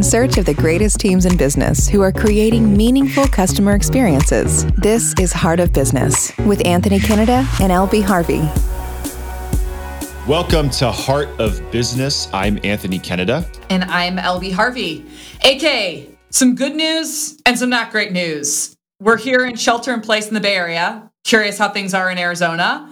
in 0.00 0.04
search 0.04 0.38
of 0.38 0.46
the 0.46 0.54
greatest 0.54 0.98
teams 0.98 1.26
in 1.26 1.36
business 1.36 1.86
who 1.86 2.00
are 2.00 2.10
creating 2.10 2.74
meaningful 2.74 3.26
customer 3.26 3.74
experiences. 3.74 4.64
This 4.78 5.12
is 5.20 5.30
Heart 5.30 5.60
of 5.60 5.74
Business 5.74 6.34
with 6.38 6.66
Anthony 6.66 6.98
Kennedy 6.98 7.32
and 7.32 7.70
LB 7.70 8.02
Harvey. 8.04 8.40
Welcome 10.26 10.70
to 10.70 10.90
Heart 10.90 11.28
of 11.38 11.70
Business. 11.70 12.30
I'm 12.32 12.58
Anthony 12.64 12.98
Kennedy. 12.98 13.46
And 13.68 13.84
I'm 13.84 14.16
LB 14.16 14.52
Harvey. 14.52 15.04
AK, 15.44 16.08
some 16.30 16.54
good 16.54 16.74
news 16.74 17.38
and 17.44 17.58
some 17.58 17.68
not 17.68 17.90
great 17.90 18.10
news. 18.10 18.74
We're 19.02 19.18
here 19.18 19.44
in 19.44 19.54
shelter 19.56 19.92
in 19.92 20.00
place 20.00 20.28
in 20.28 20.32
the 20.32 20.40
Bay 20.40 20.56
Area. 20.56 21.10
Curious 21.24 21.58
how 21.58 21.68
things 21.68 21.92
are 21.92 22.10
in 22.10 22.16
Arizona. 22.16 22.90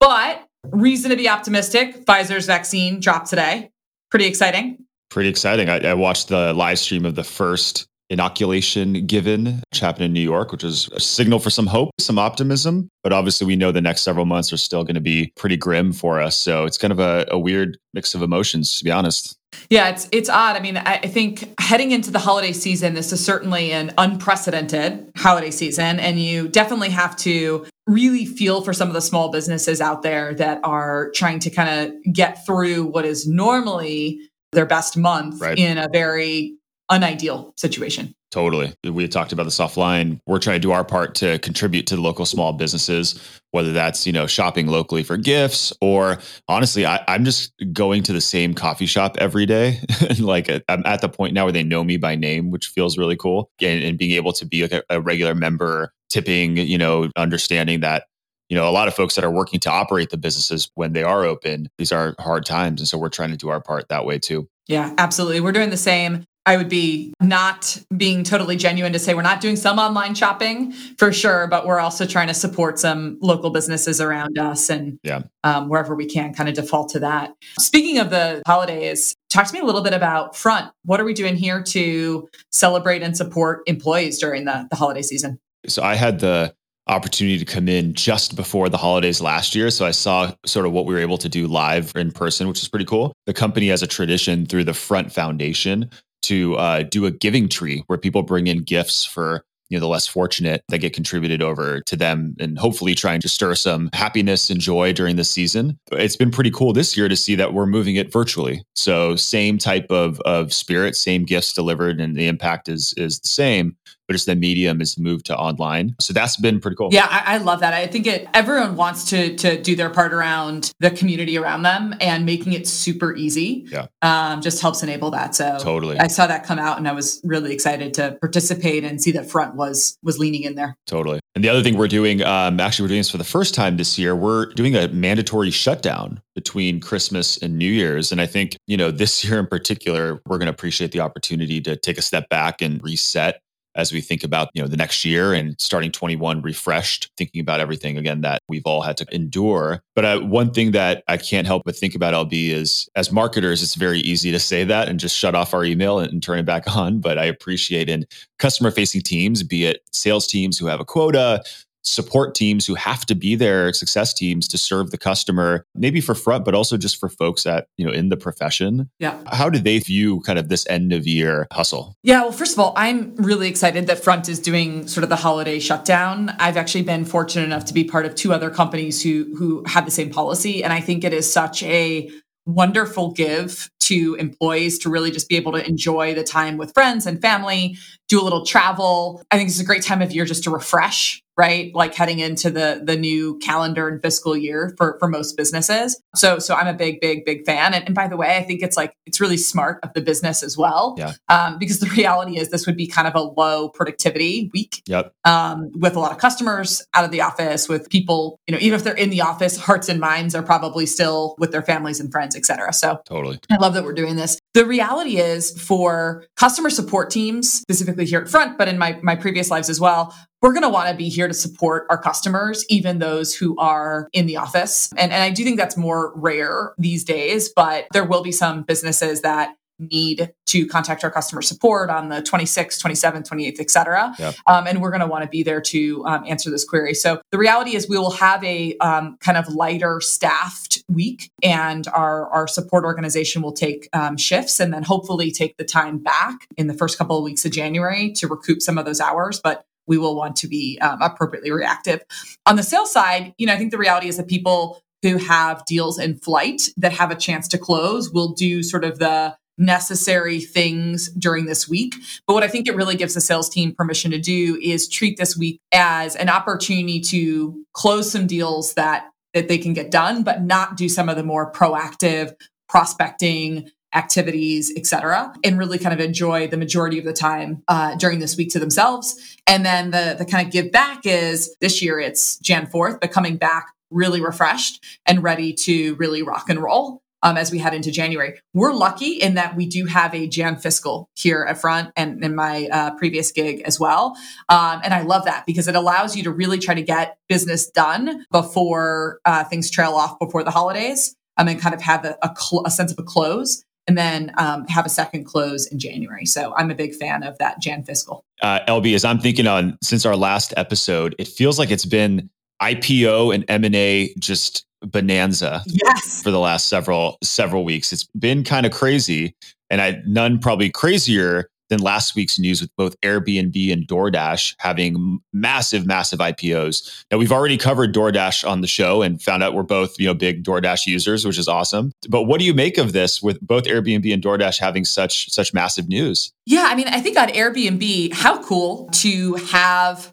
But 0.00 0.46
reason 0.66 1.08
to 1.12 1.16
be 1.16 1.30
optimistic. 1.30 2.04
Pfizer's 2.04 2.44
vaccine 2.44 3.00
dropped 3.00 3.30
today. 3.30 3.70
Pretty 4.10 4.26
exciting. 4.26 4.84
Pretty 5.12 5.28
exciting. 5.28 5.68
I, 5.68 5.90
I 5.90 5.92
watched 5.92 6.28
the 6.28 6.54
live 6.54 6.78
stream 6.78 7.04
of 7.04 7.16
the 7.16 7.22
first 7.22 7.86
inoculation 8.08 9.04
given, 9.04 9.60
which 9.70 9.78
happened 9.78 10.06
in 10.06 10.14
New 10.14 10.22
York, 10.22 10.52
which 10.52 10.64
was 10.64 10.88
a 10.94 11.00
signal 11.00 11.38
for 11.38 11.50
some 11.50 11.66
hope, 11.66 11.90
some 12.00 12.18
optimism. 12.18 12.88
But 13.02 13.12
obviously, 13.12 13.46
we 13.46 13.54
know 13.54 13.72
the 13.72 13.82
next 13.82 14.04
several 14.04 14.24
months 14.24 14.54
are 14.54 14.56
still 14.56 14.84
going 14.84 14.94
to 14.94 15.02
be 15.02 15.30
pretty 15.36 15.58
grim 15.58 15.92
for 15.92 16.18
us. 16.18 16.34
So 16.34 16.64
it's 16.64 16.78
kind 16.78 16.92
of 16.92 16.98
a, 16.98 17.26
a 17.30 17.38
weird 17.38 17.76
mix 17.92 18.14
of 18.14 18.22
emotions, 18.22 18.78
to 18.78 18.84
be 18.84 18.90
honest. 18.90 19.36
Yeah, 19.68 19.90
it's 19.90 20.08
it's 20.12 20.30
odd. 20.30 20.56
I 20.56 20.60
mean, 20.60 20.78
I 20.78 20.96
think 21.00 21.60
heading 21.60 21.90
into 21.90 22.10
the 22.10 22.18
holiday 22.18 22.52
season, 22.52 22.94
this 22.94 23.12
is 23.12 23.22
certainly 23.22 23.70
an 23.70 23.92
unprecedented 23.98 25.12
holiday 25.14 25.50
season, 25.50 26.00
and 26.00 26.18
you 26.18 26.48
definitely 26.48 26.88
have 26.88 27.16
to 27.16 27.66
really 27.86 28.24
feel 28.24 28.62
for 28.62 28.72
some 28.72 28.88
of 28.88 28.94
the 28.94 29.02
small 29.02 29.30
businesses 29.30 29.82
out 29.82 30.02
there 30.02 30.32
that 30.34 30.60
are 30.64 31.10
trying 31.10 31.38
to 31.40 31.50
kind 31.50 31.68
of 31.86 32.14
get 32.14 32.46
through 32.46 32.86
what 32.86 33.04
is 33.04 33.26
normally 33.26 34.20
their 34.52 34.66
best 34.66 34.96
month 34.96 35.40
right. 35.40 35.58
in 35.58 35.78
a 35.78 35.88
very 35.88 36.54
unideal 36.90 37.54
situation. 37.56 38.14
Totally. 38.30 38.72
We 38.82 39.06
talked 39.08 39.32
about 39.32 39.44
the 39.44 39.50
soft 39.50 39.76
line. 39.76 40.18
We're 40.26 40.38
trying 40.38 40.56
to 40.56 40.60
do 40.60 40.72
our 40.72 40.84
part 40.84 41.14
to 41.16 41.38
contribute 41.40 41.86
to 41.88 41.96
the 41.96 42.00
local 42.00 42.24
small 42.24 42.54
businesses, 42.54 43.20
whether 43.50 43.72
that's, 43.74 44.06
you 44.06 44.12
know, 44.12 44.26
shopping 44.26 44.68
locally 44.68 45.02
for 45.02 45.18
gifts 45.18 45.70
or 45.82 46.18
honestly, 46.48 46.86
I, 46.86 47.04
am 47.08 47.26
just 47.26 47.52
going 47.74 48.02
to 48.04 48.12
the 48.14 48.22
same 48.22 48.54
coffee 48.54 48.86
shop 48.86 49.16
every 49.18 49.44
day. 49.44 49.80
like 50.18 50.48
I'm 50.68 50.82
at 50.86 51.02
the 51.02 51.10
point 51.10 51.34
now 51.34 51.44
where 51.44 51.52
they 51.52 51.62
know 51.62 51.84
me 51.84 51.98
by 51.98 52.14
name, 52.16 52.50
which 52.50 52.68
feels 52.68 52.96
really 52.96 53.16
cool. 53.16 53.50
And, 53.60 53.84
and 53.84 53.98
being 53.98 54.12
able 54.12 54.32
to 54.32 54.46
be 54.46 54.62
like 54.62 54.72
a, 54.72 54.82
a 54.88 55.00
regular 55.00 55.34
member, 55.34 55.92
tipping, 56.08 56.56
you 56.56 56.78
know, 56.78 57.10
understanding 57.16 57.80
that 57.80 58.04
you 58.52 58.58
know, 58.58 58.68
a 58.68 58.70
lot 58.70 58.86
of 58.86 58.92
folks 58.92 59.14
that 59.14 59.24
are 59.24 59.30
working 59.30 59.60
to 59.60 59.70
operate 59.70 60.10
the 60.10 60.18
businesses 60.18 60.70
when 60.74 60.92
they 60.92 61.02
are 61.02 61.24
open, 61.24 61.70
these 61.78 61.90
are 61.90 62.14
hard 62.18 62.44
times. 62.44 62.82
And 62.82 62.86
so 62.86 62.98
we're 62.98 63.08
trying 63.08 63.30
to 63.30 63.36
do 63.38 63.48
our 63.48 63.62
part 63.62 63.88
that 63.88 64.04
way 64.04 64.18
too. 64.18 64.46
Yeah, 64.68 64.92
absolutely. 64.98 65.40
We're 65.40 65.52
doing 65.52 65.70
the 65.70 65.78
same. 65.78 66.26
I 66.44 66.58
would 66.58 66.68
be 66.68 67.14
not 67.18 67.78
being 67.96 68.24
totally 68.24 68.56
genuine 68.56 68.92
to 68.92 68.98
say 68.98 69.14
we're 69.14 69.22
not 69.22 69.40
doing 69.40 69.56
some 69.56 69.78
online 69.78 70.14
shopping 70.14 70.72
for 70.98 71.14
sure, 71.14 71.46
but 71.46 71.66
we're 71.66 71.78
also 71.78 72.04
trying 72.04 72.28
to 72.28 72.34
support 72.34 72.78
some 72.78 73.16
local 73.22 73.48
businesses 73.48 74.02
around 74.02 74.36
us 74.38 74.68
and 74.68 74.98
yeah. 75.02 75.22
um, 75.44 75.70
wherever 75.70 75.94
we 75.94 76.04
can 76.04 76.34
kind 76.34 76.50
of 76.50 76.54
default 76.54 76.90
to 76.90 76.98
that. 76.98 77.32
Speaking 77.58 78.00
of 78.00 78.10
the 78.10 78.42
holidays, 78.46 79.14
talk 79.30 79.46
to 79.46 79.54
me 79.54 79.60
a 79.60 79.64
little 79.64 79.82
bit 79.82 79.94
about 79.94 80.36
Front. 80.36 80.70
What 80.84 81.00
are 81.00 81.04
we 81.04 81.14
doing 81.14 81.36
here 81.36 81.62
to 81.68 82.28
celebrate 82.50 83.02
and 83.02 83.16
support 83.16 83.62
employees 83.64 84.18
during 84.18 84.44
the, 84.44 84.66
the 84.68 84.76
holiday 84.76 85.00
season? 85.00 85.40
So 85.66 85.82
I 85.82 85.94
had 85.94 86.20
the 86.20 86.54
opportunity 86.92 87.38
to 87.38 87.44
come 87.44 87.68
in 87.68 87.94
just 87.94 88.36
before 88.36 88.68
the 88.68 88.76
holidays 88.76 89.20
last 89.20 89.54
year. 89.54 89.70
So 89.70 89.84
I 89.84 89.90
saw 89.90 90.32
sort 90.46 90.66
of 90.66 90.72
what 90.72 90.86
we 90.86 90.94
were 90.94 91.00
able 91.00 91.18
to 91.18 91.28
do 91.28 91.48
live 91.48 91.92
in 91.96 92.12
person, 92.12 92.46
which 92.46 92.62
is 92.62 92.68
pretty 92.68 92.84
cool. 92.84 93.12
The 93.26 93.34
company 93.34 93.68
has 93.68 93.82
a 93.82 93.86
tradition 93.86 94.46
through 94.46 94.64
the 94.64 94.74
Front 94.74 95.12
Foundation 95.12 95.90
to 96.22 96.54
uh, 96.56 96.82
do 96.84 97.06
a 97.06 97.10
giving 97.10 97.48
tree 97.48 97.82
where 97.88 97.98
people 97.98 98.22
bring 98.22 98.46
in 98.46 98.62
gifts 98.62 99.04
for 99.04 99.44
you 99.72 99.78
know 99.78 99.80
the 99.80 99.88
less 99.88 100.06
fortunate 100.06 100.62
that 100.68 100.78
get 100.78 100.92
contributed 100.92 101.40
over 101.40 101.80
to 101.80 101.96
them 101.96 102.36
and 102.38 102.58
hopefully 102.58 102.94
trying 102.94 103.20
to 103.22 103.28
stir 103.28 103.54
some 103.54 103.88
happiness 103.94 104.50
and 104.50 104.60
joy 104.60 104.92
during 104.92 105.16
the 105.16 105.24
season 105.24 105.78
it's 105.92 106.14
been 106.14 106.30
pretty 106.30 106.50
cool 106.50 106.74
this 106.74 106.94
year 106.94 107.08
to 107.08 107.16
see 107.16 107.34
that 107.34 107.54
we're 107.54 107.64
moving 107.64 107.96
it 107.96 108.12
virtually 108.12 108.62
so 108.74 109.16
same 109.16 109.56
type 109.56 109.86
of 109.90 110.20
of 110.20 110.52
spirit 110.52 110.94
same 110.94 111.24
gifts 111.24 111.54
delivered 111.54 111.98
and 112.02 112.14
the 112.16 112.28
impact 112.28 112.68
is 112.68 112.92
is 112.98 113.18
the 113.20 113.28
same 113.28 113.74
but 114.12 114.16
just 114.16 114.26
the 114.26 114.36
medium 114.36 114.82
is 114.82 114.98
moved 114.98 115.24
to 115.26 115.36
online. 115.36 115.94
So 115.98 116.12
that's 116.12 116.36
been 116.36 116.60
pretty 116.60 116.76
cool. 116.76 116.90
Yeah, 116.92 117.06
I, 117.08 117.34
I, 117.34 117.38
love 117.38 117.60
that. 117.60 117.72
I 117.72 117.86
think 117.86 118.06
it 118.06 118.28
everyone 118.34 118.76
wants 118.76 119.08
to 119.10 119.34
to 119.36 119.60
do 119.60 119.74
their 119.74 119.88
part 119.88 120.12
around 120.12 120.70
the 120.80 120.90
community 120.90 121.38
around 121.38 121.62
them 121.62 121.94
and 122.00 122.26
making 122.26 122.52
it 122.52 122.66
super 122.68 123.14
easy. 123.16 123.66
Yeah, 123.70 123.86
um, 124.02 124.42
just 124.42 124.60
helps 124.60 124.82
enable 124.82 125.10
that. 125.12 125.34
So 125.34 125.56
totally, 125.58 125.98
I 125.98 126.08
saw 126.08 126.26
that 126.26 126.44
come 126.44 126.58
out 126.58 126.76
and 126.76 126.86
I 126.86 126.92
was 126.92 127.20
really 127.24 127.54
excited 127.54 127.94
to 127.94 128.18
participate 128.20 128.84
and 128.84 129.02
see 129.02 129.12
that 129.12 129.30
Front 129.30 129.54
was 129.54 129.96
was 130.02 130.18
leaning 130.18 130.42
in 130.42 130.54
there. 130.54 130.76
Totally. 130.86 131.20
And 131.34 131.42
the 131.42 131.48
other 131.48 131.62
thing 131.62 131.78
we're 131.78 131.88
doing, 131.88 132.22
um, 132.22 132.60
actually, 132.60 132.84
we're 132.84 132.88
doing 132.88 133.00
this 133.00 133.10
for 133.10 133.16
the 133.16 133.24
first 133.24 133.54
time 133.54 133.78
this 133.78 133.98
year. 133.98 134.14
We're 134.14 134.46
doing 134.52 134.76
a 134.76 134.88
mandatory 134.88 135.50
shutdown 135.50 136.20
between 136.34 136.78
Christmas 136.78 137.38
and 137.38 137.56
New 137.56 137.70
Year's. 137.70 138.12
And 138.12 138.20
I 138.20 138.26
think, 138.26 138.56
you 138.66 138.76
know, 138.76 138.90
this 138.90 139.24
year 139.24 139.38
in 139.38 139.46
particular, 139.46 140.20
we're 140.26 140.38
going 140.38 140.46
to 140.46 140.52
appreciate 140.52 140.92
the 140.92 141.00
opportunity 141.00 141.60
to 141.62 141.76
take 141.76 141.96
a 141.96 142.02
step 142.02 142.28
back 142.28 142.60
and 142.60 142.82
reset 142.82 143.40
as 143.74 143.92
we 143.92 144.00
think 144.00 144.24
about 144.24 144.50
you 144.54 144.62
know 144.62 144.68
the 144.68 144.76
next 144.76 145.04
year 145.04 145.32
and 145.32 145.58
starting 145.60 145.90
21 145.90 146.42
refreshed 146.42 147.10
thinking 147.16 147.40
about 147.40 147.60
everything 147.60 147.96
again 147.96 148.20
that 148.20 148.40
we've 148.48 148.66
all 148.66 148.82
had 148.82 148.96
to 148.96 149.06
endure. 149.12 149.82
But 149.94 150.04
uh, 150.04 150.20
one 150.20 150.52
thing 150.52 150.72
that 150.72 151.02
i 151.08 151.16
can't 151.16 151.46
help 151.46 151.62
but 151.64 151.76
think 151.76 151.94
about 151.94 152.14
lb 152.14 152.50
is 152.50 152.88
as 152.96 153.12
marketers 153.12 153.62
it's 153.62 153.74
very 153.74 154.00
easy 154.00 154.30
to 154.32 154.38
say 154.38 154.64
that 154.64 154.88
and 154.88 154.98
just 154.98 155.16
shut 155.16 155.34
off 155.34 155.54
our 155.54 155.64
email 155.64 155.98
and, 155.98 156.12
and 156.12 156.22
turn 156.22 156.38
it 156.38 156.46
back 156.46 156.76
on 156.76 157.00
but 157.00 157.18
i 157.18 157.24
appreciate 157.24 157.88
in 157.88 158.06
customer 158.38 158.70
facing 158.70 159.00
teams 159.00 159.42
be 159.42 159.64
it 159.64 159.82
sales 159.92 160.26
teams 160.26 160.58
who 160.58 160.66
have 160.66 160.80
a 160.80 160.84
quota 160.84 161.42
support 161.82 162.34
teams 162.34 162.66
who 162.66 162.74
have 162.74 163.04
to 163.06 163.14
be 163.14 163.34
there, 163.34 163.72
success 163.72 164.14
teams 164.14 164.46
to 164.48 164.58
serve 164.58 164.90
the 164.90 164.98
customer, 164.98 165.66
maybe 165.74 166.00
for 166.00 166.14
front, 166.14 166.44
but 166.44 166.54
also 166.54 166.76
just 166.76 166.98
for 166.98 167.08
folks 167.08 167.42
that, 167.42 167.66
you 167.76 167.84
know, 167.84 167.92
in 167.92 168.08
the 168.08 168.16
profession. 168.16 168.90
Yeah. 168.98 169.18
How 169.26 169.50
do 169.50 169.58
they 169.58 169.78
view 169.78 170.20
kind 170.20 170.38
of 170.38 170.48
this 170.48 170.66
end 170.68 170.92
of 170.92 171.06
year 171.06 171.46
hustle? 171.52 171.96
Yeah. 172.02 172.22
Well, 172.22 172.32
first 172.32 172.52
of 172.52 172.58
all, 172.58 172.72
I'm 172.76 173.14
really 173.16 173.48
excited 173.48 173.86
that 173.88 174.02
Front 174.02 174.28
is 174.28 174.38
doing 174.38 174.86
sort 174.86 175.04
of 175.04 175.10
the 175.10 175.16
holiday 175.16 175.58
shutdown. 175.58 176.30
I've 176.38 176.56
actually 176.56 176.82
been 176.82 177.04
fortunate 177.04 177.44
enough 177.44 177.64
to 177.66 177.74
be 177.74 177.84
part 177.84 178.06
of 178.06 178.14
two 178.14 178.32
other 178.32 178.50
companies 178.50 179.02
who 179.02 179.34
who 179.36 179.64
have 179.66 179.84
the 179.84 179.90
same 179.90 180.10
policy. 180.10 180.62
And 180.62 180.72
I 180.72 180.80
think 180.80 181.04
it 181.04 181.12
is 181.12 181.30
such 181.32 181.62
a 181.62 182.10
wonderful 182.46 183.12
give 183.12 183.70
to 183.86 184.14
employees 184.16 184.78
to 184.80 184.90
really 184.90 185.10
just 185.10 185.28
be 185.28 185.36
able 185.36 185.52
to 185.52 185.66
enjoy 185.66 186.14
the 186.14 186.24
time 186.24 186.56
with 186.56 186.72
friends 186.74 187.06
and 187.06 187.20
family, 187.20 187.76
do 188.08 188.20
a 188.20 188.24
little 188.24 188.44
travel. 188.44 189.22
I 189.30 189.36
think 189.36 189.48
it's 189.48 189.60
a 189.60 189.64
great 189.64 189.82
time 189.82 190.02
of 190.02 190.12
year 190.12 190.24
just 190.24 190.44
to 190.44 190.50
refresh 190.50 191.22
right 191.36 191.74
like 191.74 191.94
heading 191.94 192.18
into 192.18 192.50
the 192.50 192.82
the 192.84 192.96
new 192.96 193.38
calendar 193.38 193.88
and 193.88 194.02
fiscal 194.02 194.36
year 194.36 194.74
for 194.76 194.96
for 194.98 195.08
most 195.08 195.36
businesses 195.36 196.00
so 196.14 196.38
so 196.38 196.54
i'm 196.54 196.66
a 196.66 196.74
big 196.74 197.00
big 197.00 197.24
big 197.24 197.44
fan 197.46 197.72
and, 197.72 197.84
and 197.86 197.94
by 197.94 198.06
the 198.06 198.16
way 198.16 198.36
i 198.36 198.42
think 198.42 198.62
it's 198.62 198.76
like 198.76 198.94
it's 199.06 199.20
really 199.20 199.38
smart 199.38 199.78
of 199.82 199.92
the 199.94 200.00
business 200.00 200.42
as 200.42 200.58
well 200.58 200.94
yeah. 200.98 201.12
um, 201.28 201.58
because 201.58 201.80
the 201.80 201.88
reality 201.96 202.38
is 202.38 202.50
this 202.50 202.66
would 202.66 202.76
be 202.76 202.86
kind 202.86 203.08
of 203.08 203.14
a 203.14 203.20
low 203.20 203.68
productivity 203.68 204.50
week 204.52 204.82
yep. 204.86 205.14
um, 205.24 205.70
with 205.74 205.96
a 205.96 206.00
lot 206.00 206.12
of 206.12 206.18
customers 206.18 206.82
out 206.94 207.04
of 207.04 207.10
the 207.10 207.20
office 207.20 207.68
with 207.68 207.88
people 207.88 208.38
you 208.46 208.52
know 208.52 208.58
even 208.60 208.76
if 208.76 208.84
they're 208.84 208.94
in 208.94 209.08
the 209.08 209.22
office 209.22 209.56
hearts 209.56 209.88
and 209.88 210.00
minds 210.00 210.34
are 210.34 210.42
probably 210.42 210.84
still 210.84 211.34
with 211.38 211.50
their 211.50 211.62
families 211.62 211.98
and 211.98 212.12
friends 212.12 212.36
etc 212.36 212.72
so 212.72 213.00
totally 213.06 213.38
i 213.50 213.56
love 213.56 213.71
that 213.72 213.84
we're 213.84 213.92
doing 213.92 214.16
this 214.16 214.38
the 214.54 214.64
reality 214.64 215.18
is 215.18 215.58
for 215.60 216.24
customer 216.36 216.70
support 216.70 217.10
teams 217.10 217.52
specifically 217.52 218.04
here 218.04 218.20
at 218.20 218.28
front 218.28 218.56
but 218.58 218.68
in 218.68 218.78
my 218.78 218.98
my 219.02 219.16
previous 219.16 219.50
lives 219.50 219.68
as 219.68 219.80
well 219.80 220.14
we're 220.42 220.52
going 220.52 220.62
to 220.62 220.68
want 220.68 220.88
to 220.88 220.94
be 220.96 221.08
here 221.08 221.28
to 221.28 221.34
support 221.34 221.86
our 221.88 221.96
customers, 221.96 222.64
even 222.68 222.98
those 222.98 223.32
who 223.32 223.56
are 223.58 224.08
in 224.12 224.26
the 224.26 224.36
office. 224.36 224.90
And, 224.96 225.12
and 225.12 225.22
I 225.22 225.30
do 225.30 225.44
think 225.44 225.56
that's 225.56 225.76
more 225.76 226.12
rare 226.16 226.74
these 226.76 227.04
days, 227.04 227.48
but 227.54 227.86
there 227.92 228.04
will 228.04 228.24
be 228.24 228.32
some 228.32 228.64
businesses 228.64 229.22
that 229.22 229.54
need 229.78 230.32
to 230.46 230.66
contact 230.66 231.02
our 231.02 231.10
customer 231.10 231.42
support 231.42 231.90
on 231.90 232.08
the 232.08 232.22
26th, 232.22 232.82
27th, 232.82 233.28
28th, 233.28 233.60
et 233.60 233.70
cetera. 233.70 234.14
Yep. 234.18 234.34
Um, 234.46 234.66
and 234.66 234.80
we're 234.80 234.90
going 234.90 235.00
to 235.00 235.06
want 235.06 235.24
to 235.24 235.28
be 235.28 235.42
there 235.42 235.60
to 235.60 236.04
um, 236.06 236.24
answer 236.26 236.50
this 236.50 236.64
query. 236.64 236.94
So 236.94 237.20
the 237.30 237.38
reality 237.38 237.74
is 237.74 237.88
we 237.88 237.98
will 237.98 238.12
have 238.12 238.42
a 238.44 238.76
um, 238.78 239.16
kind 239.20 239.38
of 239.38 239.48
lighter 239.48 240.00
staffed 240.00 240.71
week 240.88 241.30
and 241.42 241.86
our, 241.88 242.28
our 242.28 242.46
support 242.46 242.84
organization 242.84 243.42
will 243.42 243.52
take 243.52 243.88
um, 243.92 244.16
shifts 244.16 244.60
and 244.60 244.72
then 244.72 244.82
hopefully 244.82 245.30
take 245.30 245.56
the 245.56 245.64
time 245.64 245.98
back 245.98 246.46
in 246.56 246.66
the 246.66 246.74
first 246.74 246.98
couple 246.98 247.16
of 247.16 247.24
weeks 247.24 247.44
of 247.44 247.52
January 247.52 248.12
to 248.12 248.28
recoup 248.28 248.62
some 248.62 248.78
of 248.78 248.84
those 248.84 249.00
hours. 249.00 249.40
But 249.42 249.64
we 249.86 249.98
will 249.98 250.14
want 250.14 250.36
to 250.36 250.48
be 250.48 250.78
um, 250.80 251.00
appropriately 251.02 251.50
reactive. 251.50 252.02
On 252.46 252.56
the 252.56 252.62
sales 252.62 252.92
side, 252.92 253.34
you 253.38 253.46
know, 253.46 253.52
I 253.52 253.58
think 253.58 253.72
the 253.72 253.78
reality 253.78 254.08
is 254.08 254.16
that 254.16 254.28
people 254.28 254.82
who 255.02 255.16
have 255.16 255.64
deals 255.64 255.98
in 255.98 256.16
flight 256.16 256.62
that 256.76 256.92
have 256.92 257.10
a 257.10 257.16
chance 257.16 257.48
to 257.48 257.58
close 257.58 258.10
will 258.10 258.32
do 258.32 258.62
sort 258.62 258.84
of 258.84 258.98
the 258.98 259.36
necessary 259.58 260.40
things 260.40 261.10
during 261.12 261.44
this 261.44 261.68
week. 261.68 261.94
But 262.26 262.34
what 262.34 262.42
I 262.42 262.48
think 262.48 262.68
it 262.68 262.76
really 262.76 262.96
gives 262.96 263.14
the 263.14 263.20
sales 263.20 263.48
team 263.48 263.74
permission 263.74 264.10
to 264.10 264.18
do 264.18 264.58
is 264.62 264.88
treat 264.88 265.18
this 265.18 265.36
week 265.36 265.60
as 265.72 266.16
an 266.16 266.28
opportunity 266.28 267.00
to 267.00 267.64
close 267.72 268.10
some 268.10 268.26
deals 268.26 268.74
that 268.74 269.11
that 269.34 269.48
they 269.48 269.58
can 269.58 269.72
get 269.72 269.90
done, 269.90 270.22
but 270.22 270.42
not 270.42 270.76
do 270.76 270.88
some 270.88 271.08
of 271.08 271.16
the 271.16 271.22
more 271.22 271.50
proactive 271.52 272.34
prospecting 272.68 273.70
activities, 273.94 274.72
etc., 274.76 275.34
and 275.44 275.58
really 275.58 275.78
kind 275.78 275.92
of 275.92 276.00
enjoy 276.00 276.48
the 276.48 276.56
majority 276.56 276.98
of 276.98 277.04
the 277.04 277.12
time 277.12 277.62
uh, 277.68 277.94
during 277.96 278.18
this 278.18 278.36
week 278.36 278.50
to 278.50 278.58
themselves. 278.58 279.36
And 279.46 279.66
then 279.66 279.90
the 279.90 280.16
the 280.18 280.24
kind 280.24 280.46
of 280.46 280.52
give 280.52 280.72
back 280.72 281.04
is 281.04 281.54
this 281.60 281.82
year 281.82 282.00
it's 282.00 282.38
Jan 282.38 282.66
4th, 282.66 283.00
but 283.00 283.12
coming 283.12 283.36
back 283.36 283.68
really 283.90 284.22
refreshed 284.22 284.82
and 285.06 285.22
ready 285.22 285.52
to 285.52 285.94
really 285.96 286.22
rock 286.22 286.48
and 286.48 286.62
roll. 286.62 287.01
Um, 287.22 287.36
as 287.36 287.52
we 287.52 287.58
head 287.58 287.74
into 287.74 287.90
January, 287.90 288.40
we're 288.52 288.72
lucky 288.72 289.12
in 289.12 289.34
that 289.34 289.56
we 289.56 289.66
do 289.66 289.86
have 289.86 290.14
a 290.14 290.26
Jan 290.26 290.56
fiscal 290.56 291.08
here 291.14 291.46
at 291.48 291.60
front 291.60 291.92
and 291.96 292.22
in 292.24 292.34
my 292.34 292.68
uh, 292.72 292.94
previous 292.96 293.30
gig 293.30 293.62
as 293.62 293.78
well. 293.78 294.16
Um, 294.48 294.80
and 294.84 294.92
I 294.92 295.02
love 295.02 295.24
that 295.26 295.46
because 295.46 295.68
it 295.68 295.74
allows 295.74 296.16
you 296.16 296.22
to 296.24 296.30
really 296.30 296.58
try 296.58 296.74
to 296.74 296.82
get 296.82 297.18
business 297.28 297.70
done 297.70 298.24
before 298.30 299.20
uh, 299.24 299.44
things 299.44 299.70
trail 299.70 299.92
off 299.92 300.18
before 300.18 300.42
the 300.42 300.50
holidays 300.50 301.14
um, 301.36 301.48
and 301.48 301.60
kind 301.60 301.74
of 301.74 301.80
have 301.80 302.04
a, 302.04 302.16
a, 302.22 302.34
cl- 302.36 302.62
a 302.66 302.70
sense 302.70 302.92
of 302.92 302.98
a 302.98 303.02
close 303.02 303.64
and 303.86 303.98
then 303.98 304.32
um, 304.38 304.66
have 304.68 304.86
a 304.86 304.88
second 304.88 305.24
close 305.24 305.66
in 305.66 305.78
January. 305.78 306.26
So 306.26 306.54
I'm 306.56 306.70
a 306.70 306.74
big 306.74 306.94
fan 306.94 307.22
of 307.22 307.38
that 307.38 307.60
Jan 307.60 307.82
fiscal. 307.82 308.24
Uh, 308.40 308.60
LB, 308.68 308.94
as 308.94 309.04
I'm 309.04 309.18
thinking 309.18 309.46
on 309.46 309.76
since 309.82 310.06
our 310.06 310.16
last 310.16 310.54
episode, 310.56 311.14
it 311.18 311.28
feels 311.28 311.58
like 311.58 311.70
it's 311.70 311.84
been 311.84 312.30
IPO 312.60 313.34
and 313.34 313.44
M&A 313.48 314.14
just 314.18 314.64
bonanza 314.84 315.62
yes. 315.66 316.22
for 316.22 316.30
the 316.30 316.40
last 316.40 316.68
several 316.68 317.18
several 317.22 317.64
weeks. 317.64 317.92
It's 317.92 318.04
been 318.18 318.44
kind 318.44 318.66
of 318.66 318.72
crazy 318.72 319.34
and 319.70 319.80
I 319.80 320.02
none 320.06 320.38
probably 320.38 320.70
crazier 320.70 321.48
than 321.72 321.80
last 321.80 322.14
week's 322.14 322.38
news 322.38 322.60
with 322.60 322.70
both 322.76 323.00
Airbnb 323.00 323.72
and 323.72 323.88
DoorDash 323.88 324.56
having 324.58 325.20
massive, 325.32 325.86
massive 325.86 326.18
IPOs. 326.18 327.04
Now 327.10 327.16
we've 327.16 327.32
already 327.32 327.56
covered 327.56 327.94
DoorDash 327.94 328.46
on 328.46 328.60
the 328.60 328.66
show 328.66 329.00
and 329.00 329.22
found 329.22 329.42
out 329.42 329.54
we're 329.54 329.62
both, 329.62 329.98
you 329.98 330.06
know, 330.06 330.12
big 330.12 330.44
DoorDash 330.44 330.86
users, 330.86 331.24
which 331.24 331.38
is 331.38 331.48
awesome. 331.48 331.92
But 332.10 332.24
what 332.24 332.40
do 332.40 332.44
you 332.44 332.52
make 332.52 332.76
of 332.76 332.92
this 332.92 333.22
with 333.22 333.40
both 333.40 333.64
Airbnb 333.64 334.12
and 334.12 334.22
DoorDash 334.22 334.58
having 334.58 334.84
such 334.84 335.30
such 335.30 335.54
massive 335.54 335.88
news? 335.88 336.34
Yeah, 336.44 336.66
I 336.68 336.74
mean, 336.74 336.88
I 336.88 337.00
think 337.00 337.18
on 337.18 337.28
Airbnb, 337.28 338.12
how 338.12 338.42
cool 338.42 338.90
to 338.92 339.36
have 339.36 340.12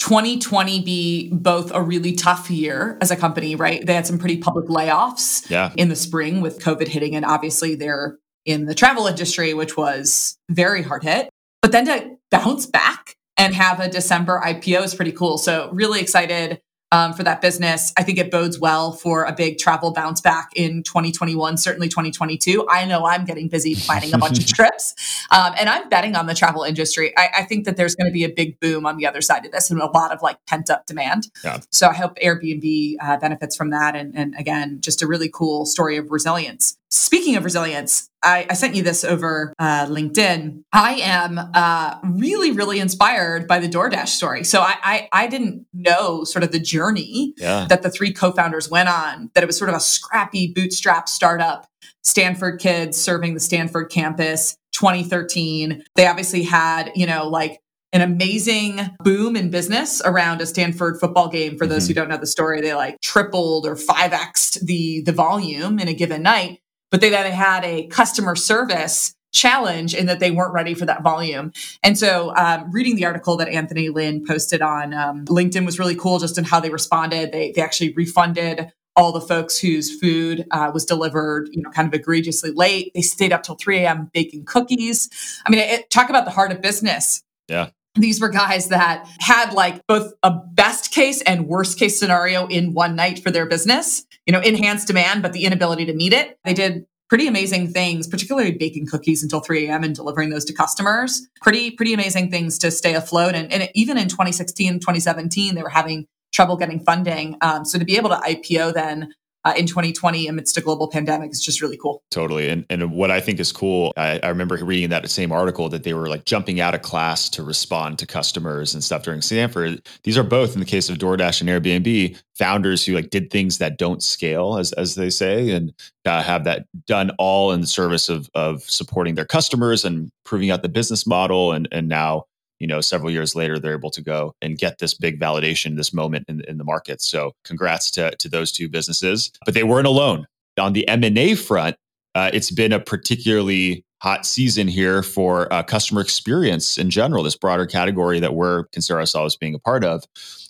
2020 0.00 0.80
be 0.80 1.30
both 1.30 1.70
a 1.72 1.82
really 1.82 2.12
tough 2.12 2.50
year 2.50 2.98
as 3.00 3.10
a 3.10 3.16
company, 3.16 3.54
right? 3.54 3.84
They 3.84 3.94
had 3.94 4.06
some 4.06 4.18
pretty 4.18 4.38
public 4.38 4.66
layoffs 4.66 5.48
yeah. 5.50 5.72
in 5.76 5.88
the 5.88 5.96
spring 5.96 6.40
with 6.40 6.58
COVID 6.58 6.88
hitting, 6.88 7.14
and 7.14 7.24
obviously 7.24 7.74
they're 7.74 8.18
in 8.46 8.64
the 8.64 8.74
travel 8.74 9.06
industry, 9.06 9.54
which 9.54 9.76
was 9.76 10.38
very 10.50 10.82
hard 10.82 11.04
hit. 11.04 11.28
But 11.60 11.72
then 11.72 11.84
to 11.84 12.16
bounce 12.30 12.64
back 12.66 13.16
and 13.36 13.54
have 13.54 13.78
a 13.78 13.88
December 13.88 14.40
IPO 14.42 14.84
is 14.84 14.94
pretty 14.94 15.12
cool. 15.12 15.36
So, 15.36 15.70
really 15.72 16.00
excited 16.00 16.60
um, 16.92 17.12
for 17.12 17.22
that 17.22 17.40
business. 17.40 17.92
I 17.96 18.02
think 18.02 18.18
it 18.18 18.30
bodes 18.30 18.58
well 18.58 18.92
for 18.92 19.24
a 19.24 19.32
big 19.32 19.58
travel 19.58 19.92
bounce 19.92 20.20
back 20.20 20.50
in 20.56 20.82
2021, 20.82 21.56
certainly 21.56 21.88
2022. 21.88 22.66
I 22.68 22.84
know 22.84 23.06
I'm 23.06 23.24
getting 23.24 23.48
busy 23.48 23.74
planning 23.74 24.12
a 24.12 24.18
bunch 24.18 24.38
of 24.38 24.46
trips, 24.54 24.94
um, 25.30 25.54
and 25.58 25.68
I'm 25.68 25.88
betting 25.88 26.16
on 26.16 26.26
the 26.26 26.34
travel 26.34 26.62
industry. 26.62 27.16
I, 27.16 27.28
I 27.38 27.42
think 27.44 27.64
that 27.64 27.76
there's 27.76 27.94
going 27.94 28.06
to 28.06 28.12
be 28.12 28.24
a 28.24 28.28
big 28.28 28.58
boom 28.60 28.86
on 28.86 28.96
the 28.96 29.06
other 29.06 29.20
side 29.20 29.46
of 29.46 29.52
this 29.52 29.70
and 29.70 29.80
a 29.80 29.86
lot 29.86 30.12
of 30.12 30.22
like 30.22 30.44
pent 30.46 30.70
up 30.70 30.86
demand. 30.86 31.28
Yeah. 31.44 31.60
So 31.70 31.88
I 31.88 31.94
hope 31.94 32.16
Airbnb 32.16 32.96
uh, 33.00 33.16
benefits 33.18 33.56
from 33.56 33.70
that. 33.70 33.94
And, 33.94 34.16
and 34.16 34.34
again, 34.38 34.80
just 34.80 35.02
a 35.02 35.06
really 35.06 35.30
cool 35.32 35.66
story 35.66 35.96
of 35.96 36.10
resilience. 36.10 36.76
Speaking 36.92 37.36
of 37.36 37.44
resilience, 37.44 38.08
I, 38.22 38.46
I 38.50 38.54
sent 38.54 38.74
you 38.74 38.82
this 38.82 39.04
over 39.04 39.54
uh, 39.60 39.86
LinkedIn. 39.86 40.64
I 40.72 40.94
am 40.94 41.38
uh, 41.54 41.98
really, 42.02 42.50
really 42.50 42.80
inspired 42.80 43.46
by 43.46 43.60
the 43.60 43.68
DoorDash 43.68 44.08
story. 44.08 44.42
So 44.42 44.60
I, 44.60 44.74
I, 44.82 45.08
I 45.12 45.26
didn't 45.28 45.66
know 45.72 46.24
sort 46.24 46.42
of 46.42 46.50
the 46.50 46.58
journey 46.58 47.32
Yeah. 47.38 47.66
that 47.68 47.82
the 47.82 47.90
three 47.90 48.12
co-founders 48.12 48.68
went 48.68 48.88
on. 48.88 49.30
That 49.34 49.44
it 49.44 49.46
was 49.46 49.56
sort 49.56 49.70
of 49.70 49.76
a 49.76 49.80
scrappy 49.80 50.52
bootstrap 50.52 51.08
startup. 51.08 51.66
Stanford 52.02 52.58
kids 52.60 52.98
serving 53.00 53.34
the 53.34 53.40
Stanford 53.40 53.88
campus, 53.90 54.56
2013. 54.72 55.84
They 55.94 56.08
obviously 56.08 56.42
had, 56.42 56.90
you 56.96 57.06
know, 57.06 57.28
like 57.28 57.60
an 57.92 58.00
amazing 58.00 58.80
boom 59.00 59.36
in 59.36 59.50
business 59.50 60.00
around 60.04 60.40
a 60.40 60.46
Stanford 60.46 60.98
football 60.98 61.28
game. 61.28 61.56
For 61.56 61.66
those 61.66 61.84
Mhm. 61.84 61.88
who 61.88 61.94
don't 61.94 62.08
know 62.08 62.16
the 62.16 62.26
story, 62.26 62.60
they 62.60 62.74
like 62.74 63.00
tripled 63.00 63.66
or 63.66 63.76
5x'd 63.76 64.66
the 64.66 65.02
the 65.02 65.12
volume 65.12 65.78
in 65.78 65.86
a 65.88 65.94
given 65.94 66.22
night 66.22 66.60
but 66.90 67.00
they 67.00 67.10
then 67.10 67.30
had 67.32 67.64
a 67.64 67.86
customer 67.86 68.36
service 68.36 69.14
challenge 69.32 69.94
in 69.94 70.06
that 70.06 70.20
they 70.20 70.30
weren't 70.30 70.52
ready 70.52 70.74
for 70.74 70.86
that 70.86 71.02
volume. 71.02 71.52
And 71.82 71.96
so, 71.98 72.34
um, 72.34 72.70
reading 72.72 72.96
the 72.96 73.04
article 73.04 73.36
that 73.36 73.48
Anthony 73.48 73.88
Lynn 73.88 74.24
posted 74.26 74.60
on 74.60 74.92
um, 74.92 75.24
LinkedIn 75.26 75.64
was 75.64 75.78
really 75.78 75.94
cool, 75.94 76.18
just 76.18 76.36
in 76.36 76.44
how 76.44 76.60
they 76.60 76.70
responded. 76.70 77.32
They 77.32 77.52
they 77.52 77.62
actually 77.62 77.92
refunded 77.92 78.72
all 78.96 79.12
the 79.12 79.20
folks 79.20 79.58
whose 79.58 79.98
food 79.98 80.46
uh, 80.50 80.70
was 80.74 80.84
delivered, 80.84 81.48
you 81.52 81.62
know, 81.62 81.70
kind 81.70 81.86
of 81.86 81.94
egregiously 81.94 82.50
late. 82.50 82.92
They 82.94 83.02
stayed 83.02 83.32
up 83.32 83.42
till 83.42 83.54
3 83.54 83.78
a.m. 83.78 84.10
baking 84.12 84.44
cookies. 84.44 85.08
I 85.46 85.50
mean, 85.50 85.60
it, 85.60 85.90
talk 85.90 86.10
about 86.10 86.24
the 86.24 86.32
heart 86.32 86.50
of 86.50 86.60
business. 86.60 87.22
Yeah. 87.48 87.70
These 87.96 88.20
were 88.20 88.28
guys 88.28 88.68
that 88.68 89.08
had 89.18 89.52
like 89.52 89.84
both 89.86 90.12
a 90.22 90.30
best 90.30 90.92
case 90.92 91.22
and 91.22 91.46
worst 91.46 91.78
case 91.78 91.98
scenario 91.98 92.46
in 92.46 92.72
one 92.72 92.94
night 92.94 93.22
for 93.22 93.30
their 93.30 93.46
business, 93.46 94.04
you 94.26 94.32
know, 94.32 94.40
enhanced 94.40 94.86
demand, 94.86 95.22
but 95.22 95.32
the 95.32 95.44
inability 95.44 95.86
to 95.86 95.94
meet 95.94 96.12
it. 96.12 96.38
They 96.44 96.54
did 96.54 96.86
pretty 97.08 97.26
amazing 97.26 97.72
things, 97.72 98.06
particularly 98.06 98.52
baking 98.52 98.86
cookies 98.86 99.22
until 99.22 99.40
3 99.40 99.66
a.m. 99.66 99.82
and 99.82 99.94
delivering 99.94 100.30
those 100.30 100.44
to 100.44 100.52
customers. 100.52 101.26
Pretty, 101.42 101.72
pretty 101.72 101.92
amazing 101.92 102.30
things 102.30 102.56
to 102.60 102.70
stay 102.70 102.94
afloat. 102.94 103.34
And, 103.34 103.52
and 103.52 103.68
even 103.74 103.98
in 103.98 104.08
2016, 104.08 104.74
2017, 104.74 105.56
they 105.56 105.62
were 105.62 105.68
having 105.68 106.06
trouble 106.32 106.56
getting 106.56 106.78
funding. 106.78 107.36
Um, 107.40 107.64
so 107.64 107.78
to 107.78 107.84
be 107.84 107.96
able 107.96 108.10
to 108.10 108.16
IPO 108.16 108.74
then 108.74 109.12
uh, 109.44 109.54
in 109.56 109.66
2020 109.66 110.28
amidst 110.28 110.56
a 110.56 110.60
global 110.60 110.88
pandemic 110.88 111.30
is 111.30 111.40
just 111.40 111.62
really 111.62 111.76
cool. 111.76 112.02
Totally. 112.10 112.48
And 112.48 112.66
and 112.68 112.92
what 112.92 113.10
I 113.10 113.20
think 113.20 113.40
is 113.40 113.52
cool, 113.52 113.92
I, 113.96 114.20
I 114.22 114.28
remember 114.28 114.56
reading 114.62 114.90
that 114.90 115.08
same 115.10 115.32
article 115.32 115.68
that 115.70 115.82
they 115.82 115.94
were 115.94 116.08
like 116.08 116.24
jumping 116.26 116.60
out 116.60 116.74
of 116.74 116.82
class 116.82 117.28
to 117.30 117.42
respond 117.42 117.98
to 118.00 118.06
customers 118.06 118.74
and 118.74 118.84
stuff 118.84 119.02
during 119.02 119.22
Stanford. 119.22 119.82
These 120.04 120.18
are 120.18 120.22
both 120.22 120.54
in 120.54 120.60
the 120.60 120.66
case 120.66 120.90
of 120.90 120.98
DoorDash 120.98 121.40
and 121.40 121.48
Airbnb, 121.48 122.20
founders 122.34 122.84
who 122.84 122.94
like 122.94 123.10
did 123.10 123.30
things 123.30 123.58
that 123.58 123.78
don't 123.78 124.02
scale, 124.02 124.58
as 124.58 124.72
as 124.74 124.94
they 124.94 125.10
say, 125.10 125.50
and 125.50 125.72
uh, 126.04 126.22
have 126.22 126.44
that 126.44 126.66
done 126.86 127.10
all 127.18 127.52
in 127.52 127.62
the 127.62 127.66
service 127.66 128.08
of 128.10 128.28
of 128.34 128.62
supporting 128.62 129.14
their 129.14 129.24
customers 129.24 129.84
and 129.84 130.12
proving 130.24 130.50
out 130.50 130.62
the 130.62 130.68
business 130.68 131.06
model. 131.06 131.52
And 131.52 131.66
and 131.72 131.88
now 131.88 132.26
you 132.60 132.66
know, 132.66 132.80
several 132.80 133.10
years 133.10 133.34
later, 133.34 133.58
they're 133.58 133.74
able 133.74 133.90
to 133.90 134.02
go 134.02 134.34
and 134.40 134.58
get 134.58 134.78
this 134.78 134.94
big 134.94 135.18
validation, 135.18 135.76
this 135.76 135.92
moment 135.92 136.26
in, 136.28 136.42
in 136.46 136.58
the 136.58 136.64
market. 136.64 137.02
So 137.02 137.32
congrats 137.44 137.90
to, 137.92 138.14
to 138.16 138.28
those 138.28 138.52
two 138.52 138.68
businesses. 138.68 139.32
But 139.44 139.54
they 139.54 139.64
weren't 139.64 139.86
alone. 139.86 140.26
On 140.58 140.74
the 140.74 140.86
M&A 140.86 141.34
front, 141.34 141.76
uh, 142.14 142.30
it's 142.32 142.50
been 142.50 142.72
a 142.72 142.80
particularly 142.80 143.84
hot 144.02 144.26
season 144.26 144.68
here 144.68 145.02
for 145.02 145.52
uh, 145.52 145.62
customer 145.62 146.00
experience 146.00 146.78
in 146.78 146.90
general, 146.90 147.22
this 147.22 147.36
broader 147.36 147.66
category 147.66 148.18
that 148.20 148.34
we're 148.34 148.64
consider 148.72 148.98
ourselves 148.98 149.36
being 149.36 149.54
a 149.54 149.58
part 149.58 149.84
of. 149.84 150.04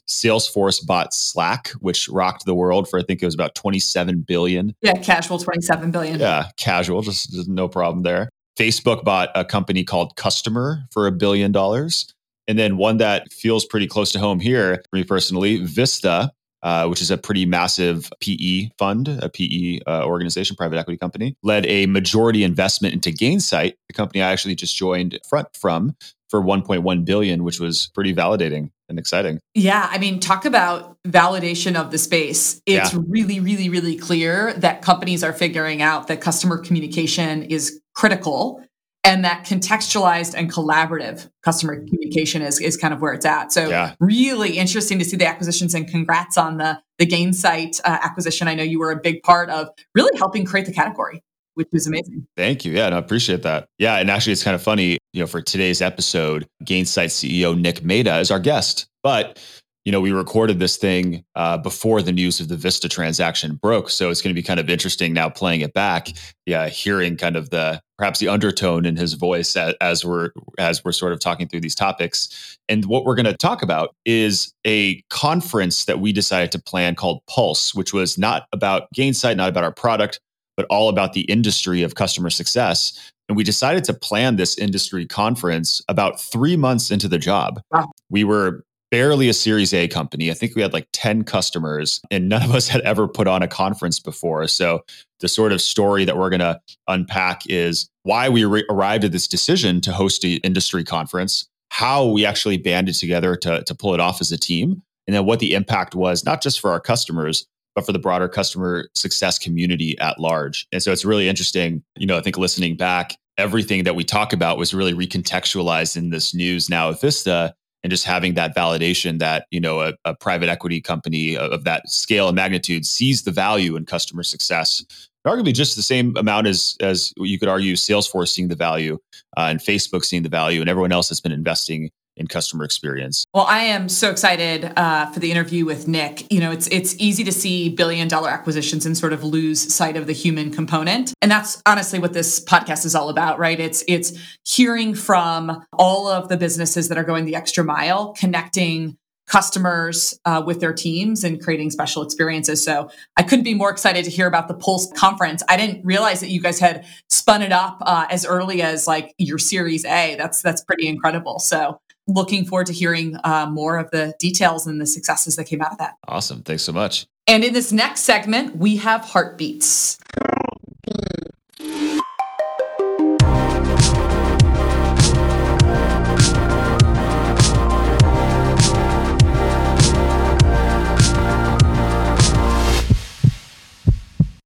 Salesforce 0.08 0.85
bought 0.85 1.14
Slack, 1.14 1.68
which 1.80 2.08
rocked 2.08 2.44
the 2.44 2.54
world 2.54 2.88
for 2.88 2.99
I 2.99 3.02
think 3.02 3.23
it 3.23 3.26
was 3.26 3.35
about 3.35 3.54
27 3.54 4.23
billion. 4.23 4.75
Yeah, 4.82 4.94
casual 4.94 5.38
27 5.38 5.90
billion. 5.90 6.18
Yeah, 6.18 6.49
casual, 6.56 7.02
just, 7.02 7.32
just 7.32 7.49
no 7.49 7.68
problem 7.68 8.02
there. 8.02 8.30
Facebook 8.59 9.04
bought 9.04 9.30
a 9.35 9.45
company 9.45 9.85
called 9.85 10.16
Customer 10.16 10.85
for 10.90 11.07
a 11.07 11.12
billion 11.12 11.52
dollars. 11.52 12.12
And 12.49 12.59
then 12.59 12.76
one 12.76 12.97
that 12.97 13.33
feels 13.33 13.64
pretty 13.64 13.87
close 13.87 14.11
to 14.12 14.19
home 14.19 14.40
here 14.40 14.83
for 14.90 14.97
me 14.97 15.04
personally, 15.04 15.59
Vista, 15.64 16.33
uh, 16.62 16.87
which 16.88 17.00
is 17.00 17.11
a 17.11 17.16
pretty 17.16 17.47
massive 17.47 18.11
PE 18.21 18.71
fund, 18.78 19.09
a 19.09 19.28
PE 19.28 19.80
uh, 19.87 20.04
organization, 20.04 20.57
private 20.57 20.76
equity 20.78 20.99
company, 20.99 21.37
led 21.42 21.64
a 21.66 21.87
majority 21.87 22.45
investment 22.45 22.92
into 22.92 23.11
Gainsight, 23.11 23.75
the 23.88 23.95
company 23.95 24.21
I 24.23 24.33
actually 24.33 24.57
just 24.57 24.76
joined 24.76 25.19
front 25.28 25.49
from 25.57 25.95
for 26.28 26.40
1.1 26.42 27.04
billion, 27.04 27.45
which 27.45 27.59
was 27.59 27.90
pretty 27.95 28.14
validating 28.14 28.71
and 28.88 28.99
exciting. 28.99 29.40
Yeah, 29.54 29.88
I 29.90 29.99
mean, 29.99 30.21
talk 30.21 30.45
about 30.45 30.97
validation 31.07 31.76
of 31.76 31.90
the 31.90 31.99
space. 31.99 32.61
It's 32.66 32.92
Yeah. 32.92 33.00
really, 33.09 33.40
really, 33.40 33.69
really 33.69 33.97
clear 33.97 34.52
that 34.54 34.83
companies 34.83 35.25
are 35.25 35.33
figuring 35.33 35.83
out 35.83 36.07
that 36.09 36.21
customer 36.21 36.59
communication 36.59 37.42
is 37.45 37.80
critical 38.00 38.62
and 39.04 39.25
that 39.25 39.45
contextualized 39.47 40.35
and 40.35 40.50
collaborative 40.52 41.28
customer 41.42 41.76
communication 41.87 42.40
is, 42.42 42.61
is 42.61 42.76
kind 42.76 42.92
of 42.95 43.00
where 43.02 43.12
it's 43.12 43.26
at. 43.26 43.52
So 43.52 43.69
Yeah. 43.69 43.95
really 44.00 44.59
interesting 44.59 44.99
to 44.99 45.04
see 45.04 45.16
the 45.16 45.26
acquisitions 45.26 45.75
and 45.75 45.87
congrats 45.88 46.37
on 46.38 46.57
the, 46.59 46.80
the 46.99 47.07
Gainsight 47.07 47.80
uh, 47.85 47.99
acquisition. 48.02 48.49
I 48.49 48.54
know 48.54 48.62
you 48.62 48.78
were 48.78 48.90
a 48.90 49.00
big 49.00 49.23
part 49.23 49.50
of 49.50 49.69
really 49.95 50.16
helping 50.19 50.45
create 50.47 50.66
the 50.66 50.73
category, 50.73 51.23
which 51.54 51.69
is 51.73 51.87
amazing. 51.87 52.26
Thank 52.37 52.64
you. 52.64 52.73
Yeah, 52.73 52.88
no, 52.90 52.97
I 52.97 52.99
appreciate 52.99 53.42
that. 53.42 53.69
Yeah, 53.78 53.97
and 53.97 54.11
actually, 54.11 54.33
it's 54.35 54.45
kind 54.45 54.54
of 54.54 54.62
funny. 54.62 54.99
You 55.12 55.21
know, 55.21 55.26
for 55.26 55.42
today's 55.42 55.80
episode, 55.83 56.47
Gainsight 56.64 57.09
CEO 57.09 57.59
Nick 57.59 57.83
Mehta 57.83 58.19
is 58.19 58.30
our 58.30 58.38
guest, 58.40 58.87
but 59.02 59.38
you 59.84 59.92
know, 59.92 60.00
we 60.00 60.12
recorded 60.12 60.58
this 60.58 60.76
thing 60.76 61.25
uh, 61.34 61.56
before 61.56 62.02
the 62.02 62.12
news 62.12 62.38
of 62.38 62.49
the 62.49 62.56
Vista 62.56 62.88
transaction 62.88 63.54
broke, 63.54 63.88
so 63.88 64.10
it's 64.10 64.20
going 64.20 64.34
to 64.34 64.38
be 64.38 64.42
kind 64.42 64.60
of 64.60 64.68
interesting 64.68 65.14
now 65.14 65.30
playing 65.30 65.62
it 65.62 65.72
back. 65.72 66.08
Yeah, 66.44 66.68
hearing 66.68 67.16
kind 67.16 67.37
of 67.37 67.50
the 67.50 67.80
perhaps 67.96 68.18
the 68.18 68.28
undertone 68.28 68.84
in 68.84 68.96
his 68.96 69.14
voice 69.14 69.56
as, 69.56 69.75
as 69.80 70.04
we're 70.04 70.30
as 70.58 70.84
we're 70.84 70.92
sort 70.92 71.12
of 71.12 71.20
talking 71.20 71.49
through 71.49 71.60
these 71.60 71.75
topics. 71.75 72.58
And 72.68 72.84
what 72.87 73.04
we're 73.04 73.14
going 73.14 73.26
to 73.26 73.37
talk 73.37 73.62
about 73.62 73.94
is 74.04 74.52
a 74.66 75.00
conference 75.08 75.87
that 75.87 76.00
we 76.00 76.12
decided 76.12 76.52
to 76.52 76.58
plan 76.58 76.94
called 76.94 77.22
Pulse, 77.26 77.75
which 77.75 77.94
was 77.94 78.18
not 78.18 78.46
about 78.52 78.88
Gainsight, 78.94 79.37
not 79.37 79.49
about 79.49 79.64
our 79.64 79.72
product, 79.72 80.20
but 80.56 80.66
all 80.68 80.90
about 80.90 81.14
the 81.14 81.22
industry 81.22 81.82
of 81.82 81.94
customer 81.94 82.28
success. 82.28 83.12
And 83.28 83.37
we 83.37 83.44
decided 83.44 83.84
to 83.84 83.94
plan 83.94 84.37
this 84.37 84.58
industry 84.58 85.06
conference 85.06 85.80
about 85.88 86.20
three 86.20 86.56
months 86.56 86.90
into 86.90 87.06
the 87.06 87.18
job. 87.18 87.62
Wow. 87.70 87.92
We 88.10 88.25
were 88.25 88.64
barely 88.90 89.28
a 89.28 89.35
Series 89.35 89.73
A 89.73 89.88
company. 89.88 90.30
I 90.30 90.35
think 90.35 90.54
we 90.54 90.62
had 90.62 90.73
like 90.73 90.88
10 90.92 91.25
customers, 91.25 92.00
and 92.11 92.28
none 92.28 92.42
of 92.42 92.54
us 92.54 92.68
had 92.68 92.80
ever 92.82 93.09
put 93.09 93.26
on 93.26 93.42
a 93.42 93.49
conference 93.49 93.99
before. 93.99 94.47
So, 94.49 94.85
the 95.20 95.28
sort 95.28 95.52
of 95.52 95.61
story 95.61 96.04
that 96.06 96.16
we're 96.16 96.30
going 96.30 96.40
to 96.40 96.59
unpack 96.88 97.42
is 97.47 97.90
why 98.04 98.28
we 98.28 98.44
re- 98.44 98.64
arrived 98.70 99.04
at 99.04 99.12
this 99.12 99.28
decision 99.28 99.80
to 99.82 99.92
host 99.92 100.25
an 100.25 100.38
industry 100.42 100.82
conference, 100.82 101.49
how 101.68 102.06
we 102.06 102.25
actually 102.25 102.56
banded 102.56 102.94
together 102.94 103.37
to, 103.37 103.62
to 103.64 103.75
pull 103.75 103.92
it 103.92 104.00
off 104.00 104.20
as 104.20 104.32
a 104.32 104.38
team, 104.38 104.82
and 105.06 105.14
then 105.14 105.26
what 105.26 105.40
the 105.40 105.54
impact 105.54 105.94
was, 105.94 106.25
not 106.25 106.40
just 106.40 106.61
for 106.61 106.70
our 106.70 106.80
customers, 106.80 107.47
but 107.75 107.85
for 107.85 107.92
the 107.92 107.99
broader 107.99 108.28
customer 108.28 108.88
success 108.94 109.38
community 109.38 109.99
at 109.99 110.18
large. 110.18 110.66
And 110.73 110.82
so 110.82 110.90
it's 110.90 111.04
really 111.04 111.28
interesting. 111.28 111.82
You 111.97 112.06
know, 112.06 112.16
I 112.16 112.23
think 112.23 112.38
listening 112.38 112.76
back, 112.76 113.16
everything 113.38 113.85
that 113.85 113.94
we 113.94 114.04
talk 114.04 114.32
about 114.32 114.59
was 114.59 114.75
really 114.75 114.92
recontextualized 114.92 115.97
in 115.97 116.11
this 116.11 116.35
news 116.35 116.68
now 116.68 116.88
of 116.88 117.00
Vista 117.00 117.54
and 117.82 117.90
just 117.90 118.04
having 118.04 118.34
that 118.34 118.54
validation 118.54 119.18
that 119.18 119.46
you 119.50 119.60
know 119.60 119.80
a, 119.80 119.94
a, 120.04 120.14
private 120.14 120.49
equity 120.49 120.80
company 120.80 121.37
of 121.37 121.64
that 121.64 121.88
scale 121.88 122.28
and 122.28 122.37
magnitude 122.37 122.84
sees 122.84 123.22
the 123.22 123.30
value 123.30 123.76
in 123.76 123.84
customer 123.84 124.22
success 124.22 124.84
arguably 125.26 125.52
just 125.52 125.76
the 125.76 125.82
same 125.82 126.16
amount 126.16 126.46
as 126.46 126.76
as 126.80 127.12
you 127.16 127.38
could 127.38 127.49
argue 127.49 127.75
salesforce 127.75 128.28
seeing 128.28 128.49
the 128.49 128.56
value 128.56 128.99
uh, 129.37 129.49
and 129.50 129.60
facebook 129.60 130.04
seeing 130.04 130.22
the 130.22 130.28
value 130.28 130.60
and 130.60 130.68
everyone 130.68 130.92
else 130.92 131.08
that's 131.08 131.20
been 131.20 131.32
investing 131.32 131.90
in 132.20 132.28
customer 132.28 132.64
experience. 132.64 133.26
Well, 133.34 133.46
I 133.46 133.60
am 133.60 133.88
so 133.88 134.10
excited 134.10 134.72
uh, 134.76 135.06
for 135.06 135.18
the 135.18 135.30
interview 135.32 135.64
with 135.64 135.88
Nick. 135.88 136.30
You 136.30 136.38
know, 136.40 136.52
it's 136.52 136.68
it's 136.68 136.94
easy 136.98 137.24
to 137.24 137.32
see 137.32 137.70
billion 137.70 138.06
dollar 138.06 138.28
acquisitions 138.28 138.86
and 138.86 138.96
sort 138.96 139.12
of 139.12 139.24
lose 139.24 139.74
sight 139.74 139.96
of 139.96 140.06
the 140.06 140.12
human 140.12 140.50
component, 140.50 141.14
and 141.22 141.30
that's 141.30 141.60
honestly 141.66 141.98
what 141.98 142.12
this 142.12 142.38
podcast 142.44 142.84
is 142.84 142.94
all 142.94 143.08
about, 143.08 143.38
right? 143.38 143.58
It's 143.58 143.82
it's 143.88 144.12
hearing 144.44 144.94
from 144.94 145.64
all 145.72 146.06
of 146.06 146.28
the 146.28 146.36
businesses 146.36 146.88
that 146.88 146.98
are 146.98 147.04
going 147.04 147.24
the 147.24 147.34
extra 147.34 147.64
mile, 147.64 148.12
connecting 148.12 148.96
customers 149.26 150.18
uh, 150.24 150.42
with 150.44 150.60
their 150.60 150.72
teams 150.72 151.22
and 151.22 151.40
creating 151.40 151.70
special 151.70 152.02
experiences. 152.02 152.64
So 152.64 152.90
I 153.16 153.22
couldn't 153.22 153.44
be 153.44 153.54
more 153.54 153.70
excited 153.70 154.04
to 154.04 154.10
hear 154.10 154.26
about 154.26 154.48
the 154.48 154.54
Pulse 154.54 154.90
conference. 154.96 155.42
I 155.48 155.56
didn't 155.56 155.84
realize 155.84 156.18
that 156.20 156.30
you 156.30 156.40
guys 156.40 156.58
had 156.58 156.84
spun 157.08 157.40
it 157.40 157.52
up 157.52 157.78
uh, 157.82 158.06
as 158.10 158.26
early 158.26 158.60
as 158.60 158.88
like 158.88 159.14
your 159.18 159.38
Series 159.38 159.84
A. 159.84 160.16
That's 160.16 160.42
that's 160.42 160.62
pretty 160.62 160.88
incredible. 160.88 161.38
So 161.38 161.80
looking 162.12 162.45
forward 162.45 162.67
to 162.67 162.73
hearing 162.73 163.17
uh, 163.25 163.47
more 163.50 163.79
of 163.79 163.90
the 163.90 164.14
details 164.19 164.67
and 164.67 164.81
the 164.81 164.87
successes 164.87 165.37
that 165.37 165.45
came 165.45 165.61
out 165.61 165.73
of 165.73 165.79
that. 165.79 165.95
Awesome. 166.07 166.43
Thanks 166.43 166.62
so 166.62 166.73
much. 166.73 167.07
And 167.26 167.45
in 167.45 167.52
this 167.52 167.73
next 167.73 168.00
segment, 168.00 168.57
we 168.57 168.76
have 168.76 169.05
heartbeats. 169.05 169.99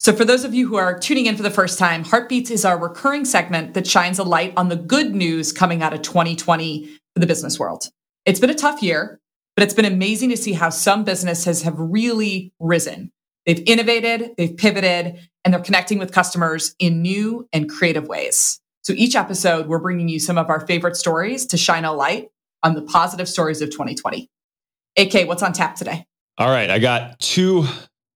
So, 0.05 0.13
for 0.13 0.27
those 0.27 0.45
of 0.45 0.53
you 0.53 0.69
who 0.69 0.77
are 0.77 0.99
tuning 0.99 1.25
in 1.25 1.35
for 1.35 1.43
the 1.43 1.51
first 1.51 1.79
time, 1.79 2.05
Heartbeats 2.05 2.51
is 2.51 2.67
our 2.67 2.77
recurring 2.77 3.25
segment 3.25 3.73
that 3.73 3.87
shines 3.87 4.19
a 4.19 4.23
light 4.23 4.53
on 4.55 4.69
the 4.69 4.77
good 4.77 5.15
news 5.15 5.51
coming 5.51 5.83
out 5.83 5.95
of 5.95 6.03
2020 6.03 6.91
the 7.21 7.27
business 7.27 7.59
world. 7.59 7.91
It's 8.25 8.41
been 8.41 8.51
a 8.51 8.55
tough 8.55 8.83
year, 8.83 9.21
but 9.57 9.63
it's 9.63 9.75
been 9.75 9.85
amazing 9.85 10.31
to 10.31 10.37
see 10.37 10.53
how 10.53 10.71
some 10.71 11.05
businesses 11.05 11.63
have 11.63 11.75
really 11.79 12.53
risen. 12.59 13.13
They've 13.47 13.63
innovated, 13.67 14.33
they've 14.37 14.57
pivoted, 14.57 15.19
and 15.45 15.53
they're 15.53 15.61
connecting 15.61 15.99
with 15.99 16.13
customers 16.13 16.75
in 16.79 17.03
new 17.03 17.49
and 17.53 17.69
creative 17.69 18.09
ways. 18.09 18.61
So 18.83 18.93
each 18.97 19.15
episode, 19.15 19.67
we're 19.67 19.79
bringing 19.79 20.09
you 20.09 20.19
some 20.19 20.39
of 20.39 20.49
our 20.49 20.67
favorite 20.67 20.97
stories 20.97 21.47
to 21.47 21.57
shine 21.57 21.85
a 21.85 21.93
light 21.93 22.29
on 22.63 22.75
the 22.75 22.83
positive 22.83 23.29
stories 23.29 23.61
of 23.61 23.71
2020. 23.71 24.29
AK, 24.97 25.29
what's 25.29 25.43
on 25.43 25.53
tap 25.53 25.77
today? 25.77 26.07
All 26.39 26.49
right, 26.49 26.71
I 26.71 26.79
got 26.79 27.19
two 27.19 27.67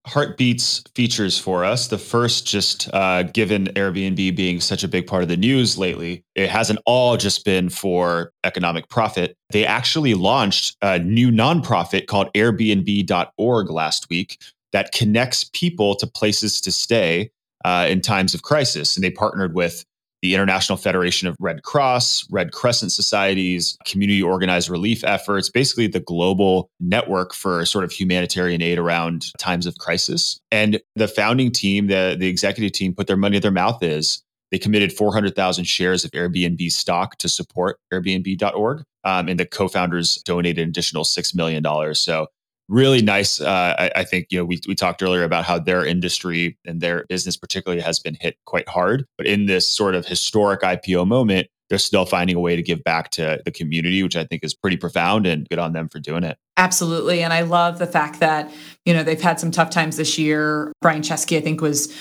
heartbeats 0.07 0.81
features 0.95 1.37
for 1.37 1.63
us. 1.63 1.87
The 1.87 1.97
first, 1.97 2.47
just 2.47 2.89
uh, 2.93 3.23
given 3.23 3.65
Airbnb 3.67 4.35
being 4.35 4.59
such 4.59 4.83
a 4.83 4.87
big 4.87 5.07
part 5.07 5.23
of 5.23 5.29
the 5.29 5.37
news 5.37 5.77
lately, 5.77 6.23
it 6.35 6.49
hasn't 6.49 6.79
all 6.85 7.17
just 7.17 7.45
been 7.45 7.69
for 7.69 8.31
economic 8.43 8.89
profit. 8.89 9.37
They 9.51 9.65
actually 9.65 10.13
launched 10.13 10.77
a 10.81 10.99
new 10.99 11.31
nonprofit 11.31 12.07
called 12.07 12.31
Airbnb.org 12.33 13.69
last 13.69 14.09
week 14.09 14.41
that 14.71 14.91
connects 14.91 15.49
people 15.53 15.95
to 15.95 16.07
places 16.07 16.61
to 16.61 16.71
stay 16.71 17.31
uh, 17.65 17.87
in 17.89 18.01
times 18.01 18.33
of 18.33 18.41
crisis. 18.41 18.95
And 18.95 19.03
they 19.03 19.11
partnered 19.11 19.53
with 19.53 19.85
the 20.21 20.35
International 20.35 20.77
Federation 20.77 21.27
of 21.27 21.35
Red 21.39 21.63
Cross, 21.63 22.27
Red 22.29 22.51
Crescent 22.51 22.91
Societies, 22.91 23.77
community 23.85 24.21
organized 24.21 24.69
relief 24.69 25.03
efforts, 25.03 25.49
basically 25.49 25.87
the 25.87 25.99
global 25.99 26.69
network 26.79 27.33
for 27.33 27.65
sort 27.65 27.83
of 27.83 27.91
humanitarian 27.91 28.61
aid 28.61 28.77
around 28.77 29.27
times 29.39 29.65
of 29.65 29.77
crisis. 29.79 30.39
And 30.51 30.79
the 30.95 31.07
founding 31.07 31.51
team, 31.51 31.87
the, 31.87 32.15
the 32.19 32.27
executive 32.27 32.73
team, 32.73 32.93
put 32.93 33.07
their 33.07 33.17
money 33.17 33.39
where 33.39 33.41
their 33.41 33.51
mouth 33.51 33.81
is. 33.81 34.21
They 34.51 34.57
committed 34.57 34.91
400,000 34.91 35.63
shares 35.65 36.03
of 36.03 36.11
Airbnb 36.11 36.71
stock 36.71 37.17
to 37.17 37.29
support 37.29 37.77
Airbnb.org. 37.93 38.83
Um, 39.05 39.29
and 39.29 39.39
the 39.39 39.45
co 39.45 39.67
founders 39.67 40.15
donated 40.25 40.63
an 40.63 40.69
additional 40.69 41.03
$6 41.03 41.35
million. 41.35 41.63
So 41.95 42.27
really 42.69 43.01
nice. 43.01 43.41
Uh, 43.41 43.75
I, 43.77 43.91
I, 43.97 44.03
think 44.03 44.27
you 44.29 44.37
know 44.37 44.45
we 44.45 44.61
we 44.67 44.75
talked 44.75 45.03
earlier 45.03 45.23
about 45.23 45.43
how 45.43 45.59
their 45.59 45.85
industry 45.85 46.57
and 46.65 46.79
their 46.79 47.05
business 47.09 47.35
particularly 47.35 47.81
has 47.81 47.99
been 47.99 48.15
hit 48.19 48.37
quite 48.45 48.69
hard, 48.69 49.05
but 49.17 49.27
in 49.27 49.47
this 49.47 49.67
sort 49.67 49.95
of 49.95 50.05
historic 50.05 50.61
IPO 50.61 51.07
moment, 51.07 51.47
they're 51.69 51.77
still 51.79 52.05
finding 52.05 52.35
a 52.35 52.39
way 52.39 52.55
to 52.55 52.63
give 52.63 52.83
back 52.83 53.09
to 53.11 53.41
the 53.43 53.51
community, 53.51 54.03
which 54.03 54.15
I 54.15 54.23
think 54.23 54.43
is 54.43 54.53
pretty 54.53 54.77
profound 54.77 55.27
and 55.27 55.47
good 55.49 55.59
on 55.59 55.73
them 55.73 55.89
for 55.89 55.99
doing 55.99 56.23
it. 56.23 56.37
Absolutely, 56.57 57.23
and 57.23 57.33
I 57.33 57.41
love 57.41 57.79
the 57.79 57.87
fact 57.87 58.19
that 58.19 58.51
you 58.85 58.93
know 58.93 59.03
they've 59.03 59.21
had 59.21 59.39
some 59.39 59.51
tough 59.51 59.71
times 59.71 59.97
this 59.97 60.17
year. 60.17 60.71
Brian 60.81 61.01
Chesky, 61.01 61.37
I 61.37 61.41
think, 61.41 61.61
was 61.61 61.93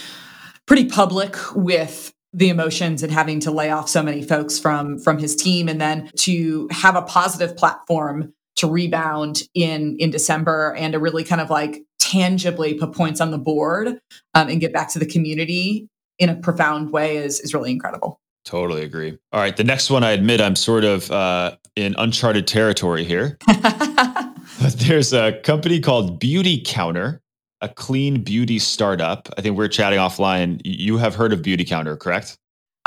pretty 0.66 0.84
public 0.84 1.36
with 1.54 2.12
the 2.34 2.50
emotions 2.50 3.02
and 3.02 3.10
having 3.10 3.40
to 3.40 3.50
lay 3.50 3.70
off 3.70 3.88
so 3.88 4.02
many 4.02 4.22
folks 4.22 4.58
from 4.58 4.98
from 4.98 5.18
his 5.18 5.34
team 5.34 5.68
and 5.68 5.80
then 5.80 6.10
to 6.16 6.68
have 6.70 6.94
a 6.94 7.02
positive 7.02 7.56
platform 7.56 8.34
to 8.58 8.70
rebound 8.70 9.42
in 9.54 9.96
in 9.98 10.10
December 10.10 10.74
and 10.76 10.92
to 10.92 10.98
really 10.98 11.24
kind 11.24 11.40
of 11.40 11.50
like 11.50 11.82
tangibly 11.98 12.74
put 12.74 12.92
points 12.92 13.20
on 13.20 13.30
the 13.30 13.38
board 13.38 13.98
um, 14.34 14.48
and 14.48 14.60
get 14.60 14.72
back 14.72 14.90
to 14.90 14.98
the 14.98 15.06
community 15.06 15.88
in 16.18 16.28
a 16.28 16.34
profound 16.34 16.90
way 16.90 17.16
is 17.16 17.40
is 17.40 17.54
really 17.54 17.70
incredible. 17.70 18.20
Totally 18.44 18.82
agree. 18.82 19.18
All 19.32 19.40
right, 19.40 19.56
the 19.56 19.64
next 19.64 19.90
one 19.90 20.02
I 20.02 20.12
admit 20.12 20.40
I'm 20.40 20.56
sort 20.56 20.84
of 20.84 21.10
uh, 21.10 21.56
in 21.76 21.94
uncharted 21.98 22.46
territory 22.46 23.04
here. 23.04 23.38
There's 24.60 25.12
a 25.12 25.38
company 25.42 25.80
called 25.80 26.20
Beautycounter, 26.20 27.20
a 27.60 27.68
clean 27.68 28.22
beauty 28.22 28.58
startup. 28.58 29.28
I 29.36 29.42
think 29.42 29.52
we 29.54 29.64
we're 29.64 29.68
chatting 29.68 29.98
offline. 29.98 30.60
You 30.64 30.96
have 30.96 31.14
heard 31.14 31.32
of 31.32 31.42
Beautycounter, 31.42 31.98
correct? 31.98 32.38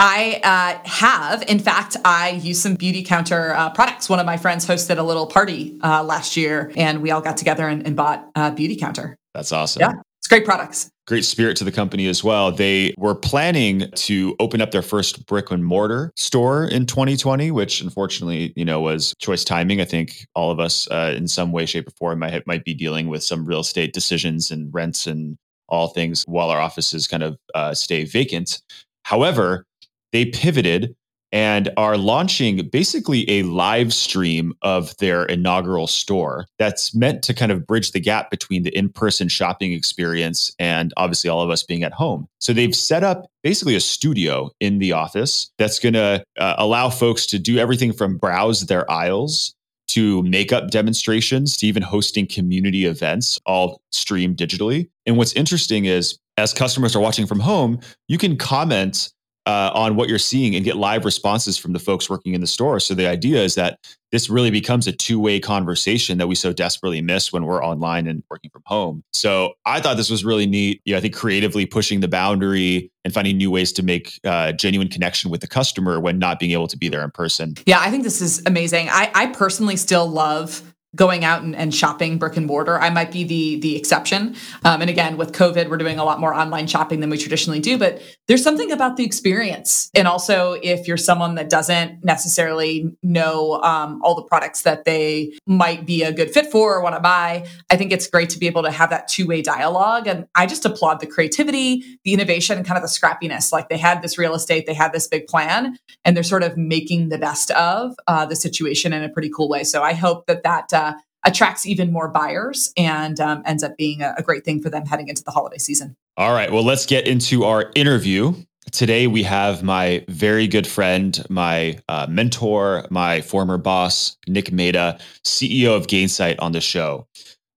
I 0.04 0.40
uh, 0.44 0.90
have. 0.90 1.44
In 1.44 1.60
fact, 1.60 1.96
I 2.04 2.32
use 2.32 2.60
some 2.60 2.76
Beautycounter 2.76 3.56
uh, 3.56 3.70
products. 3.70 4.10
One 4.10 4.20
of 4.20 4.26
my 4.26 4.36
friends 4.36 4.66
hosted 4.66 4.98
a 4.98 5.04
little 5.04 5.28
party 5.28 5.78
uh, 5.84 6.04
last 6.04 6.36
year, 6.36 6.72
and 6.76 7.04
we 7.04 7.12
all 7.12 7.22
got 7.22 7.38
together 7.38 7.68
and, 7.68 7.86
and 7.86 7.96
bought 7.96 8.28
uh, 8.34 8.50
Beautycounter. 8.50 9.14
That's 9.36 9.52
awesome. 9.52 9.82
Yeah, 9.82 9.94
it's 10.18 10.28
great 10.28 10.44
products. 10.44 10.90
Great 11.06 11.24
spirit 11.24 11.56
to 11.58 11.64
the 11.64 11.72
company 11.72 12.08
as 12.08 12.24
well. 12.24 12.52
They 12.52 12.96
were 12.98 13.14
planning 13.14 13.92
to 13.92 14.36
open 14.40 14.60
up 14.60 14.72
their 14.72 14.82
first 14.82 15.28
brick 15.28 15.52
and 15.52 15.64
mortar 15.64 16.12
store 16.16 16.66
in 16.66 16.88
2020, 16.88 17.52
which 17.52 17.80
unfortunately, 17.82 18.54
you 18.56 18.66
know, 18.66 18.82
was 18.82 19.14
choice 19.20 19.44
timing. 19.44 19.82
I 19.82 19.86
think 19.86 20.26
all 20.34 20.50
of 20.50 20.60
us, 20.60 20.90
uh, 20.90 21.14
in 21.16 21.28
some 21.28 21.52
way, 21.52 21.68
shape, 21.68 21.88
or 21.88 21.92
form, 21.92 22.18
might 22.18 22.48
might 22.48 22.66
be 22.66 22.74
dealing 22.74 23.08
with 23.08 23.22
some 23.22 23.46
real 23.46 23.60
estate 23.60 23.94
decisions 23.94 24.50
and 24.50 24.74
rents 24.74 25.06
and 25.06 25.38
all 25.70 25.90
things 25.90 26.24
while 26.26 26.50
our 26.50 26.60
offices 26.60 27.08
kind 27.08 27.22
of 27.22 27.38
uh, 27.54 27.76
stay 27.76 28.04
vacant. 28.04 28.64
However, 29.04 29.66
they 30.12 30.26
pivoted 30.26 30.96
and 31.32 31.70
are 31.78 31.98
launching 31.98 32.68
basically 32.70 33.30
a 33.30 33.44
live 33.44 33.94
stream 33.94 34.54
of 34.62 34.96
their 34.98 35.24
inaugural 35.26 35.88
store 35.88 36.46
that's 36.60 36.94
meant 36.94 37.24
to 37.24 37.34
kind 37.34 37.52
of 37.52 37.66
bridge 37.66 37.92
the 37.92 38.00
gap 38.00 38.30
between 38.30 38.64
the 38.64 38.78
in 38.78 38.90
person 38.90 39.30
shopping 39.30 39.72
experience 39.72 40.54
and 40.60 40.94
obviously 40.98 41.30
all 41.30 41.42
of 41.42 41.50
us 41.50 41.64
being 41.64 41.84
at 41.84 41.94
home. 41.94 42.28
So 42.40 42.52
they've 42.52 42.76
set 42.76 43.04
up 43.04 43.28
basically 43.44 43.76
a 43.76 43.80
studio 43.80 44.50
in 44.60 44.80
the 44.80 44.92
office 44.92 45.52
that's 45.58 45.80
going 45.80 45.94
to 45.94 46.24
uh, 46.38 46.56
allow 46.58 46.90
folks 46.90 47.26
to 47.28 47.40
do 47.40 47.58
everything 47.58 47.94
from 47.94 48.18
browse 48.18 48.66
their 48.66 48.90
aisles 48.92 49.56
to 49.88 50.24
makeup 50.24 50.70
demonstrations 50.70 51.58
to 51.58 51.68
even 51.68 51.84
hosting 51.84 52.26
community 52.26 52.86
events 52.86 53.40
all 53.46 53.82
streamed 53.92 54.38
digitally. 54.38 54.90
And 55.06 55.18
what's 55.18 55.34
interesting 55.34 55.86
is 55.86 56.18
as 56.38 56.54
customers 56.54 56.96
are 56.96 57.02
watching 57.02 57.26
from 57.26 57.42
home, 57.42 57.80
you 58.08 58.18
can 58.18 58.38
comment 58.38 59.12
uh, 59.46 59.72
on 59.74 59.96
what 59.96 60.08
you're 60.08 60.20
seeing 60.20 60.56
and 60.56 60.64
get 60.64 60.76
live 60.76 61.06
responses 61.06 61.58
from 61.58 61.74
the 61.74 61.80
folks 61.80 62.10
working 62.10 62.34
in 62.34 62.42
the 62.42 62.48
store. 62.48 62.80
So 62.80 62.94
the 62.94 63.08
idea 63.08 63.42
is 63.42 63.56
that 63.56 63.80
this 64.12 64.30
really 64.30 64.52
becomes 64.52 64.88
a 64.88 64.92
two-way 64.92 65.40
conversation 65.40 66.18
that 66.18 66.28
we 66.28 66.36
so 66.36 66.52
desperately 66.52 67.02
miss 67.02 67.32
when 67.32 67.46
we're 67.46 67.64
online 67.64 68.08
and 68.08 68.24
working 68.30 68.50
from 68.52 68.62
home. 68.66 69.04
So 69.14 69.54
I 69.66 69.80
thought 69.80 69.98
this 69.98 70.10
was 70.10 70.26
really 70.26 70.46
neat. 70.46 70.82
Yeah, 70.86 70.98
I 70.98 71.00
think 71.00 71.16
creatively 71.16 71.66
pushing 71.66 72.02
the 72.02 72.10
boundary 72.10 72.92
and 73.06 73.14
finding 73.14 73.38
new 73.38 73.50
ways 73.50 73.72
to 73.74 73.84
make 73.84 74.20
uh, 74.26 74.52
genuine 74.52 74.90
connection 74.90 75.32
with 75.32 75.42
the 75.42 75.48
customer 75.48 76.00
when 76.00 76.20
not 76.20 76.40
being 76.40 76.52
able 76.52 76.68
to 76.68 76.78
be 76.78 76.90
there 76.90 77.04
in 77.04 77.12
person. 77.12 77.56
Yeah, 77.66 77.80
I 77.80 77.90
think 77.90 78.04
this 78.04 78.22
is 78.22 78.44
amazing. 78.46 78.90
I, 78.90 79.10
I 79.16 79.28
personally 79.28 79.78
still 79.78 80.08
love 80.08 80.71
going 80.96 81.24
out 81.24 81.42
and, 81.42 81.56
and, 81.56 81.74
shopping 81.74 82.18
brick 82.18 82.36
and 82.36 82.46
mortar. 82.46 82.78
I 82.78 82.90
might 82.90 83.12
be 83.12 83.24
the 83.24 83.60
the 83.62 83.78
exception. 83.78 84.36
Um, 84.66 84.82
and 84.82 84.90
again, 84.90 85.16
with 85.16 85.32
COVID, 85.32 85.70
we're 85.70 85.78
doing 85.78 86.00
a 86.00 86.04
lot 86.04 86.20
more 86.20 86.34
online 86.34 86.68
shopping 86.68 87.00
than 87.00 87.10
we 87.10 87.18
traditionally 87.18 87.62
do. 87.62 87.78
But 87.78 88.02
there's 88.28 88.44
something 88.44 88.72
about 88.72 88.98
the 88.98 89.06
experience, 89.06 89.90
and 89.94 90.08
also 90.08 90.54
if 90.62 90.88
you're 90.88 90.98
someone 90.98 91.36
that 91.36 91.50
doesn't 91.50 92.04
necessarily 92.04 92.94
know 93.02 93.62
um, 93.62 94.02
all 94.04 94.16
the 94.16 94.24
products 94.24 94.64
that 94.64 94.84
they 94.84 95.32
might 95.46 95.86
be 95.86 96.04
a 96.04 96.12
good 96.12 96.32
fit 96.32 96.52
for 96.52 96.76
or 96.76 96.84
want 96.84 96.96
to 96.96 97.02
buy, 97.02 97.48
I 97.70 97.78
think 97.78 97.94
it's 97.94 98.08
great 98.08 98.30
to 98.32 98.40
be 98.40 98.48
able 98.48 98.64
to 98.64 98.72
have 98.72 98.90
that 98.90 99.08
two 99.08 99.26
way 99.28 99.42
dialogue. 99.42 100.08
And 100.08 100.28
I 100.36 100.46
just 100.46 100.66
applaud 100.66 101.00
the 101.00 101.08
creativity, 101.08 101.84
the 102.04 102.14
innovation, 102.14 102.58
and 102.58 102.68
kind 102.68 102.78
of 102.78 102.84
the 102.84 102.90
scrappiness. 102.90 103.54
Like 103.54 103.70
they 103.70 103.78
had 103.78 104.02
this 104.02 104.18
real 104.18 104.36
estate, 104.36 104.66
they 104.66 104.74
had 104.74 104.92
this 104.92 105.08
big 105.08 105.28
plan, 105.28 105.78
and 106.04 106.18
they're 106.18 106.24
sort 106.24 106.44
of 106.44 106.58
making 106.58 107.10
the 107.10 107.18
best 107.18 107.50
of 107.52 107.96
uh, 108.08 108.26
the 108.26 108.36
situation 108.36 108.92
in 108.92 109.04
a 109.04 109.10
pretty 109.10 109.30
cool 109.34 109.48
way. 109.48 109.64
So 109.64 109.84
I 109.84 109.94
hope 109.94 110.26
that 110.26 110.44
that 110.44 110.74
uh, 110.74 110.81
attracts 111.26 111.66
even 111.66 111.92
more 111.92 112.08
buyers 112.08 112.74
and 112.78 113.20
um, 113.20 113.44
ends 113.46 113.64
up 113.64 113.78
being 113.78 114.02
a, 114.02 114.14
a 114.18 114.24
great 114.24 114.44
thing 114.44 114.62
for 114.62 114.70
them 114.70 114.86
heading 114.86 115.08
into 115.08 115.24
the 115.24 115.32
holiday 115.32 115.58
season. 115.58 115.96
All 116.18 116.34
right. 116.34 116.52
Well, 116.52 116.64
let's 116.64 116.86
get 116.86 117.08
into 117.08 117.44
our 117.44 117.72
interview. 117.76 118.34
Today, 118.72 119.08
we 119.08 119.24
have 119.24 119.64
my 119.64 120.06
very 120.08 120.48
good 120.48 120.68
friend, 120.68 121.26
my 121.30 121.80
uh, 121.90 122.06
mentor, 122.10 122.86
my 122.90 123.22
former 123.22 123.58
boss, 123.58 124.18
Nick 124.28 124.52
Mehta, 124.52 125.00
CEO 125.26 125.76
of 125.76 125.88
Gainsight, 125.88 126.36
on 126.40 126.52
the 126.52 126.62
show. 126.62 127.08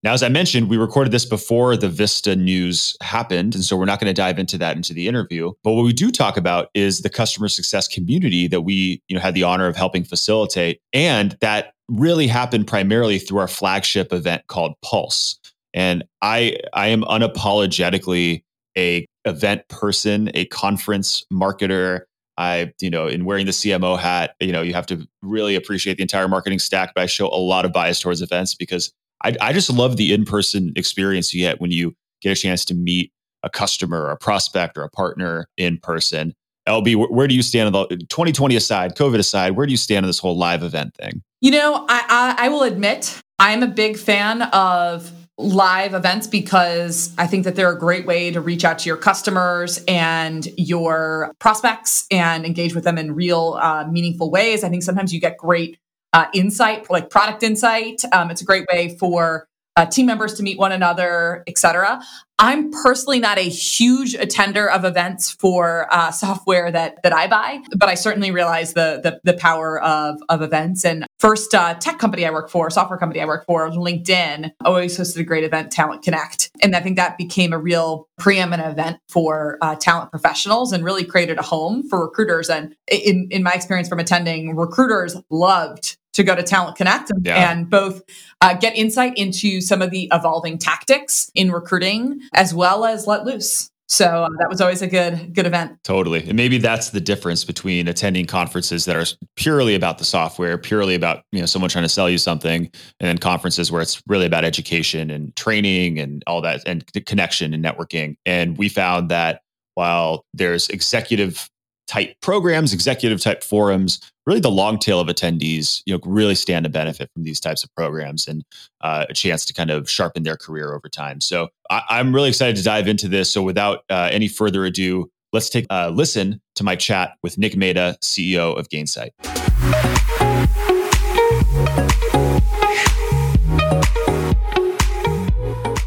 Now, 0.05 0.13
as 0.13 0.23
I 0.23 0.29
mentioned, 0.29 0.69
we 0.69 0.77
recorded 0.77 1.15
this 1.15 1.25
before 1.25 1.79
the 1.79 1.89
Vista 1.89 2.37
news 2.37 2.95
happened. 3.01 3.55
And 3.55 3.65
so 3.65 3.75
we're 3.75 3.87
not 3.87 4.01
going 4.01 4.15
to 4.15 4.15
dive 4.15 4.39
into 4.39 4.59
that 4.59 4.77
into 4.77 4.93
the 4.93 5.09
interview. 5.09 5.53
But 5.63 5.73
what 5.73 5.83
we 5.83 5.95
do 5.95 6.13
talk 6.13 6.37
about 6.37 6.69
is 6.75 7.01
the 7.01 7.09
customer 7.09 7.49
success 7.49 7.89
community 7.89 8.47
that 8.49 8.61
we 8.61 9.03
you 9.09 9.17
know, 9.17 9.23
had 9.23 9.33
the 9.33 9.45
honor 9.45 9.67
of 9.67 9.77
helping 9.77 10.05
facilitate. 10.05 10.83
And 10.93 11.39
that 11.41 11.73
really 11.89 12.27
happened 12.27 12.67
primarily 12.67 13.19
through 13.19 13.39
our 13.39 13.49
flagship 13.49 14.13
event 14.13 14.47
called 14.47 14.75
Pulse. 14.83 15.41
And 15.73 16.05
I, 16.21 16.59
I 16.75 16.89
am 16.89 17.03
unapologetically 17.05 18.45
a 18.77 19.07
event 19.25 19.67
person, 19.69 20.31
a 20.35 20.45
conference 20.47 21.25
marketer. 21.33 22.03
I, 22.37 22.73
you 22.81 22.91
know, 22.91 23.07
in 23.07 23.25
wearing 23.25 23.47
the 23.47 23.53
CMO 23.53 23.99
hat, 23.99 24.35
you 24.41 24.53
know, 24.53 24.61
you 24.61 24.75
have 24.75 24.87
to 24.87 25.09
really 25.23 25.55
appreciate 25.55 25.97
the 25.97 26.03
entire 26.03 26.29
marketing 26.29 26.59
stack, 26.59 26.93
but 26.95 27.03
I 27.03 27.07
show 27.07 27.29
a 27.29 27.39
lot 27.39 27.65
of 27.65 27.73
bias 27.73 28.01
towards 28.01 28.21
events 28.21 28.55
because 28.55 28.93
I, 29.25 29.35
I 29.40 29.52
just 29.52 29.71
love 29.71 29.97
the 29.97 30.12
in-person 30.12 30.73
experience 30.76 31.33
you 31.33 31.40
get 31.40 31.61
when 31.61 31.71
you 31.71 31.95
get 32.21 32.33
a 32.33 32.40
chance 32.40 32.64
to 32.66 32.75
meet 32.75 33.12
a 33.43 33.50
customer 33.50 34.02
or 34.02 34.11
a 34.11 34.16
prospect 34.16 34.76
or 34.76 34.83
a 34.83 34.90
partner 34.90 35.49
in 35.57 35.78
person. 35.78 36.35
LB, 36.69 36.97
where, 36.97 37.09
where 37.09 37.28
do 37.28 37.35
you 37.35 37.43
stand 37.43 37.75
on 37.75 37.87
the 37.88 37.97
2020 37.97 38.57
aside, 38.57 38.97
COVID 38.97 39.19
aside? 39.19 39.57
Where 39.57 39.66
do 39.66 39.73
you 39.73 39.76
stand 39.76 40.04
on 40.04 40.09
this 40.09 40.19
whole 40.19 40.37
live 40.37 40.62
event 40.62 40.95
thing? 40.95 41.23
You 41.40 41.50
know, 41.50 41.85
I, 41.88 42.35
I, 42.38 42.47
I 42.47 42.49
will 42.49 42.62
admit 42.62 43.21
I'm 43.38 43.62
a 43.62 43.66
big 43.66 43.99
fan 43.99 44.43
of 44.43 45.11
live 45.37 45.95
events 45.95 46.26
because 46.26 47.12
I 47.19 47.26
think 47.26 47.45
that 47.45 47.57
they're 47.57 47.73
a 47.73 47.78
great 47.78 48.07
way 48.07 48.31
to 48.31 48.40
reach 48.40 48.64
out 48.64 48.78
to 48.81 48.88
your 48.88 48.97
customers 48.97 49.83
and 49.88 50.47
your 50.57 51.35
prospects 51.40 52.07
and 52.11 52.47
engage 52.47 52.75
with 52.75 52.85
them 52.85 52.97
in 52.97 53.14
real, 53.14 53.59
uh, 53.61 53.87
meaningful 53.90 54.31
ways. 54.31 54.62
I 54.62 54.69
think 54.69 54.85
sometimes 54.85 55.12
you 55.12 55.21
get 55.21 55.37
great 55.37 55.78
uh, 56.14 56.26
insight, 56.33 56.88
like 56.88 57.11
product 57.11 57.42
insight. 57.42 58.02
Um, 58.12 58.30
it's 58.30 58.40
a 58.40 58.44
great 58.44 58.66
way 58.73 58.97
for 58.99 59.49
uh, 59.76 59.87
team 59.87 60.06
members 60.06 60.35
to 60.35 60.42
meet 60.42 60.59
one 60.59 60.73
another, 60.73 61.42
etc. 61.47 62.00
I'm 62.38 62.73
personally 62.73 63.21
not 63.21 63.38
a 63.38 63.49
huge 63.49 64.14
attender 64.14 64.68
of 64.68 64.85
events 64.85 65.30
for 65.30 65.87
uh, 65.90 66.11
software 66.11 66.71
that 66.71 67.00
that 67.02 67.12
I 67.12 67.28
buy, 67.28 67.61
but 67.76 67.88
I 67.88 67.94
certainly 67.94 68.30
realize 68.33 68.75
the 68.75 69.00
the, 69.02 69.21
the 69.25 69.38
power 69.38 69.80
of 69.80 70.20
of 70.29 70.42
events. 70.42 70.85
And 70.85 71.07
first 71.18 71.55
uh, 71.55 71.74
tech 71.74 71.98
company 71.98 72.27
I 72.27 72.31
work 72.31 72.50
for, 72.50 72.70
software 72.70 72.98
company 72.98 73.20
I 73.20 73.24
work 73.24 73.46
for, 73.46 73.68
LinkedIn, 73.70 74.50
always 74.64 74.98
hosted 74.98 75.18
a 75.18 75.24
great 75.24 75.44
event, 75.44 75.70
Talent 75.70 76.03
Connect, 76.03 76.50
and 76.61 76.74
I 76.74 76.81
think 76.81 76.96
that 76.96 77.18
became 77.18 77.53
a 77.53 77.59
real 77.59 78.09
preeminent 78.18 78.68
event 78.68 78.98
for 79.09 79.59
uh, 79.61 79.77
talent 79.77 80.11
professionals 80.11 80.72
and 80.72 80.85
really 80.85 81.05
created 81.05 81.38
a 81.38 81.42
home 81.42 81.88
for 81.88 82.00
recruiters. 82.00 82.50
And 82.50 82.74
in 82.90 83.29
in 83.31 83.44
my 83.44 83.53
experience 83.53 83.88
from 83.88 84.00
attending, 84.00 84.57
recruiters 84.57 85.16
loved 85.31 85.93
to 86.14 86.22
go 86.22 86.35
to 86.35 86.42
Talent 86.42 86.77
Connect 86.77 87.11
and, 87.11 87.27
yeah. 87.27 87.50
and 87.50 87.68
both 87.68 88.03
uh, 88.40 88.55
get 88.55 88.77
insight 88.77 89.16
into 89.16 89.61
some 89.61 89.83
of 89.83 89.90
the 89.90 90.09
evolving 90.12 90.59
tactics 90.59 91.31
in 91.35 91.53
recruiting 91.53 92.20
as 92.33 92.55
well 92.55 92.85
as 92.85 93.07
let 93.07 93.24
loose. 93.24 93.70
So 93.87 94.07
uh, 94.07 94.29
that 94.38 94.48
was 94.48 94.62
always 94.62 94.81
a 94.81 94.87
good 94.87 95.35
good 95.35 95.44
event. 95.44 95.79
Totally. 95.85 96.27
And 96.27 96.35
maybe 96.35 96.57
that's 96.57 96.90
the 96.90 97.00
difference 97.00 97.44
between 97.44 97.87
attending 97.87 98.24
conferences 98.24 98.87
that 98.87 98.96
are 98.96 99.05
purely 99.37 99.74
about 99.74 99.98
the 99.98 100.05
software, 100.05 100.57
purely 100.57 100.94
about, 100.94 101.22
you 101.33 101.40
know, 101.40 101.46
someone 101.46 101.68
trying 101.68 101.85
to 101.85 101.90
sell 101.90 102.09
you 102.09 102.16
something, 102.16 102.62
and 102.64 103.09
then 103.09 103.18
conferences 103.18 103.70
where 103.70 103.83
it's 103.83 104.03
really 104.09 104.24
about 104.24 104.42
education 104.42 105.11
and 105.11 105.37
training 105.37 105.98
and 105.98 106.24
all 106.27 106.40
that 106.40 106.62
and 106.66 106.90
connection 107.05 107.53
and 107.53 107.62
networking. 107.62 108.16
And 108.24 108.57
we 108.57 108.70
found 108.70 109.11
that 109.11 109.42
while 109.74 110.24
there's 110.33 110.70
executive 110.70 111.50
type 111.87 112.14
programs, 112.22 112.72
executive 112.72 113.20
type 113.20 113.44
forums, 113.44 114.00
really 114.27 114.41
the 114.41 114.51
long 114.51 114.79
tail 114.79 115.01
of 115.01 115.09
attendees, 115.09 115.83
you 115.87 115.95
know, 115.95 116.01
really 116.05 116.35
stand 116.35 116.65
to 116.65 116.71
benefit 116.71 117.11
from 117.13 117.25
these 117.25 117.41
types 117.41 117.63
of 117.63 117.75
programs 117.75 118.27
and 118.27 118.43
uh, 118.81 119.05
a 119.09 119.15
chance 119.15 119.45
to 119.45 119.53
kind 119.53 119.71
of 119.71 119.89
sharpen 119.89 120.23
their 120.23 120.37
career 120.37 120.75
over 120.75 120.89
time. 120.89 121.21
So 121.21 121.49
I, 121.71 122.01
am 122.01 122.15
really 122.15 122.31
excited 122.31 122.57
to 122.57 122.63
dive 122.63 122.89
into 122.89 123.09
this. 123.09 123.31
So 123.31 123.43
without 123.43 123.85
uh, 123.91 124.09
any 124.11 124.29
further 124.29 124.65
ado, 124.65 125.11
let's 125.33 125.51
take 125.51 125.67
a 125.69 125.91
listen 125.91 126.41
to 126.57 126.65
my 126.65 126.77
chat 126.77 127.13
with 127.23 127.37
Nick 127.37 127.57
Mehta, 127.57 127.99
CEO 128.01 128.59
of 128.59 128.69
Gainsight. 128.69 129.11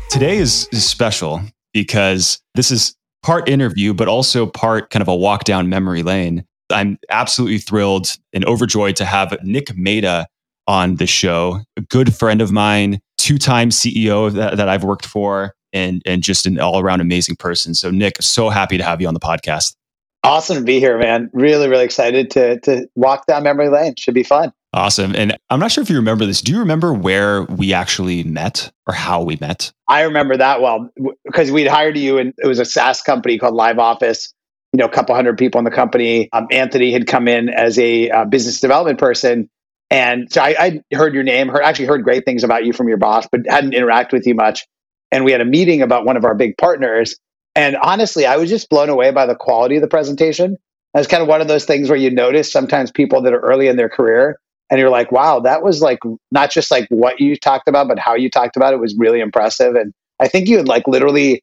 Today 0.10 0.38
is, 0.38 0.68
is 0.72 0.86
special 0.86 1.42
because 1.74 2.40
this 2.56 2.72
is 2.72 2.96
part 3.24 3.50
interview, 3.50 3.94
but 3.94 4.08
also 4.08 4.46
part 4.46 4.90
kind 4.90 5.02
of 5.02 5.08
a 5.08 5.16
walk 5.16 5.44
down 5.44 5.70
memory 5.70 6.04
lane. 6.04 6.46
I'm 6.70 6.98
absolutely 7.10 7.60
thrilled 7.60 8.16
and 8.34 8.46
overjoyed 8.46 8.96
to 8.98 9.06
have 9.06 9.38
Nick 9.44 9.76
Mehta 9.78 10.28
on 10.68 10.96
the 10.96 11.08
show, 11.08 11.62
a 11.78 11.82
good 11.82 12.14
friend 12.14 12.42
of 12.42 12.52
mine, 12.52 13.00
two 13.18 13.38
time 13.38 13.70
CEO 13.70 14.32
that, 14.34 14.58
that 14.58 14.68
I've 14.70 14.84
worked 14.84 15.06
for, 15.06 15.54
and, 15.74 16.02
and 16.06 16.22
just 16.22 16.46
an 16.46 16.60
all 16.60 16.80
around 16.80 17.02
amazing 17.02 17.38
person. 17.38 17.74
So, 17.74 17.90
Nick, 17.90 18.22
so 18.22 18.50
happy 18.50 18.78
to 18.78 18.84
have 18.84 19.02
you 19.02 19.08
on 19.08 19.14
the 19.14 19.20
podcast. 19.20 19.76
Awesome 20.24 20.58
to 20.58 20.64
be 20.64 20.80
here, 20.80 20.98
man. 20.98 21.30
Really, 21.32 21.70
really 21.70 21.86
excited 21.86 22.30
to, 22.32 22.60
to 22.62 22.88
walk 22.96 23.28
down 23.28 23.44
memory 23.44 23.70
lane. 23.70 23.96
Should 23.98 24.14
be 24.14 24.24
fun. 24.24 24.52
Awesome. 24.74 25.16
And 25.16 25.38
I'm 25.50 25.60
not 25.60 25.72
sure 25.72 25.82
if 25.82 25.90
you 25.90 25.96
remember 25.96 26.26
this. 26.26 26.42
Do 26.42 26.52
you 26.52 26.60
remember 26.60 26.94
where 26.94 27.44
we 27.44 27.74
actually 27.74 28.24
met 28.24 28.72
or 28.86 28.94
how 28.94 29.24
we 29.24 29.38
met? 29.40 29.72
I 29.88 30.02
remember 30.02 30.36
that 30.36 30.62
well 30.62 30.90
because 31.24 31.52
we'd 31.52 31.68
hired 31.68 31.98
you 31.98 32.18
and 32.18 32.34
it 32.38 32.48
was 32.48 32.60
a 32.60 32.66
SaaS 32.66 33.02
company 33.02 33.38
called 33.38 33.56
Live 33.56 33.80
Office. 33.80 34.34
You 34.74 34.80
know, 34.80 34.86
a 34.86 34.92
couple 34.92 35.16
hundred 35.16 35.38
people 35.38 35.60
in 35.60 35.66
the 35.66 35.72
company. 35.72 36.30
Um, 36.34 36.48
Anthony 36.52 36.92
had 36.92 37.08
come 37.08 37.28
in 37.28 37.50
as 37.50 37.80
a 37.80 38.10
uh, 38.10 38.26
business 38.26 38.60
development 38.60 39.00
person. 39.00 39.50
And 39.90 40.32
so 40.32 40.42
I, 40.42 40.82
I 40.92 40.96
heard 40.96 41.14
your 41.14 41.24
name, 41.24 41.48
heard, 41.48 41.64
actually 41.64 41.86
heard 41.86 42.04
great 42.04 42.26
things 42.26 42.44
about 42.44 42.66
you 42.66 42.74
from 42.74 42.90
your 42.90 42.98
boss, 42.98 43.28
but 43.32 43.42
hadn't 43.48 43.74
interacted 43.74 44.12
with 44.12 44.28
you 44.28 44.36
much. 44.36 44.66
And 45.12 45.24
we 45.24 45.32
had 45.32 45.40
a 45.40 45.46
meeting 45.46 45.82
about 45.82 46.06
one 46.06 46.18
of 46.18 46.26
our 46.26 46.36
big 46.36 46.58
partners. 46.58 47.16
And 47.56 47.78
honestly, 47.78 48.26
I 48.26 48.36
was 48.36 48.50
just 48.50 48.70
blown 48.70 48.90
away 48.90 49.12
by 49.12 49.26
the 49.26 49.36
quality 49.36 49.78
of 49.78 49.82
the 49.82 49.88
presentation. 49.88 50.58
It's 50.94 51.08
kind 51.08 51.24
of 51.24 51.30
one 51.30 51.42
of 51.42 51.48
those 51.48 51.66
things 51.66 51.90
where 51.90 51.98
you 51.98 52.12
notice 52.12 52.52
sometimes 52.52 52.92
people 52.92 53.22
that 53.22 53.34
are 53.34 53.40
early 53.40 53.68
in 53.68 53.78
their 53.78 53.90
career 53.90 54.40
and 54.70 54.80
you're 54.80 54.90
like, 54.90 55.12
wow, 55.12 55.40
that 55.42 55.64
was 55.64 55.82
like 55.82 56.00
not 56.32 56.52
just 56.52 56.72
like 56.72 56.88
what 56.90 57.20
you 57.20 57.38
talked 57.38 57.68
about, 57.68 57.88
but 57.88 58.00
how 58.00 58.16
you 58.16 58.30
talked 58.30 58.58
about 58.58 58.74
it 58.74 58.80
was 58.80 58.96
really 58.98 59.22
impressive. 59.22 59.76
And 59.76 59.94
I 60.20 60.28
think 60.28 60.48
you 60.50 60.58
had 60.58 60.68
like 60.68 60.88
literally 60.88 61.42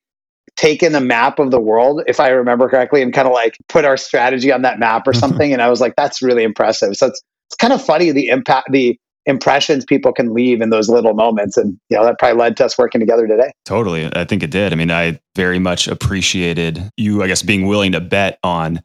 taken 0.57 0.95
a 0.95 1.01
map 1.01 1.39
of 1.39 1.51
the 1.51 1.61
world, 1.61 2.03
if 2.07 2.21
I 2.21 2.29
remember 2.29 2.69
correctly, 2.69 3.03
and 3.03 3.13
kind 3.13 3.27
of 3.27 3.35
like 3.35 3.57
put 3.69 3.85
our 3.85 3.97
strategy 3.97 4.53
on 4.53 4.63
that 4.63 4.79
map 4.79 5.07
or 5.07 5.13
mm-hmm. 5.13 5.21
something. 5.21 5.53
and 5.53 5.63
I 5.63 5.69
was 5.69 5.81
like, 5.81 5.95
that's 5.97 6.23
really 6.23 6.45
impressive. 6.45 6.97
So 6.97 7.09
it's 7.09 7.23
it's 7.49 7.57
kind 7.57 7.73
of 7.73 7.85
funny 7.85 8.11
the 8.11 8.29
impact 8.29 8.73
the 8.73 8.99
impressions 9.27 9.85
people 9.85 10.13
can 10.13 10.35
leave 10.35 10.61
in 10.61 10.71
those 10.71 10.89
little 10.89 11.15
moments. 11.15 11.57
And 11.57 11.79
you 11.89 11.97
know, 11.97 12.05
that 12.05 12.19
probably 12.19 12.39
led 12.39 12.57
to 12.59 12.67
us 12.67 12.77
working 12.77 13.01
together 13.01 13.27
today. 13.27 13.53
Totally. 13.65 14.11
I 14.15 14.25
think 14.25 14.43
it 14.43 14.51
did. 14.51 14.73
I 14.73 14.77
mean, 14.77 14.91
I 14.91 15.19
very 15.35 15.59
much 15.59 15.89
appreciated 15.89 16.91
you, 16.97 17.23
I 17.23 17.27
guess, 17.27 17.43
being 17.43 17.67
willing 17.67 17.93
to 17.93 18.01
bet 18.01 18.39
on 18.43 18.83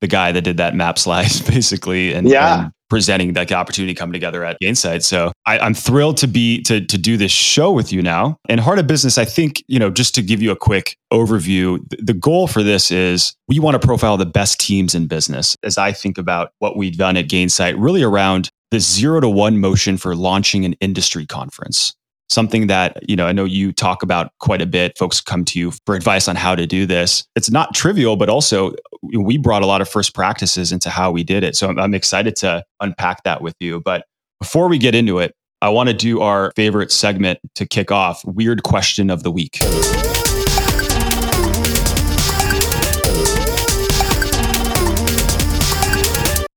the 0.00 0.06
guy 0.06 0.32
that 0.32 0.42
did 0.42 0.56
that 0.56 0.74
map 0.74 0.98
slide 0.98 1.30
basically 1.46 2.12
and, 2.12 2.28
yeah. 2.28 2.64
and 2.64 2.72
presenting 2.92 3.32
that 3.32 3.50
opportunity 3.50 3.94
coming 3.94 4.12
together 4.12 4.44
at 4.44 4.58
Gainsight. 4.62 5.02
So 5.02 5.32
I, 5.46 5.64
am 5.64 5.72
thrilled 5.72 6.18
to 6.18 6.28
be 6.28 6.60
to 6.64 6.84
to 6.84 6.98
do 6.98 7.16
this 7.16 7.32
show 7.32 7.72
with 7.72 7.90
you 7.90 8.02
now. 8.02 8.36
And 8.50 8.60
Heart 8.60 8.80
of 8.80 8.86
Business, 8.86 9.16
I 9.16 9.24
think, 9.24 9.64
you 9.66 9.78
know, 9.78 9.88
just 9.88 10.14
to 10.16 10.22
give 10.22 10.42
you 10.42 10.50
a 10.50 10.56
quick 10.56 10.98
overview, 11.10 11.78
the 11.88 12.12
goal 12.12 12.48
for 12.48 12.62
this 12.62 12.90
is 12.90 13.34
we 13.48 13.58
want 13.58 13.80
to 13.80 13.86
profile 13.86 14.18
the 14.18 14.26
best 14.26 14.60
teams 14.60 14.94
in 14.94 15.06
business. 15.06 15.56
As 15.62 15.78
I 15.78 15.92
think 15.92 16.18
about 16.18 16.52
what 16.58 16.76
we've 16.76 16.98
done 16.98 17.16
at 17.16 17.28
Gainsight, 17.28 17.76
really 17.78 18.02
around 18.02 18.50
the 18.70 18.78
zero 18.78 19.20
to 19.20 19.28
one 19.28 19.58
motion 19.58 19.96
for 19.96 20.14
launching 20.14 20.66
an 20.66 20.74
industry 20.74 21.24
conference 21.24 21.94
something 22.32 22.66
that 22.66 22.98
you 23.08 23.14
know 23.14 23.26
i 23.26 23.32
know 23.32 23.44
you 23.44 23.72
talk 23.72 24.02
about 24.02 24.32
quite 24.38 24.62
a 24.62 24.66
bit. 24.66 24.96
Folks 24.98 25.20
come 25.20 25.44
to 25.46 25.58
you 25.58 25.72
for 25.86 25.94
advice 25.94 26.28
on 26.28 26.36
how 26.36 26.54
to 26.54 26.66
do 26.66 26.86
this. 26.86 27.24
It's 27.36 27.50
not 27.50 27.74
trivial 27.74 28.16
but 28.16 28.28
also 28.28 28.74
we 29.12 29.36
brought 29.36 29.62
a 29.62 29.66
lot 29.66 29.80
of 29.80 29.88
first 29.88 30.14
practices 30.14 30.72
into 30.72 30.88
how 30.88 31.10
we 31.10 31.22
did 31.24 31.44
it. 31.44 31.56
So 31.56 31.68
i'm, 31.68 31.78
I'm 31.78 31.94
excited 31.94 32.36
to 32.36 32.64
unpack 32.80 33.24
that 33.24 33.42
with 33.42 33.54
you. 33.60 33.80
But 33.80 34.04
before 34.40 34.68
we 34.68 34.78
get 34.78 34.94
into 34.94 35.18
it 35.18 35.34
i 35.60 35.68
want 35.68 35.88
to 35.88 35.94
do 35.94 36.20
our 36.20 36.52
favorite 36.56 36.90
segment 36.90 37.38
to 37.54 37.66
kick 37.66 37.90
off 37.92 38.24
weird 38.24 38.62
question 38.62 39.10
of 39.10 39.22
the 39.22 39.30
week. 39.30 39.58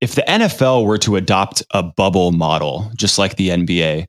If 0.02 0.14
the 0.14 0.24
NFL 0.28 0.86
were 0.86 1.00
to 1.00 1.16
adopt 1.16 1.64
a 1.72 1.82
bubble 1.82 2.32
model, 2.32 2.92
just 2.96 3.18
like 3.18 3.38
the 3.38 3.50
NBA, 3.50 4.06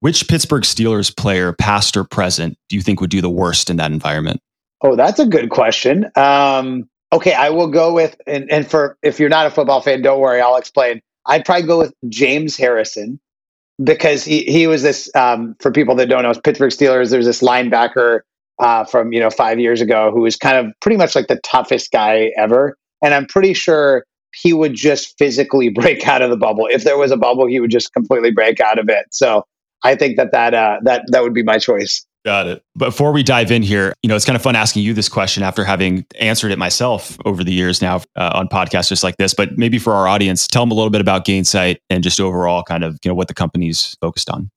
which 0.00 0.26
Pittsburgh 0.28 0.62
Steelers 0.62 1.14
player, 1.14 1.52
past 1.52 1.96
or 1.96 2.04
present, 2.04 2.56
do 2.68 2.76
you 2.76 2.82
think 2.82 3.00
would 3.00 3.10
do 3.10 3.20
the 3.20 3.30
worst 3.30 3.70
in 3.70 3.76
that 3.76 3.92
environment? 3.92 4.40
Oh, 4.82 4.96
that's 4.96 5.18
a 5.18 5.26
good 5.26 5.50
question. 5.50 6.10
Um, 6.16 6.88
okay, 7.12 7.34
I 7.34 7.50
will 7.50 7.68
go 7.68 7.92
with, 7.92 8.16
and, 8.26 8.50
and 8.50 8.68
for 8.68 8.96
if 9.02 9.20
you're 9.20 9.28
not 9.28 9.46
a 9.46 9.50
football 9.50 9.80
fan, 9.80 10.02
don't 10.02 10.20
worry, 10.20 10.40
I'll 10.40 10.56
explain. 10.56 11.00
I'd 11.26 11.44
probably 11.44 11.66
go 11.66 11.78
with 11.78 11.94
James 12.08 12.56
Harrison 12.56 13.20
because 13.82 14.24
he, 14.24 14.42
he 14.44 14.66
was 14.66 14.82
this, 14.82 15.14
um, 15.14 15.54
for 15.60 15.70
people 15.70 15.94
that 15.96 16.06
don't 16.06 16.22
know, 16.22 16.32
Pittsburgh 16.32 16.70
Steelers, 16.70 17.10
there's 17.10 17.26
this 17.26 17.42
linebacker 17.42 18.20
uh, 18.58 18.84
from, 18.84 19.12
you 19.12 19.20
know, 19.20 19.30
five 19.30 19.58
years 19.58 19.80
ago 19.80 20.10
who 20.12 20.20
was 20.20 20.36
kind 20.36 20.56
of 20.56 20.72
pretty 20.80 20.96
much 20.96 21.14
like 21.14 21.28
the 21.28 21.40
toughest 21.44 21.90
guy 21.90 22.30
ever. 22.36 22.76
And 23.02 23.14
I'm 23.14 23.26
pretty 23.26 23.54
sure 23.54 24.04
he 24.34 24.52
would 24.52 24.74
just 24.74 25.16
physically 25.18 25.68
break 25.74 26.06
out 26.08 26.22
of 26.22 26.30
the 26.30 26.36
bubble. 26.36 26.68
If 26.70 26.84
there 26.84 26.98
was 26.98 27.10
a 27.10 27.16
bubble, 27.16 27.46
he 27.46 27.60
would 27.60 27.70
just 27.70 27.92
completely 27.92 28.30
break 28.30 28.60
out 28.60 28.78
of 28.78 28.88
it. 28.88 29.06
So 29.10 29.44
I 29.82 29.94
think 29.94 30.16
that 30.16 30.32
that 30.32 30.54
uh, 30.54 30.78
that 30.82 31.04
that 31.08 31.22
would 31.22 31.34
be 31.34 31.42
my 31.42 31.58
choice. 31.58 32.04
Got 32.24 32.48
it. 32.48 32.62
Before 32.76 33.12
we 33.12 33.22
dive 33.22 33.50
in 33.50 33.62
here, 33.62 33.94
you 34.02 34.08
know, 34.08 34.14
it's 34.14 34.26
kind 34.26 34.36
of 34.36 34.42
fun 34.42 34.54
asking 34.54 34.82
you 34.82 34.92
this 34.92 35.08
question 35.08 35.42
after 35.42 35.64
having 35.64 36.04
answered 36.20 36.52
it 36.52 36.58
myself 36.58 37.16
over 37.24 37.42
the 37.42 37.52
years 37.52 37.80
now 37.80 38.02
uh, 38.14 38.32
on 38.34 38.46
podcasts 38.46 38.90
just 38.90 39.02
like 39.02 39.16
this. 39.16 39.32
But 39.32 39.56
maybe 39.56 39.78
for 39.78 39.94
our 39.94 40.06
audience, 40.06 40.46
tell 40.46 40.62
them 40.62 40.70
a 40.70 40.74
little 40.74 40.90
bit 40.90 41.00
about 41.00 41.24
Gainsight 41.24 41.78
and 41.88 42.02
just 42.04 42.20
overall 42.20 42.62
kind 42.62 42.84
of 42.84 42.98
you 43.02 43.10
know 43.10 43.14
what 43.14 43.28
the 43.28 43.34
company's 43.34 43.96
focused 44.02 44.28
on. 44.28 44.50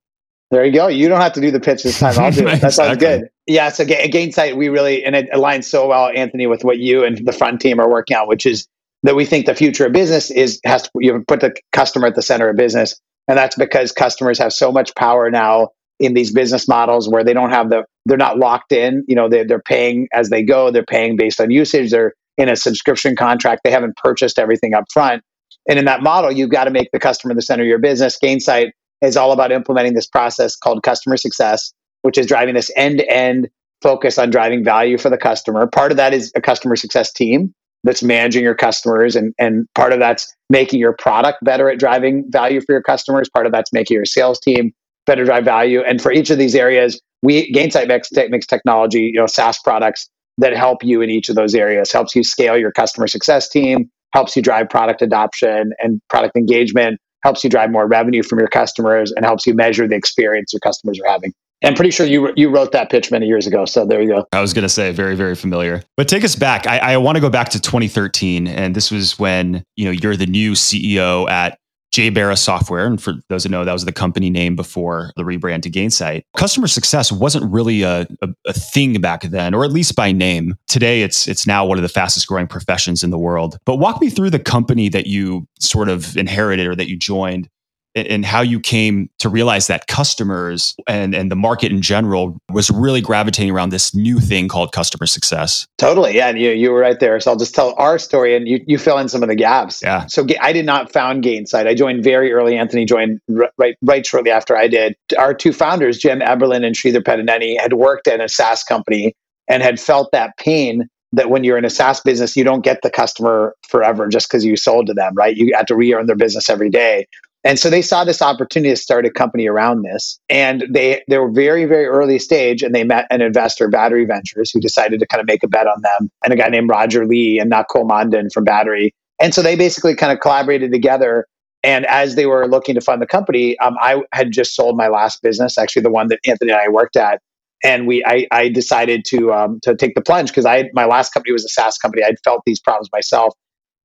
There 0.51 0.65
you 0.65 0.73
go. 0.73 0.87
You 0.87 1.07
don't 1.07 1.21
have 1.21 1.33
to 1.33 1.41
do 1.41 1.51
the 1.51 1.59
pitch 1.59 1.83
this 1.83 1.99
time. 1.99 2.19
I'll 2.19 2.31
do 2.31 2.47
it. 2.47 2.59
That 2.61 2.73
sounds 2.73 2.97
good. 2.97 3.29
Yeah. 3.47 3.69
So 3.69 3.85
Gainsight, 3.85 4.57
we 4.57 4.67
really 4.67 5.03
and 5.05 5.15
it 5.15 5.31
aligns 5.31 5.63
so 5.63 5.87
well, 5.87 6.11
Anthony, 6.13 6.47
with 6.47 6.65
what 6.65 6.79
you 6.79 7.05
and 7.05 7.25
the 7.25 7.31
front 7.31 7.61
team 7.61 7.79
are 7.79 7.89
working 7.89 8.17
on, 8.17 8.27
which 8.27 8.45
is 8.45 8.67
that 9.03 9.15
we 9.15 9.25
think 9.25 9.45
the 9.45 9.55
future 9.55 9.85
of 9.85 9.93
business 9.93 10.29
is 10.31 10.59
has 10.65 10.83
to 10.83 10.89
you 10.95 11.23
put 11.27 11.39
the 11.39 11.55
customer 11.71 12.07
at 12.07 12.15
the 12.15 12.21
center 12.21 12.49
of 12.49 12.57
business 12.57 12.99
and 13.27 13.37
that's 13.37 13.55
because 13.55 13.91
customers 13.91 14.39
have 14.39 14.53
so 14.53 14.71
much 14.71 14.93
power 14.95 15.29
now 15.29 15.69
in 15.99 16.13
these 16.13 16.31
business 16.31 16.67
models 16.67 17.07
where 17.07 17.23
they 17.23 17.33
don't 17.33 17.51
have 17.51 17.69
the, 17.69 17.83
they're 18.05 18.17
not 18.17 18.37
locked 18.37 18.71
in. 18.71 19.03
You 19.07 19.15
know, 19.15 19.29
they're, 19.29 19.45
they're 19.45 19.61
paying 19.61 20.07
as 20.13 20.29
they 20.29 20.43
go, 20.43 20.71
they're 20.71 20.83
paying 20.83 21.15
based 21.15 21.39
on 21.39 21.51
usage, 21.51 21.91
they're 21.91 22.13
in 22.37 22.49
a 22.49 22.55
subscription 22.55 23.15
contract, 23.15 23.61
they 23.63 23.71
haven't 23.71 23.95
purchased 23.97 24.39
everything 24.39 24.73
up 24.73 24.85
front. 24.91 25.23
And 25.69 25.79
in 25.79 25.85
that 25.85 26.01
model, 26.01 26.31
you've 26.31 26.49
got 26.49 26.65
to 26.65 26.71
make 26.71 26.89
the 26.91 26.99
customer 26.99 27.33
the 27.33 27.41
center 27.41 27.63
of 27.63 27.69
your 27.69 27.79
business. 27.79 28.17
Gainsight 28.21 28.71
is 29.01 29.15
all 29.15 29.31
about 29.31 29.51
implementing 29.51 29.93
this 29.93 30.07
process 30.07 30.55
called 30.55 30.83
customer 30.83 31.15
success, 31.15 31.73
which 32.01 32.17
is 32.17 32.25
driving 32.25 32.55
this 32.55 32.71
end 32.75 32.97
to 32.97 33.09
end 33.09 33.49
focus 33.81 34.17
on 34.17 34.29
driving 34.29 34.63
value 34.63 34.97
for 34.97 35.09
the 35.09 35.17
customer. 35.17 35.67
Part 35.67 35.91
of 35.91 35.97
that 35.97 36.13
is 36.13 36.31
a 36.35 36.41
customer 36.41 36.75
success 36.75 37.13
team 37.13 37.53
that's 37.83 38.03
managing 38.03 38.43
your 38.43 38.55
customers 38.55 39.15
and 39.15 39.33
and 39.37 39.67
part 39.75 39.93
of 39.93 39.99
that's 39.99 40.33
making 40.49 40.79
your 40.79 40.93
product 40.93 41.39
better 41.43 41.69
at 41.69 41.79
driving 41.79 42.25
value 42.29 42.61
for 42.61 42.73
your 42.73 42.81
customers. 42.81 43.29
Part 43.29 43.45
of 43.45 43.51
that's 43.51 43.73
making 43.73 43.95
your 43.95 44.05
sales 44.05 44.39
team 44.39 44.71
better 45.05 45.25
drive 45.25 45.45
value. 45.45 45.81
And 45.81 46.01
for 46.01 46.11
each 46.11 46.29
of 46.29 46.37
these 46.37 46.55
areas 46.55 46.99
we 47.23 47.51
gainsight 47.53 47.87
makes, 47.87 48.09
makes 48.29 48.45
technology 48.45 49.11
you 49.13 49.19
know 49.19 49.25
saas 49.25 49.57
products 49.63 50.09
that 50.37 50.55
help 50.55 50.83
you 50.83 51.01
in 51.01 51.09
each 51.09 51.29
of 51.29 51.35
those 51.35 51.55
areas 51.55 51.91
helps 51.91 52.15
you 52.15 52.23
scale 52.23 52.57
your 52.57 52.71
customer 52.71 53.07
success 53.07 53.49
team 53.49 53.89
helps 54.13 54.35
you 54.35 54.41
drive 54.41 54.69
product 54.69 55.01
adoption 55.01 55.71
and 55.79 55.99
product 56.09 56.35
engagement 56.35 56.99
helps 57.23 57.43
you 57.43 57.49
drive 57.49 57.71
more 57.71 57.87
revenue 57.87 58.21
from 58.21 58.39
your 58.39 58.47
customers 58.47 59.11
and 59.13 59.25
helps 59.25 59.47
you 59.47 59.53
measure 59.53 59.87
the 59.87 59.95
experience 59.95 60.53
your 60.53 60.59
customers 60.59 60.99
are 60.99 61.09
having 61.09 61.33
I'm 61.63 61.75
pretty 61.75 61.91
sure 61.91 62.05
you 62.05 62.33
you 62.35 62.49
wrote 62.49 62.71
that 62.73 62.89
pitch 62.89 63.11
many 63.11 63.25
years 63.25 63.47
ago. 63.47 63.65
So 63.65 63.85
there 63.85 64.01
you 64.01 64.09
go. 64.09 64.25
I 64.33 64.41
was 64.41 64.53
going 64.53 64.63
to 64.63 64.69
say 64.69 64.91
very 64.91 65.15
very 65.15 65.35
familiar. 65.35 65.83
But 65.97 66.07
take 66.07 66.23
us 66.23 66.35
back. 66.35 66.67
I, 66.67 66.77
I 66.79 66.97
want 66.97 67.15
to 67.15 67.21
go 67.21 67.29
back 67.29 67.49
to 67.49 67.59
2013, 67.59 68.47
and 68.47 68.75
this 68.75 68.91
was 68.91 69.17
when 69.17 69.63
you 69.75 69.85
know 69.85 69.91
you're 69.91 70.17
the 70.17 70.25
new 70.25 70.53
CEO 70.53 71.29
at 71.29 71.57
JBara 71.93 72.37
Software, 72.37 72.87
and 72.87 73.01
for 73.01 73.13
those 73.29 73.43
that 73.43 73.49
know, 73.49 73.63
that 73.63 73.71
was 73.71 73.85
the 73.85 73.91
company 73.91 74.31
name 74.31 74.55
before 74.55 75.11
the 75.15 75.21
rebrand 75.21 75.61
to 75.61 75.69
Gainsight. 75.69 76.23
Customer 76.35 76.67
success 76.67 77.11
wasn't 77.11 77.49
really 77.51 77.83
a, 77.83 78.07
a, 78.21 78.29
a, 78.47 78.53
thing 78.53 78.99
back 78.99 79.21
then, 79.21 79.53
or 79.53 79.63
at 79.63 79.71
least 79.71 79.95
by 79.95 80.11
name. 80.11 80.55
Today, 80.67 81.03
it's 81.03 81.27
it's 81.27 81.45
now 81.45 81.63
one 81.65 81.77
of 81.77 81.83
the 81.83 81.89
fastest 81.89 82.27
growing 82.27 82.47
professions 82.47 83.03
in 83.03 83.11
the 83.11 83.19
world. 83.19 83.57
But 83.65 83.77
walk 83.77 84.01
me 84.01 84.09
through 84.09 84.31
the 84.31 84.39
company 84.39 84.89
that 84.89 85.05
you 85.05 85.47
sort 85.59 85.87
of 85.87 86.17
inherited 86.17 86.65
or 86.65 86.75
that 86.75 86.89
you 86.89 86.97
joined 86.97 87.47
and 87.95 88.25
how 88.25 88.41
you 88.41 88.59
came 88.59 89.09
to 89.19 89.29
realize 89.29 89.67
that 89.67 89.87
customers 89.87 90.75
and, 90.87 91.13
and 91.13 91.29
the 91.31 91.35
market 91.35 91.71
in 91.71 91.81
general 91.81 92.37
was 92.51 92.71
really 92.71 93.01
gravitating 93.01 93.51
around 93.51 93.69
this 93.69 93.93
new 93.93 94.19
thing 94.19 94.47
called 94.47 94.71
customer 94.71 95.05
success. 95.05 95.67
Totally. 95.77 96.15
Yeah. 96.15 96.29
And 96.29 96.39
you, 96.39 96.51
you 96.51 96.71
were 96.71 96.79
right 96.79 96.99
there. 96.99 97.19
So 97.19 97.31
I'll 97.31 97.37
just 97.37 97.53
tell 97.53 97.75
our 97.77 97.99
story 97.99 98.35
and 98.35 98.47
you, 98.47 98.63
you 98.65 98.77
fill 98.77 98.97
in 98.97 99.09
some 99.09 99.21
of 99.21 99.29
the 99.29 99.35
gaps. 99.35 99.81
Yeah. 99.81 100.05
So 100.07 100.25
I 100.41 100.53
did 100.53 100.65
not 100.65 100.91
found 100.91 101.23
Gainsight. 101.23 101.67
I 101.67 101.75
joined 101.75 102.03
very 102.03 102.31
early. 102.31 102.57
Anthony 102.57 102.85
joined 102.85 103.19
right, 103.57 103.75
right 103.81 104.05
shortly 104.05 104.31
after 104.31 104.57
I 104.57 104.67
did. 104.67 104.95
Our 105.17 105.33
two 105.33 105.53
founders, 105.53 105.97
Jim 105.97 106.19
Eberlin 106.19 106.65
and 106.65 106.75
Sridhar 106.75 107.03
Peddineni, 107.03 107.59
had 107.59 107.73
worked 107.73 108.07
at 108.07 108.19
a 108.19 108.27
SaaS 108.27 108.63
company 108.63 109.13
and 109.47 109.61
had 109.61 109.79
felt 109.79 110.11
that 110.11 110.37
pain 110.37 110.87
that 111.13 111.29
when 111.29 111.43
you're 111.43 111.59
in 111.59 111.65
a 111.65 111.69
SaaS 111.69 112.01
business, 112.01 112.35
you 112.35 112.43
don't 112.43 112.63
get 112.63 112.81
the 112.81 112.89
customer 112.89 113.55
forever 113.67 114.07
just 114.07 114.27
because 114.27 114.43
you 114.43 114.57
sold 114.57 114.87
to 114.87 114.93
them, 114.93 115.13
right? 115.15 115.37
You 115.37 115.53
have 115.55 115.67
to 115.67 115.75
re 115.75 115.93
earn 115.93 116.07
their 116.07 116.15
business 116.15 116.49
every 116.49 116.71
day. 116.71 117.05
And 117.43 117.59
so 117.59 117.69
they 117.69 117.81
saw 117.81 118.03
this 118.03 118.21
opportunity 118.21 118.73
to 118.73 118.81
start 118.81 119.05
a 119.05 119.11
company 119.11 119.47
around 119.47 119.83
this. 119.83 120.19
And 120.29 120.65
they 120.69 121.03
they 121.09 121.17
were 121.17 121.31
very, 121.31 121.65
very 121.65 121.85
early 121.85 122.19
stage 122.19 122.63
and 122.63 122.73
they 122.73 122.83
met 122.83 123.05
an 123.09 123.21
investor, 123.21 123.67
Battery 123.67 124.05
Ventures, 124.05 124.51
who 124.51 124.61
decided 124.61 124.99
to 125.01 125.07
kind 125.07 125.19
of 125.19 125.27
make 125.27 125.43
a 125.43 125.47
bet 125.47 125.67
on 125.67 125.81
them, 125.81 126.09
and 126.23 126.33
a 126.33 126.37
guy 126.37 126.47
named 126.47 126.69
Roger 126.69 127.05
Lee 127.05 127.39
and 127.39 127.51
Nakul 127.51 127.87
Mandan 127.87 128.29
from 128.29 128.45
Battery. 128.45 128.93
And 129.21 129.33
so 129.33 129.41
they 129.41 129.55
basically 129.55 129.95
kind 129.95 130.11
of 130.11 130.19
collaborated 130.19 130.71
together. 130.71 131.27
And 131.63 131.85
as 131.85 132.15
they 132.15 132.25
were 132.25 132.47
looking 132.47 132.75
to 132.75 132.81
fund 132.81 133.01
the 133.01 133.07
company, 133.07 133.57
um, 133.59 133.75
I 133.79 134.03
had 134.11 134.31
just 134.31 134.53
sold 134.55 134.75
my 134.75 134.89
last 134.89 135.21
business, 135.21 135.57
actually 135.57 135.83
the 135.83 135.91
one 135.91 136.07
that 136.09 136.19
Anthony 136.25 136.51
and 136.51 136.59
I 136.59 136.67
worked 136.67 136.97
at. 136.97 137.21
And 137.63 137.87
we, 137.87 138.03
I, 138.05 138.27
I 138.31 138.49
decided 138.49 139.05
to 139.05 139.31
um, 139.31 139.59
to 139.63 139.73
take 139.73 139.95
the 139.95 140.01
plunge 140.01 140.29
because 140.29 140.45
I 140.45 140.69
my 140.73 140.85
last 140.85 141.13
company 141.13 141.31
was 141.31 141.45
a 141.45 141.49
SaaS 141.49 141.77
company. 141.77 142.03
I'd 142.03 142.17
felt 142.23 142.41
these 142.45 142.59
problems 142.59 142.89
myself, 142.91 143.33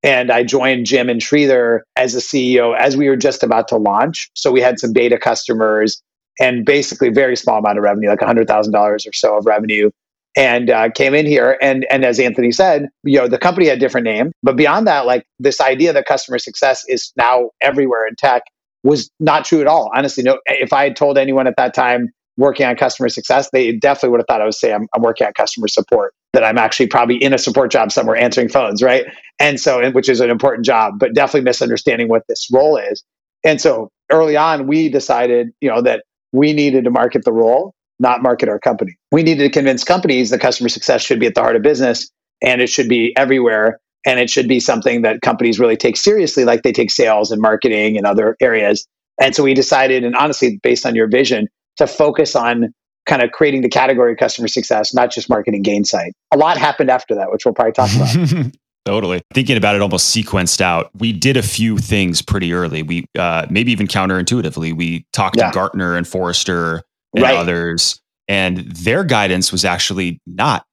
and 0.03 0.31
I 0.31 0.43
joined 0.43 0.85
Jim 0.85 1.09
and 1.09 1.21
Sridhar 1.21 1.81
as 1.95 2.15
a 2.15 2.19
CEO 2.19 2.75
as 2.77 2.95
we 2.95 3.09
were 3.09 3.17
just 3.17 3.43
about 3.43 3.67
to 3.69 3.77
launch. 3.77 4.29
So 4.33 4.51
we 4.51 4.61
had 4.61 4.79
some 4.79 4.93
beta 4.93 5.17
customers 5.17 6.01
and 6.39 6.65
basically 6.65 7.09
very 7.09 7.35
small 7.35 7.59
amount 7.59 7.77
of 7.77 7.83
revenue, 7.83 8.09
like 8.09 8.19
$100,000 8.19 8.73
or 8.75 9.13
so 9.13 9.37
of 9.37 9.45
revenue. 9.45 9.89
And 10.37 10.69
uh, 10.69 10.89
came 10.91 11.15
in 11.15 11.25
here, 11.25 11.57
and 11.59 11.87
and 11.89 12.05
as 12.05 12.19
Anthony 12.19 12.51
said, 12.51 12.87
you 13.03 13.17
know 13.17 13.27
the 13.27 13.39
company 13.39 13.67
had 13.67 13.79
different 13.79 14.05
name, 14.05 14.31
but 14.43 14.55
beyond 14.55 14.85
that, 14.85 15.07
like 15.07 15.25
this 15.39 15.59
idea 15.59 15.91
that 15.91 16.05
customer 16.05 16.37
success 16.37 16.85
is 16.87 17.11
now 17.17 17.49
everywhere 17.61 18.05
in 18.05 18.15
tech 18.15 18.43
was 18.83 19.09
not 19.19 19.43
true 19.43 19.59
at 19.59 19.65
all. 19.65 19.89
Honestly, 19.93 20.23
no. 20.23 20.39
If 20.45 20.71
I 20.71 20.83
had 20.83 20.95
told 20.95 21.17
anyone 21.17 21.47
at 21.47 21.55
that 21.57 21.73
time 21.73 22.09
working 22.37 22.67
on 22.67 22.75
customer 22.75 23.09
success, 23.09 23.49
they 23.51 23.71
definitely 23.71 24.09
would 24.09 24.19
have 24.19 24.27
thought 24.27 24.39
I 24.39 24.45
was 24.45 24.59
saying 24.59 24.75
I'm, 24.75 24.87
I'm 24.93 25.01
working 25.01 25.25
on 25.25 25.33
customer 25.33 25.67
support 25.67 26.13
that 26.33 26.43
I'm 26.43 26.57
actually 26.57 26.87
probably 26.87 27.15
in 27.17 27.33
a 27.33 27.37
support 27.37 27.71
job 27.71 27.91
somewhere 27.91 28.15
answering 28.15 28.49
phones, 28.49 28.83
right? 28.83 29.05
And 29.39 29.59
so, 29.59 29.89
which 29.91 30.09
is 30.09 30.19
an 30.19 30.29
important 30.29 30.65
job, 30.65 30.99
but 30.99 31.13
definitely 31.13 31.41
misunderstanding 31.41 32.07
what 32.07 32.23
this 32.27 32.47
role 32.51 32.77
is. 32.77 33.03
And 33.43 33.59
so 33.59 33.89
early 34.11 34.37
on, 34.37 34.67
we 34.67 34.89
decided, 34.89 35.49
you 35.61 35.69
know, 35.69 35.81
that 35.81 36.03
we 36.31 36.53
needed 36.53 36.83
to 36.83 36.91
market 36.91 37.25
the 37.25 37.31
role, 37.31 37.73
not 37.99 38.21
market 38.21 38.49
our 38.49 38.59
company. 38.59 38.95
We 39.11 39.23
needed 39.23 39.43
to 39.43 39.49
convince 39.49 39.83
companies 39.83 40.29
that 40.29 40.39
customer 40.39 40.69
success 40.69 41.01
should 41.01 41.19
be 41.19 41.25
at 41.25 41.35
the 41.35 41.41
heart 41.41 41.55
of 41.55 41.61
business 41.61 42.09
and 42.41 42.61
it 42.61 42.67
should 42.67 42.89
be 42.89 43.13
everywhere. 43.17 43.79
And 44.05 44.19
it 44.19 44.29
should 44.29 44.47
be 44.47 44.61
something 44.61 45.01
that 45.01 45.21
companies 45.21 45.59
really 45.59 45.75
take 45.75 45.97
seriously, 45.97 46.45
like 46.45 46.63
they 46.63 46.71
take 46.71 46.89
sales 46.89 47.31
and 47.31 47.41
marketing 47.41 47.97
and 47.97 48.05
other 48.05 48.37
areas. 48.39 48.87
And 49.19 49.35
so 49.35 49.43
we 49.43 49.53
decided, 49.53 50.05
and 50.05 50.15
honestly, 50.15 50.57
based 50.63 50.85
on 50.85 50.95
your 50.95 51.09
vision, 51.09 51.47
to 51.77 51.87
focus 51.87 52.35
on 52.35 52.73
kind 53.09 53.23
of 53.23 53.31
creating 53.31 53.61
the 53.61 53.69
category 53.69 54.11
of 54.13 54.17
customer 54.17 54.47
success, 54.47 54.93
not 54.93 55.11
just 55.11 55.29
marketing 55.29 55.63
gain 55.63 55.83
Gainsight. 55.83 56.11
A 56.31 56.37
lot 56.37 56.57
happened 56.57 56.89
after 56.91 57.15
that, 57.15 57.31
which 57.31 57.43
we'll 57.45 57.53
probably 57.53 57.73
talk 57.73 57.89
about. 57.95 58.53
Totally. 58.85 59.21
Thinking 59.33 59.57
about 59.57 59.75
it 59.75 59.81
almost 59.81 60.15
sequenced 60.15 60.61
out. 60.61 60.89
We 60.97 61.11
did 61.11 61.37
a 61.37 61.43
few 61.43 61.77
things 61.77 62.21
pretty 62.21 62.53
early. 62.53 62.81
We 62.81 63.05
uh, 63.17 63.45
maybe 63.49 63.71
even 63.71 63.87
counterintuitively. 63.87 64.75
We 64.75 65.05
talked 65.11 65.37
yeah. 65.37 65.49
to 65.49 65.53
Gartner 65.53 65.95
and 65.95 66.07
Forrester 66.07 66.81
and 67.13 67.23
right. 67.23 67.35
others, 67.35 67.99
and 68.27 68.59
their 68.59 69.03
guidance 69.03 69.51
was 69.51 69.65
actually 69.65 70.21
not 70.25 70.65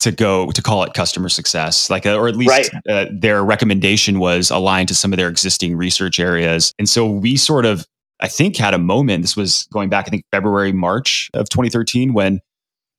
to 0.00 0.12
go 0.12 0.50
to 0.52 0.62
call 0.62 0.82
it 0.82 0.94
customer 0.94 1.28
success 1.28 1.90
like 1.90 2.06
uh, 2.06 2.16
or 2.16 2.26
at 2.26 2.34
least 2.34 2.50
right. 2.50 2.70
uh, 2.88 3.04
their 3.12 3.44
recommendation 3.44 4.18
was 4.18 4.50
aligned 4.50 4.88
to 4.88 4.94
some 4.94 5.12
of 5.12 5.18
their 5.18 5.28
existing 5.28 5.76
research 5.76 6.18
areas 6.18 6.72
and 6.78 6.88
so 6.88 7.04
we 7.04 7.36
sort 7.36 7.66
of 7.66 7.86
i 8.22 8.28
think 8.28 8.56
had 8.56 8.74
a 8.74 8.78
moment 8.78 9.22
this 9.22 9.36
was 9.36 9.66
going 9.72 9.88
back 9.88 10.06
i 10.06 10.10
think 10.10 10.24
february 10.32 10.72
march 10.72 11.30
of 11.34 11.48
2013 11.48 12.12
when 12.12 12.40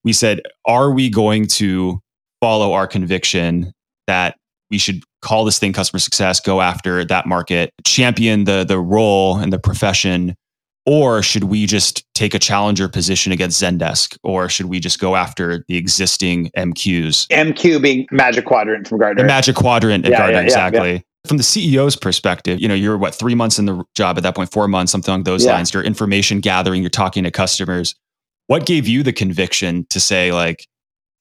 we 0.04 0.14
said 0.14 0.42
are 0.66 0.92
we 0.92 1.10
going 1.10 1.48
to 1.48 2.00
follow 2.42 2.74
our 2.74 2.88
conviction 2.88 3.72
that 4.08 4.36
we 4.70 4.78
should 4.78 5.04
call 5.22 5.46
this 5.46 5.60
thing 5.60 5.74
customer 5.74 6.00
success 6.00 6.40
go 6.40 6.62
after 6.62 7.06
that 7.06 7.26
market 7.26 7.72
champion 7.86 8.46
the 8.46 8.64
the 8.64 8.80
role 8.80 9.38
and 9.38 9.54
the 9.54 9.60
profession 9.60 10.36
or 10.86 11.22
should 11.22 11.44
we 11.46 11.66
just 11.66 12.04
take 12.16 12.34
a 12.34 12.40
challenger 12.40 12.90
position 12.90 13.32
against 13.32 13.62
Zendesk? 13.62 14.18
Or 14.24 14.50
should 14.50 14.66
we 14.66 14.80
just 14.80 15.00
go 15.00 15.16
after 15.16 15.64
the 15.68 15.78
existing 15.78 16.50
MQs? 16.58 17.28
MQ 17.28 17.82
being 17.82 18.08
Magic 18.12 18.46
Quadrant 18.46 18.88
from 18.88 18.98
Gartner. 18.98 19.24
The 19.24 19.28
Magic 19.28 19.56
Quadrant 19.56 20.06
at 20.06 20.12
yeah, 20.12 20.18
Gartner, 20.18 20.40
yeah, 20.40 20.44
exactly. 20.44 21.06
Yeah, 21.32 21.38
from 21.38 21.38
the 21.38 21.44
CEO's 21.44 21.96
perspective, 21.96 22.60
you 22.60 22.68
know, 22.68 22.74
you're 22.74 22.98
what, 22.98 23.16
three 23.16 23.36
months 23.36 23.58
in 23.58 23.66
the 23.66 23.84
job 23.96 24.18
at 24.18 24.24
that 24.24 24.36
point, 24.36 24.52
four 24.52 24.68
months, 24.68 24.92
something 24.92 25.10
along 25.10 25.24
those 25.24 25.46
lines. 25.46 25.74
You're 25.74 25.84
information 25.84 26.40
gathering, 26.40 26.82
you're 26.82 26.90
talking 26.90 27.24
to 27.24 27.32
customers. 27.32 27.96
What 28.48 28.66
gave 28.66 28.88
you 28.88 29.04
the 29.04 29.14
conviction 29.14 29.86
to 29.92 30.00
say, 30.00 30.34
like, 30.34 30.68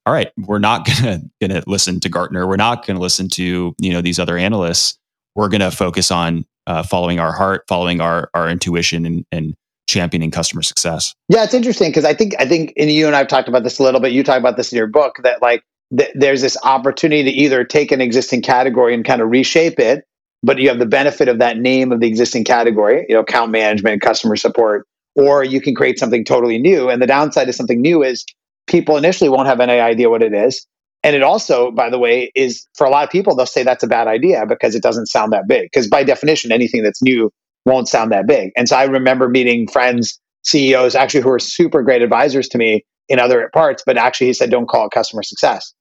all 0.06 0.12
right, 0.12 0.32
we're 0.36 0.58
not 0.58 0.86
gonna 1.02 1.20
gonna 1.40 1.62
listen 1.66 2.00
to 2.00 2.08
Gartner. 2.08 2.46
We're 2.46 2.56
not 2.56 2.86
gonna 2.86 2.98
listen 2.98 3.28
to, 3.30 3.74
you 3.78 3.92
know, 3.92 4.00
these 4.00 4.18
other 4.18 4.36
analysts. 4.36 4.98
We're 5.36 5.48
gonna 5.48 5.70
focus 5.70 6.10
on 6.10 6.44
uh, 6.66 6.82
following 6.82 7.20
our 7.20 7.32
heart, 7.32 7.64
following 7.68 8.00
our 8.00 8.30
our 8.34 8.48
intuition, 8.48 9.06
and, 9.06 9.24
and 9.30 9.54
championing 9.88 10.30
customer 10.30 10.62
success. 10.62 11.14
Yeah, 11.28 11.44
it's 11.44 11.54
interesting 11.54 11.90
because 11.90 12.04
I 12.04 12.14
think 12.14 12.34
I 12.38 12.46
think 12.46 12.72
and 12.76 12.90
you 12.90 13.06
and 13.06 13.14
I've 13.14 13.28
talked 13.28 13.48
about 13.48 13.62
this 13.62 13.78
a 13.78 13.82
little 13.82 14.00
bit. 14.00 14.12
You 14.12 14.24
talk 14.24 14.38
about 14.38 14.56
this 14.56 14.72
in 14.72 14.76
your 14.76 14.86
book 14.86 15.16
that 15.22 15.42
like 15.42 15.62
th- 15.96 16.10
there's 16.14 16.40
this 16.40 16.56
opportunity 16.62 17.24
to 17.24 17.30
either 17.30 17.64
take 17.64 17.92
an 17.92 18.00
existing 18.00 18.42
category 18.42 18.94
and 18.94 19.04
kind 19.04 19.20
of 19.20 19.30
reshape 19.30 19.78
it, 19.78 20.04
but 20.42 20.58
you 20.58 20.68
have 20.68 20.78
the 20.78 20.86
benefit 20.86 21.28
of 21.28 21.38
that 21.38 21.58
name 21.58 21.92
of 21.92 22.00
the 22.00 22.06
existing 22.06 22.44
category, 22.44 23.04
you 23.08 23.14
know, 23.14 23.20
account 23.20 23.50
management, 23.50 24.02
customer 24.02 24.36
support, 24.36 24.86
or 25.14 25.44
you 25.44 25.60
can 25.60 25.74
create 25.74 25.98
something 25.98 26.24
totally 26.24 26.58
new. 26.58 26.88
And 26.88 27.02
the 27.02 27.06
downside 27.06 27.48
of 27.48 27.54
something 27.54 27.80
new 27.80 28.02
is 28.02 28.24
people 28.66 28.96
initially 28.96 29.28
won't 29.28 29.48
have 29.48 29.60
any 29.60 29.78
idea 29.80 30.08
what 30.08 30.22
it 30.22 30.32
is. 30.32 30.66
And 31.02 31.16
it 31.16 31.22
also, 31.22 31.70
by 31.70 31.88
the 31.88 31.98
way, 31.98 32.30
is 32.34 32.66
for 32.74 32.86
a 32.86 32.90
lot 32.90 33.04
of 33.04 33.10
people, 33.10 33.34
they'll 33.34 33.46
say 33.46 33.62
that's 33.62 33.82
a 33.82 33.88
bad 33.88 34.06
idea 34.06 34.44
because 34.46 34.74
it 34.74 34.82
doesn't 34.82 35.06
sound 35.06 35.32
that 35.32 35.48
big. 35.48 35.64
Because 35.64 35.88
by 35.88 36.04
definition, 36.04 36.52
anything 36.52 36.82
that's 36.82 37.02
new 37.02 37.30
won't 37.64 37.88
sound 37.88 38.12
that 38.12 38.26
big. 38.26 38.50
And 38.56 38.68
so 38.68 38.76
I 38.76 38.84
remember 38.84 39.28
meeting 39.28 39.66
friends, 39.66 40.20
CEOs, 40.44 40.94
actually 40.94 41.22
who 41.22 41.30
are 41.30 41.38
super 41.38 41.82
great 41.82 42.02
advisors 42.02 42.48
to 42.48 42.58
me 42.58 42.84
in 43.08 43.18
other 43.18 43.50
parts, 43.52 43.82
but 43.84 43.96
actually 43.96 44.28
he 44.28 44.32
said, 44.32 44.50
don't 44.50 44.68
call 44.68 44.86
it 44.86 44.92
customer 44.92 45.22
success. 45.22 45.74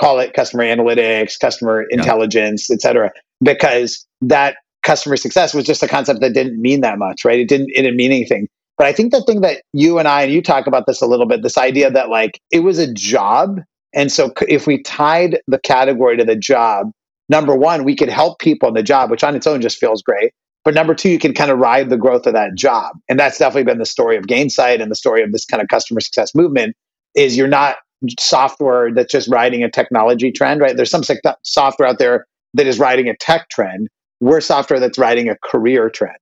Call 0.00 0.18
it 0.20 0.34
customer 0.34 0.64
analytics, 0.64 1.38
customer 1.38 1.86
yeah. 1.90 1.98
intelligence, 1.98 2.70
et 2.70 2.80
cetera, 2.80 3.10
because 3.42 4.06
that 4.20 4.56
customer 4.82 5.16
success 5.16 5.54
was 5.54 5.64
just 5.64 5.82
a 5.82 5.88
concept 5.88 6.20
that 6.20 6.34
didn't 6.34 6.60
mean 6.60 6.80
that 6.82 6.98
much, 6.98 7.24
right? 7.24 7.40
It 7.40 7.48
didn't, 7.48 7.70
it 7.70 7.82
didn't 7.82 7.96
mean 7.96 8.12
anything. 8.12 8.48
But 8.78 8.86
I 8.86 8.92
think 8.92 9.10
the 9.10 9.22
thing 9.22 9.40
that 9.40 9.62
you 9.72 9.98
and 9.98 10.06
I, 10.06 10.22
and 10.22 10.32
you 10.32 10.42
talk 10.42 10.66
about 10.66 10.86
this 10.86 11.00
a 11.00 11.06
little 11.06 11.26
bit, 11.26 11.42
this 11.42 11.56
idea 11.56 11.90
that 11.90 12.10
like 12.10 12.38
it 12.50 12.60
was 12.60 12.78
a 12.78 12.92
job 12.92 13.60
and 13.96 14.12
so 14.12 14.32
if 14.46 14.66
we 14.66 14.82
tied 14.82 15.40
the 15.48 15.58
category 15.58 16.18
to 16.18 16.24
the 16.24 16.36
job, 16.36 16.90
number 17.30 17.56
one, 17.56 17.82
we 17.82 17.96
could 17.96 18.10
help 18.10 18.38
people 18.38 18.68
in 18.68 18.74
the 18.74 18.82
job, 18.82 19.10
which 19.10 19.24
on 19.24 19.34
its 19.34 19.46
own 19.46 19.62
just 19.62 19.78
feels 19.78 20.02
great. 20.02 20.32
But 20.64 20.74
number 20.74 20.94
two, 20.94 21.08
you 21.08 21.18
can 21.18 21.32
kind 21.32 21.50
of 21.50 21.58
ride 21.58 21.88
the 21.88 21.96
growth 21.96 22.26
of 22.26 22.34
that 22.34 22.54
job. 22.56 22.96
And 23.08 23.18
that's 23.18 23.38
definitely 23.38 23.64
been 23.64 23.78
the 23.78 23.86
story 23.86 24.16
of 24.16 24.24
Gainsight 24.24 24.82
and 24.82 24.90
the 24.90 24.96
story 24.96 25.22
of 25.22 25.32
this 25.32 25.46
kind 25.46 25.62
of 25.62 25.68
customer 25.68 26.00
success 26.00 26.34
movement 26.34 26.76
is 27.14 27.36
you're 27.36 27.48
not 27.48 27.76
software 28.18 28.92
that's 28.92 29.12
just 29.12 29.28
riding 29.28 29.62
a 29.62 29.70
technology 29.70 30.30
trend, 30.30 30.60
right? 30.60 30.76
There's 30.76 30.90
some 30.90 31.02
software 31.42 31.88
out 31.88 31.98
there 31.98 32.26
that 32.54 32.66
is 32.66 32.78
riding 32.78 33.08
a 33.08 33.16
tech 33.16 33.48
trend. 33.48 33.88
We're 34.20 34.40
software 34.40 34.80
that's 34.80 34.98
riding 34.98 35.28
a 35.28 35.36
career 35.44 35.90
trend 35.90 36.16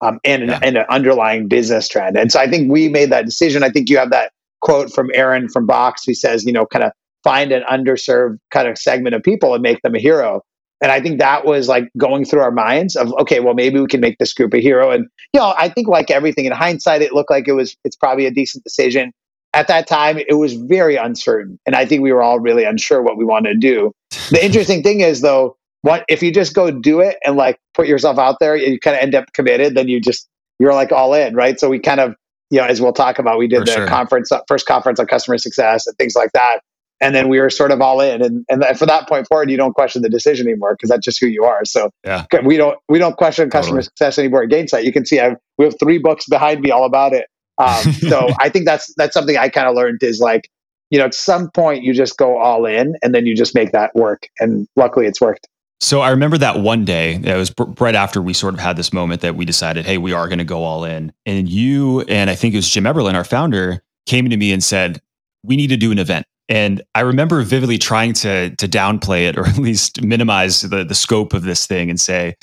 um, 0.00 0.18
and, 0.24 0.44
an, 0.44 0.50
and 0.62 0.76
an 0.76 0.86
underlying 0.88 1.48
business 1.48 1.88
trend. 1.88 2.16
And 2.16 2.32
so 2.32 2.40
I 2.40 2.48
think 2.48 2.70
we 2.70 2.88
made 2.88 3.10
that 3.10 3.24
decision. 3.24 3.62
I 3.62 3.70
think 3.70 3.88
you 3.88 3.98
have 3.98 4.10
that 4.10 4.32
quote 4.60 4.92
from 4.92 5.10
Aaron 5.14 5.48
from 5.48 5.66
Box 5.66 6.04
who 6.04 6.14
says, 6.14 6.44
you 6.44 6.52
know, 6.52 6.66
kind 6.66 6.84
of 6.84 6.92
find 7.22 7.52
an 7.52 7.62
underserved 7.70 8.38
kind 8.50 8.68
of 8.68 8.78
segment 8.78 9.14
of 9.14 9.22
people 9.22 9.54
and 9.54 9.62
make 9.62 9.82
them 9.82 9.94
a 9.94 9.98
hero. 9.98 10.42
And 10.82 10.92
I 10.92 11.00
think 11.00 11.18
that 11.20 11.46
was 11.46 11.68
like 11.68 11.88
going 11.96 12.24
through 12.24 12.40
our 12.40 12.50
minds 12.50 12.96
of, 12.96 13.12
okay, 13.20 13.40
well, 13.40 13.54
maybe 13.54 13.80
we 13.80 13.86
can 13.86 14.00
make 14.00 14.18
this 14.18 14.34
group 14.34 14.52
a 14.54 14.60
hero. 14.60 14.90
And, 14.90 15.06
you 15.32 15.40
know, 15.40 15.54
I 15.56 15.68
think 15.68 15.88
like 15.88 16.10
everything 16.10 16.44
in 16.44 16.52
hindsight, 16.52 17.00
it 17.00 17.12
looked 17.12 17.30
like 17.30 17.48
it 17.48 17.52
was, 17.52 17.76
it's 17.84 17.96
probably 17.96 18.26
a 18.26 18.30
decent 18.30 18.62
decision. 18.62 19.12
At 19.56 19.68
that 19.68 19.86
time, 19.86 20.18
it 20.18 20.34
was 20.34 20.54
very 20.54 20.96
uncertain. 20.96 21.58
And 21.66 21.74
I 21.74 21.86
think 21.86 22.02
we 22.02 22.12
were 22.12 22.22
all 22.22 22.38
really 22.38 22.64
unsure 22.64 23.02
what 23.02 23.16
we 23.16 23.24
wanted 23.24 23.54
to 23.54 23.58
do. 23.58 23.92
The 24.30 24.44
interesting 24.44 24.82
thing 24.82 25.00
is, 25.00 25.22
though, 25.22 25.56
what 25.80 26.04
if 26.08 26.22
you 26.22 26.30
just 26.30 26.54
go 26.54 26.70
do 26.70 27.00
it 27.00 27.16
and 27.24 27.36
like 27.36 27.58
put 27.72 27.86
yourself 27.86 28.18
out 28.18 28.36
there, 28.38 28.54
you 28.54 28.78
kind 28.78 28.96
of 28.96 29.02
end 29.02 29.14
up 29.14 29.32
committed, 29.32 29.74
then 29.74 29.88
you 29.88 30.00
just, 30.00 30.28
you're 30.58 30.74
like 30.74 30.92
all 30.92 31.14
in, 31.14 31.34
right? 31.34 31.58
So 31.58 31.70
we 31.70 31.78
kind 31.78 32.00
of, 32.00 32.14
you 32.50 32.58
know, 32.58 32.66
as 32.66 32.82
we'll 32.82 32.92
talk 32.92 33.18
about, 33.18 33.38
we 33.38 33.48
did 33.48 33.60
For 33.60 33.64
the 33.64 33.72
sure. 33.72 33.86
conference, 33.86 34.30
uh, 34.30 34.40
first 34.46 34.66
conference 34.66 35.00
on 35.00 35.06
customer 35.06 35.38
success 35.38 35.86
and 35.86 35.96
things 35.96 36.14
like 36.14 36.32
that 36.32 36.60
and 37.00 37.14
then 37.14 37.28
we 37.28 37.40
were 37.40 37.50
sort 37.50 37.70
of 37.70 37.80
all 37.80 38.00
in 38.00 38.22
and 38.22 38.44
and 38.48 38.64
for 38.78 38.86
that 38.86 39.08
point 39.08 39.26
forward 39.26 39.50
you 39.50 39.56
don't 39.56 39.74
question 39.74 40.02
the 40.02 40.08
decision 40.08 40.46
anymore 40.46 40.74
because 40.74 40.88
that's 40.88 41.04
just 41.04 41.20
who 41.20 41.26
you 41.26 41.44
are 41.44 41.64
so 41.64 41.90
yeah. 42.04 42.24
we 42.44 42.56
don't 42.56 42.78
we 42.88 42.98
don't 42.98 43.16
question 43.16 43.50
customer 43.50 43.78
totally. 43.78 43.82
success 43.82 44.18
anymore 44.18 44.42
at 44.42 44.48
gainsight 44.48 44.84
you 44.84 44.92
can 44.92 45.04
see 45.04 45.20
i 45.20 45.36
we 45.58 45.64
have 45.64 45.74
three 45.78 45.98
books 45.98 46.26
behind 46.26 46.60
me 46.60 46.70
all 46.70 46.84
about 46.84 47.12
it 47.12 47.26
um, 47.58 47.92
so 47.92 48.28
i 48.40 48.48
think 48.48 48.64
that's 48.64 48.92
that's 48.94 49.14
something 49.14 49.36
i 49.36 49.48
kind 49.48 49.68
of 49.68 49.74
learned 49.74 50.02
is 50.02 50.20
like 50.20 50.50
you 50.90 50.98
know 50.98 51.04
at 51.04 51.14
some 51.14 51.50
point 51.50 51.82
you 51.82 51.92
just 51.92 52.16
go 52.16 52.38
all 52.38 52.66
in 52.66 52.94
and 53.02 53.14
then 53.14 53.26
you 53.26 53.34
just 53.34 53.54
make 53.54 53.72
that 53.72 53.94
work 53.94 54.28
and 54.40 54.68
luckily 54.76 55.06
it's 55.06 55.20
worked 55.20 55.48
so 55.80 56.00
I 56.00 56.10
remember 56.10 56.38
that 56.38 56.60
one 56.60 56.84
day, 56.84 57.16
it 57.22 57.36
was 57.36 57.52
right 57.78 57.94
after 57.94 58.22
we 58.22 58.32
sort 58.32 58.54
of 58.54 58.60
had 58.60 58.76
this 58.76 58.92
moment 58.92 59.20
that 59.20 59.36
we 59.36 59.44
decided, 59.44 59.84
hey, 59.84 59.98
we 59.98 60.12
are 60.12 60.26
going 60.26 60.38
to 60.38 60.44
go 60.44 60.62
all 60.62 60.84
in. 60.84 61.12
And 61.26 61.48
you 61.48 62.00
and 62.02 62.30
I 62.30 62.34
think 62.34 62.54
it 62.54 62.58
was 62.58 62.68
Jim 62.68 62.84
Eberlin, 62.84 63.14
our 63.14 63.24
founder, 63.24 63.82
came 64.06 64.28
to 64.30 64.36
me 64.36 64.52
and 64.52 64.64
said, 64.64 65.02
we 65.44 65.56
need 65.56 65.68
to 65.68 65.76
do 65.76 65.92
an 65.92 65.98
event. 65.98 66.26
And 66.48 66.82
I 66.94 67.00
remember 67.00 67.42
vividly 67.42 67.76
trying 67.76 68.14
to 68.14 68.50
to 68.56 68.68
downplay 68.68 69.28
it 69.28 69.36
or 69.36 69.46
at 69.46 69.58
least 69.58 70.02
minimize 70.02 70.62
the 70.62 70.84
the 70.84 70.94
scope 70.94 71.34
of 71.34 71.42
this 71.42 71.66
thing 71.66 71.90
and 71.90 72.00
say, 72.00 72.36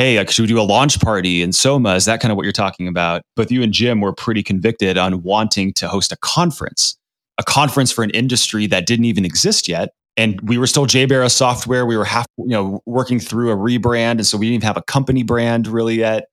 hey, 0.00 0.24
should 0.28 0.44
we 0.44 0.46
do 0.46 0.58
a 0.58 0.62
launch 0.62 0.98
party 0.98 1.42
in 1.42 1.52
Soma? 1.52 1.94
Is 1.94 2.06
that 2.06 2.20
kind 2.20 2.32
of 2.32 2.36
what 2.38 2.44
you're 2.44 2.52
talking 2.54 2.88
about? 2.88 3.20
Both 3.36 3.52
you 3.52 3.62
and 3.62 3.70
Jim 3.70 4.00
were 4.00 4.14
pretty 4.14 4.42
convicted 4.42 4.96
on 4.96 5.22
wanting 5.22 5.74
to 5.74 5.88
host 5.88 6.10
a 6.10 6.16
conference, 6.16 6.96
a 7.36 7.42
conference 7.42 7.92
for 7.92 8.02
an 8.02 8.08
industry 8.10 8.66
that 8.68 8.86
didn't 8.86 9.04
even 9.04 9.26
exist 9.26 9.68
yet. 9.68 9.90
And 10.16 10.40
we 10.40 10.56
were 10.56 10.66
still 10.66 10.86
JBara 10.86 11.30
software. 11.30 11.84
We 11.84 11.98
were 11.98 12.06
half, 12.06 12.24
you 12.38 12.46
know, 12.46 12.82
working 12.86 13.20
through 13.20 13.50
a 13.50 13.56
rebrand. 13.56 14.12
And 14.12 14.26
so 14.26 14.38
we 14.38 14.46
didn't 14.46 14.54
even 14.54 14.66
have 14.68 14.78
a 14.78 14.82
company 14.84 15.22
brand 15.22 15.66
really 15.66 15.96
yet. 15.96 16.28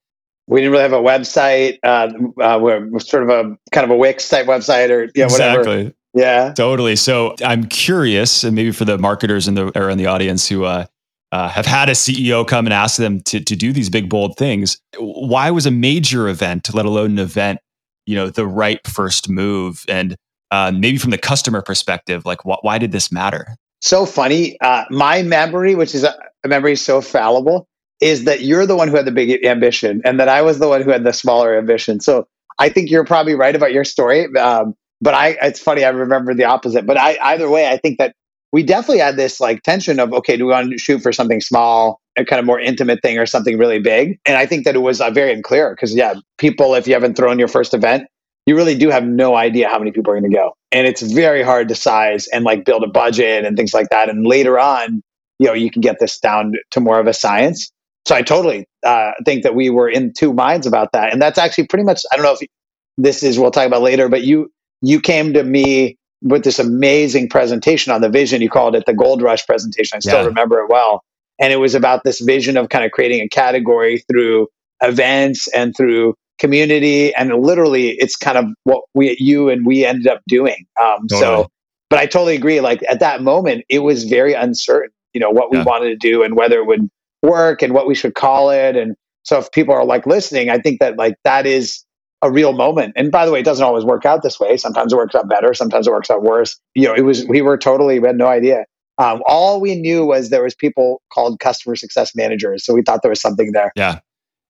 We 0.46 0.60
didn't 0.60 0.72
really 0.72 0.84
have 0.84 0.94
a 0.94 0.96
website. 0.96 1.78
Uh, 1.82 2.10
uh, 2.42 2.58
we're 2.58 2.98
sort 3.00 3.24
of 3.24 3.28
a 3.28 3.54
kind 3.70 3.84
of 3.84 3.90
a 3.90 3.96
Wix 3.96 4.30
type 4.30 4.46
website 4.46 4.88
or 4.88 5.10
you 5.14 5.26
know, 5.26 5.26
whatever. 5.26 5.60
Exactly. 5.60 5.94
Yeah, 6.14 6.54
totally. 6.54 6.96
So 6.96 7.34
I'm 7.44 7.66
curious, 7.66 8.44
and 8.44 8.56
maybe 8.56 8.72
for 8.72 8.86
the 8.86 8.96
marketers 8.96 9.46
in 9.46 9.56
the 9.56 9.78
or 9.78 9.90
in 9.90 9.98
the 9.98 10.06
audience 10.06 10.48
who 10.48 10.64
uh, 10.64 10.86
uh, 11.32 11.48
have 11.48 11.66
had 11.66 11.88
a 11.88 11.92
CEO 11.92 12.46
come 12.46 12.66
and 12.66 12.72
ask 12.72 12.96
them 12.96 13.20
to 13.20 13.40
to 13.40 13.56
do 13.56 13.72
these 13.72 13.90
big 13.90 14.08
bold 14.08 14.36
things, 14.36 14.80
why 14.98 15.50
was 15.50 15.66
a 15.66 15.70
major 15.70 16.28
event, 16.28 16.72
let 16.74 16.86
alone 16.86 17.12
an 17.12 17.18
event, 17.18 17.60
you 18.06 18.16
know, 18.16 18.30
the 18.30 18.46
right 18.46 18.84
first 18.86 19.28
move? 19.28 19.84
And 19.88 20.16
uh, 20.50 20.72
maybe 20.74 20.98
from 20.98 21.10
the 21.10 21.18
customer 21.18 21.62
perspective, 21.62 22.24
like 22.24 22.40
wh- 22.42 22.62
why 22.62 22.78
did 22.78 22.92
this 22.92 23.12
matter? 23.12 23.56
So 23.80 24.06
funny. 24.06 24.58
Uh, 24.60 24.84
my 24.90 25.22
memory, 25.22 25.74
which 25.74 25.94
is 25.94 26.04
a, 26.04 26.16
a 26.44 26.48
memory 26.48 26.76
so 26.76 27.00
fallible, 27.00 27.68
is 28.00 28.24
that 28.24 28.42
you're 28.42 28.66
the 28.66 28.76
one 28.76 28.88
who 28.88 28.96
had 28.96 29.04
the 29.04 29.12
big 29.12 29.44
ambition, 29.44 30.00
and 30.04 30.18
that 30.18 30.28
I 30.28 30.42
was 30.42 30.58
the 30.58 30.68
one 30.68 30.82
who 30.82 30.90
had 30.90 31.04
the 31.04 31.12
smaller 31.12 31.56
ambition. 31.56 32.00
So 32.00 32.26
I 32.58 32.68
think 32.70 32.90
you're 32.90 33.04
probably 33.04 33.34
right 33.34 33.54
about 33.54 33.72
your 33.72 33.84
story. 33.84 34.34
Um, 34.36 34.74
but 35.00 35.14
I, 35.14 35.36
it's 35.42 35.60
funny, 35.60 35.84
I 35.84 35.90
remember 35.90 36.34
the 36.34 36.44
opposite. 36.44 36.86
But 36.86 36.96
I, 36.96 37.18
either 37.22 37.48
way, 37.48 37.68
I 37.68 37.76
think 37.76 37.98
that 37.98 38.14
we 38.52 38.62
definitely 38.62 38.98
had 38.98 39.16
this 39.16 39.40
like 39.40 39.62
tension 39.62 40.00
of, 40.00 40.12
okay, 40.12 40.36
do 40.36 40.46
we 40.46 40.52
want 40.52 40.70
to 40.70 40.78
shoot 40.78 41.02
for 41.02 41.12
something 41.12 41.40
small, 41.40 42.00
a 42.16 42.24
kind 42.24 42.40
of 42.40 42.46
more 42.46 42.58
intimate 42.58 43.02
thing, 43.02 43.18
or 43.18 43.26
something 43.26 43.58
really 43.58 43.78
big? 43.78 44.18
And 44.24 44.36
I 44.36 44.46
think 44.46 44.64
that 44.64 44.74
it 44.74 44.80
was 44.80 45.00
uh, 45.00 45.10
very 45.10 45.32
unclear 45.32 45.74
because, 45.74 45.94
yeah, 45.94 46.14
people, 46.38 46.74
if 46.74 46.86
you 46.86 46.94
haven't 46.94 47.16
thrown 47.16 47.38
your 47.38 47.48
first 47.48 47.74
event, 47.74 48.08
you 48.46 48.56
really 48.56 48.74
do 48.74 48.88
have 48.88 49.04
no 49.04 49.36
idea 49.36 49.68
how 49.68 49.78
many 49.78 49.92
people 49.92 50.10
are 50.10 50.18
going 50.18 50.30
to 50.30 50.34
go. 50.34 50.54
And 50.72 50.86
it's 50.86 51.02
very 51.02 51.42
hard 51.42 51.68
to 51.68 51.74
size 51.74 52.26
and 52.28 52.44
like 52.44 52.64
build 52.64 52.82
a 52.82 52.88
budget 52.88 53.44
and 53.44 53.56
things 53.56 53.74
like 53.74 53.90
that. 53.90 54.08
And 54.08 54.26
later 54.26 54.58
on, 54.58 55.02
you 55.38 55.46
know, 55.46 55.52
you 55.52 55.70
can 55.70 55.82
get 55.82 55.98
this 56.00 56.18
down 56.18 56.54
to 56.70 56.80
more 56.80 56.98
of 56.98 57.06
a 57.06 57.12
science. 57.12 57.70
So 58.06 58.14
I 58.14 58.22
totally 58.22 58.66
uh, 58.86 59.12
think 59.26 59.42
that 59.42 59.54
we 59.54 59.68
were 59.68 59.88
in 59.88 60.14
two 60.14 60.32
minds 60.32 60.66
about 60.66 60.92
that. 60.92 61.12
And 61.12 61.20
that's 61.20 61.38
actually 61.38 61.66
pretty 61.66 61.84
much, 61.84 62.00
I 62.10 62.16
don't 62.16 62.24
know 62.24 62.32
if 62.32 62.48
this 62.96 63.22
is, 63.22 63.38
we'll 63.38 63.50
talk 63.50 63.66
about 63.66 63.82
later, 63.82 64.08
but 64.08 64.22
you, 64.22 64.50
you 64.80 64.98
came 64.98 65.34
to 65.34 65.44
me 65.44 65.98
with 66.22 66.44
this 66.44 66.58
amazing 66.58 67.28
presentation 67.28 67.92
on 67.92 68.00
the 68.00 68.08
vision. 68.08 68.42
You 68.42 68.50
called 68.50 68.74
it 68.74 68.84
the 68.86 68.94
Gold 68.94 69.22
Rush 69.22 69.46
presentation. 69.46 69.96
I 69.96 70.00
still 70.00 70.20
yeah. 70.20 70.26
remember 70.26 70.60
it 70.60 70.68
well. 70.68 71.02
And 71.40 71.52
it 71.52 71.56
was 71.56 71.74
about 71.74 72.02
this 72.04 72.20
vision 72.20 72.56
of 72.56 72.68
kind 72.68 72.84
of 72.84 72.90
creating 72.90 73.20
a 73.20 73.28
category 73.28 74.04
through 74.10 74.48
events 74.82 75.46
and 75.54 75.76
through 75.76 76.14
community. 76.38 77.14
And 77.14 77.32
literally, 77.34 77.90
it's 77.90 78.16
kind 78.16 78.38
of 78.38 78.46
what 78.64 78.82
we, 78.94 79.16
you 79.20 79.48
and 79.48 79.64
we 79.64 79.84
ended 79.84 80.08
up 80.08 80.20
doing. 80.26 80.66
Um, 80.80 81.06
totally. 81.08 81.20
So, 81.20 81.48
but 81.90 81.98
I 82.00 82.06
totally 82.06 82.34
agree. 82.34 82.60
Like 82.60 82.82
at 82.88 83.00
that 83.00 83.22
moment, 83.22 83.64
it 83.68 83.80
was 83.80 84.04
very 84.04 84.34
uncertain, 84.34 84.90
you 85.14 85.20
know, 85.20 85.30
what 85.30 85.50
we 85.50 85.58
yeah. 85.58 85.64
wanted 85.64 85.88
to 85.88 85.96
do 85.96 86.22
and 86.22 86.36
whether 86.36 86.58
it 86.58 86.66
would 86.66 86.88
work 87.22 87.62
and 87.62 87.72
what 87.72 87.86
we 87.86 87.94
should 87.94 88.14
call 88.14 88.50
it. 88.50 88.76
And 88.76 88.96
so 89.22 89.38
if 89.38 89.50
people 89.52 89.74
are 89.74 89.84
like 89.84 90.06
listening, 90.06 90.50
I 90.50 90.58
think 90.58 90.80
that 90.80 90.96
like 90.96 91.14
that 91.24 91.46
is 91.46 91.84
a 92.22 92.30
real 92.30 92.52
moment. 92.52 92.92
And 92.96 93.12
by 93.12 93.24
the 93.24 93.32
way, 93.32 93.40
it 93.40 93.44
doesn't 93.44 93.64
always 93.64 93.84
work 93.84 94.04
out 94.04 94.22
this 94.22 94.40
way. 94.40 94.56
Sometimes 94.56 94.92
it 94.92 94.96
works 94.96 95.14
out 95.14 95.28
better. 95.28 95.54
Sometimes 95.54 95.86
it 95.86 95.90
works 95.90 96.10
out 96.10 96.22
worse. 96.22 96.58
You 96.74 96.88
know, 96.88 96.94
it 96.94 97.02
was, 97.02 97.24
we 97.26 97.42
were 97.42 97.56
totally, 97.56 98.00
we 98.00 98.08
had 98.08 98.16
no 98.16 98.26
idea. 98.26 98.64
Um, 98.98 99.22
all 99.26 99.60
we 99.60 99.76
knew 99.76 100.04
was 100.04 100.30
there 100.30 100.42
was 100.42 100.56
people 100.56 101.00
called 101.12 101.38
customer 101.38 101.76
success 101.76 102.16
managers. 102.16 102.64
So 102.64 102.74
we 102.74 102.82
thought 102.82 103.02
there 103.02 103.10
was 103.10 103.20
something 103.20 103.52
there. 103.52 103.70
Yeah. 103.76 104.00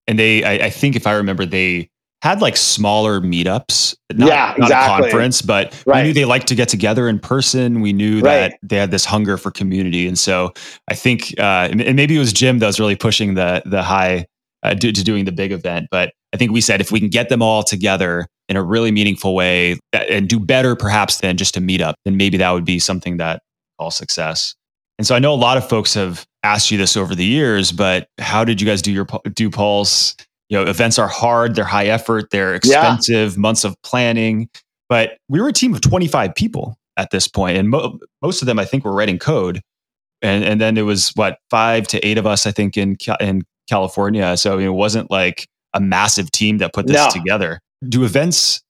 And 0.06 0.18
they, 0.18 0.42
I, 0.42 0.66
I 0.66 0.70
think 0.70 0.96
if 0.96 1.06
I 1.06 1.12
remember, 1.12 1.44
they 1.44 1.90
had 2.22 2.40
like 2.40 2.56
smaller 2.56 3.20
meetups, 3.20 3.94
not, 4.14 4.28
yeah, 4.28 4.54
exactly. 4.56 4.68
not 4.68 4.70
a 4.70 5.02
conference, 5.02 5.42
but 5.42 5.82
right. 5.86 6.00
we 6.00 6.08
knew 6.08 6.14
they 6.14 6.24
liked 6.24 6.46
to 6.48 6.54
get 6.54 6.68
together 6.68 7.06
in 7.08 7.18
person. 7.18 7.82
We 7.82 7.92
knew 7.92 8.20
right. 8.20 8.48
that 8.50 8.58
they 8.62 8.76
had 8.76 8.90
this 8.90 9.04
hunger 9.04 9.36
for 9.36 9.50
community. 9.50 10.08
And 10.08 10.18
so 10.18 10.52
I 10.90 10.94
think, 10.94 11.34
uh, 11.38 11.68
and 11.70 11.94
maybe 11.94 12.16
it 12.16 12.18
was 12.18 12.32
Jim 12.32 12.58
that 12.60 12.66
was 12.66 12.80
really 12.80 12.96
pushing 12.96 13.34
the, 13.34 13.62
the 13.66 13.82
high, 13.82 14.26
uh, 14.62 14.74
to, 14.74 14.92
to 14.92 15.04
doing 15.04 15.24
the 15.24 15.32
big 15.32 15.52
event. 15.52 15.88
But 15.90 16.12
I 16.32 16.36
think 16.36 16.52
we 16.52 16.60
said 16.60 16.80
if 16.80 16.92
we 16.92 17.00
can 17.00 17.08
get 17.08 17.28
them 17.28 17.42
all 17.42 17.62
together 17.62 18.26
in 18.48 18.56
a 18.56 18.62
really 18.62 18.90
meaningful 18.90 19.34
way 19.34 19.78
and 19.92 20.28
do 20.28 20.40
better 20.40 20.74
perhaps 20.74 21.18
than 21.18 21.36
just 21.36 21.56
a 21.56 21.60
meetup, 21.60 21.94
then 22.04 22.16
maybe 22.16 22.36
that 22.38 22.50
would 22.50 22.64
be 22.64 22.78
something 22.78 23.18
that 23.18 23.42
all 23.78 23.90
success. 23.90 24.54
And 24.98 25.06
so 25.06 25.14
I 25.14 25.18
know 25.20 25.32
a 25.32 25.36
lot 25.36 25.56
of 25.56 25.68
folks 25.68 25.94
have 25.94 26.26
asked 26.42 26.70
you 26.70 26.78
this 26.78 26.96
over 26.96 27.14
the 27.14 27.24
years, 27.24 27.72
but 27.72 28.08
how 28.18 28.44
did 28.44 28.60
you 28.60 28.66
guys 28.66 28.82
do 28.82 28.92
your 28.92 29.06
do 29.32 29.50
Pulse? 29.50 30.16
You 30.48 30.58
know, 30.58 30.68
events 30.68 30.98
are 30.98 31.08
hard, 31.08 31.54
they're 31.54 31.64
high 31.64 31.86
effort, 31.86 32.30
they're 32.30 32.54
expensive, 32.54 33.32
yeah. 33.34 33.38
months 33.38 33.64
of 33.64 33.80
planning. 33.82 34.48
But 34.88 35.18
we 35.28 35.40
were 35.40 35.48
a 35.48 35.52
team 35.52 35.74
of 35.74 35.82
25 35.82 36.34
people 36.34 36.78
at 36.96 37.10
this 37.10 37.28
point, 37.28 37.58
and 37.58 37.68
mo- 37.68 37.98
most 38.22 38.40
of 38.40 38.46
them, 38.46 38.58
I 38.58 38.64
think, 38.64 38.84
were 38.84 38.92
writing 38.92 39.18
code. 39.18 39.60
And 40.20 40.42
and 40.42 40.60
then 40.60 40.76
it 40.76 40.82
was 40.82 41.10
what 41.14 41.38
five 41.50 41.86
to 41.88 42.04
eight 42.04 42.18
of 42.18 42.26
us, 42.26 42.46
I 42.46 42.50
think, 42.50 42.76
in 42.76 42.96
in 43.20 43.44
California. 43.68 44.36
So 44.36 44.58
it 44.58 44.68
wasn't 44.68 45.10
like 45.10 45.46
a 45.74 45.80
massive 45.80 46.30
team 46.30 46.58
that 46.58 46.72
put 46.72 46.86
this 46.86 46.96
no. 46.96 47.10
together. 47.10 47.60
Do 47.88 48.04
events, 48.04 48.62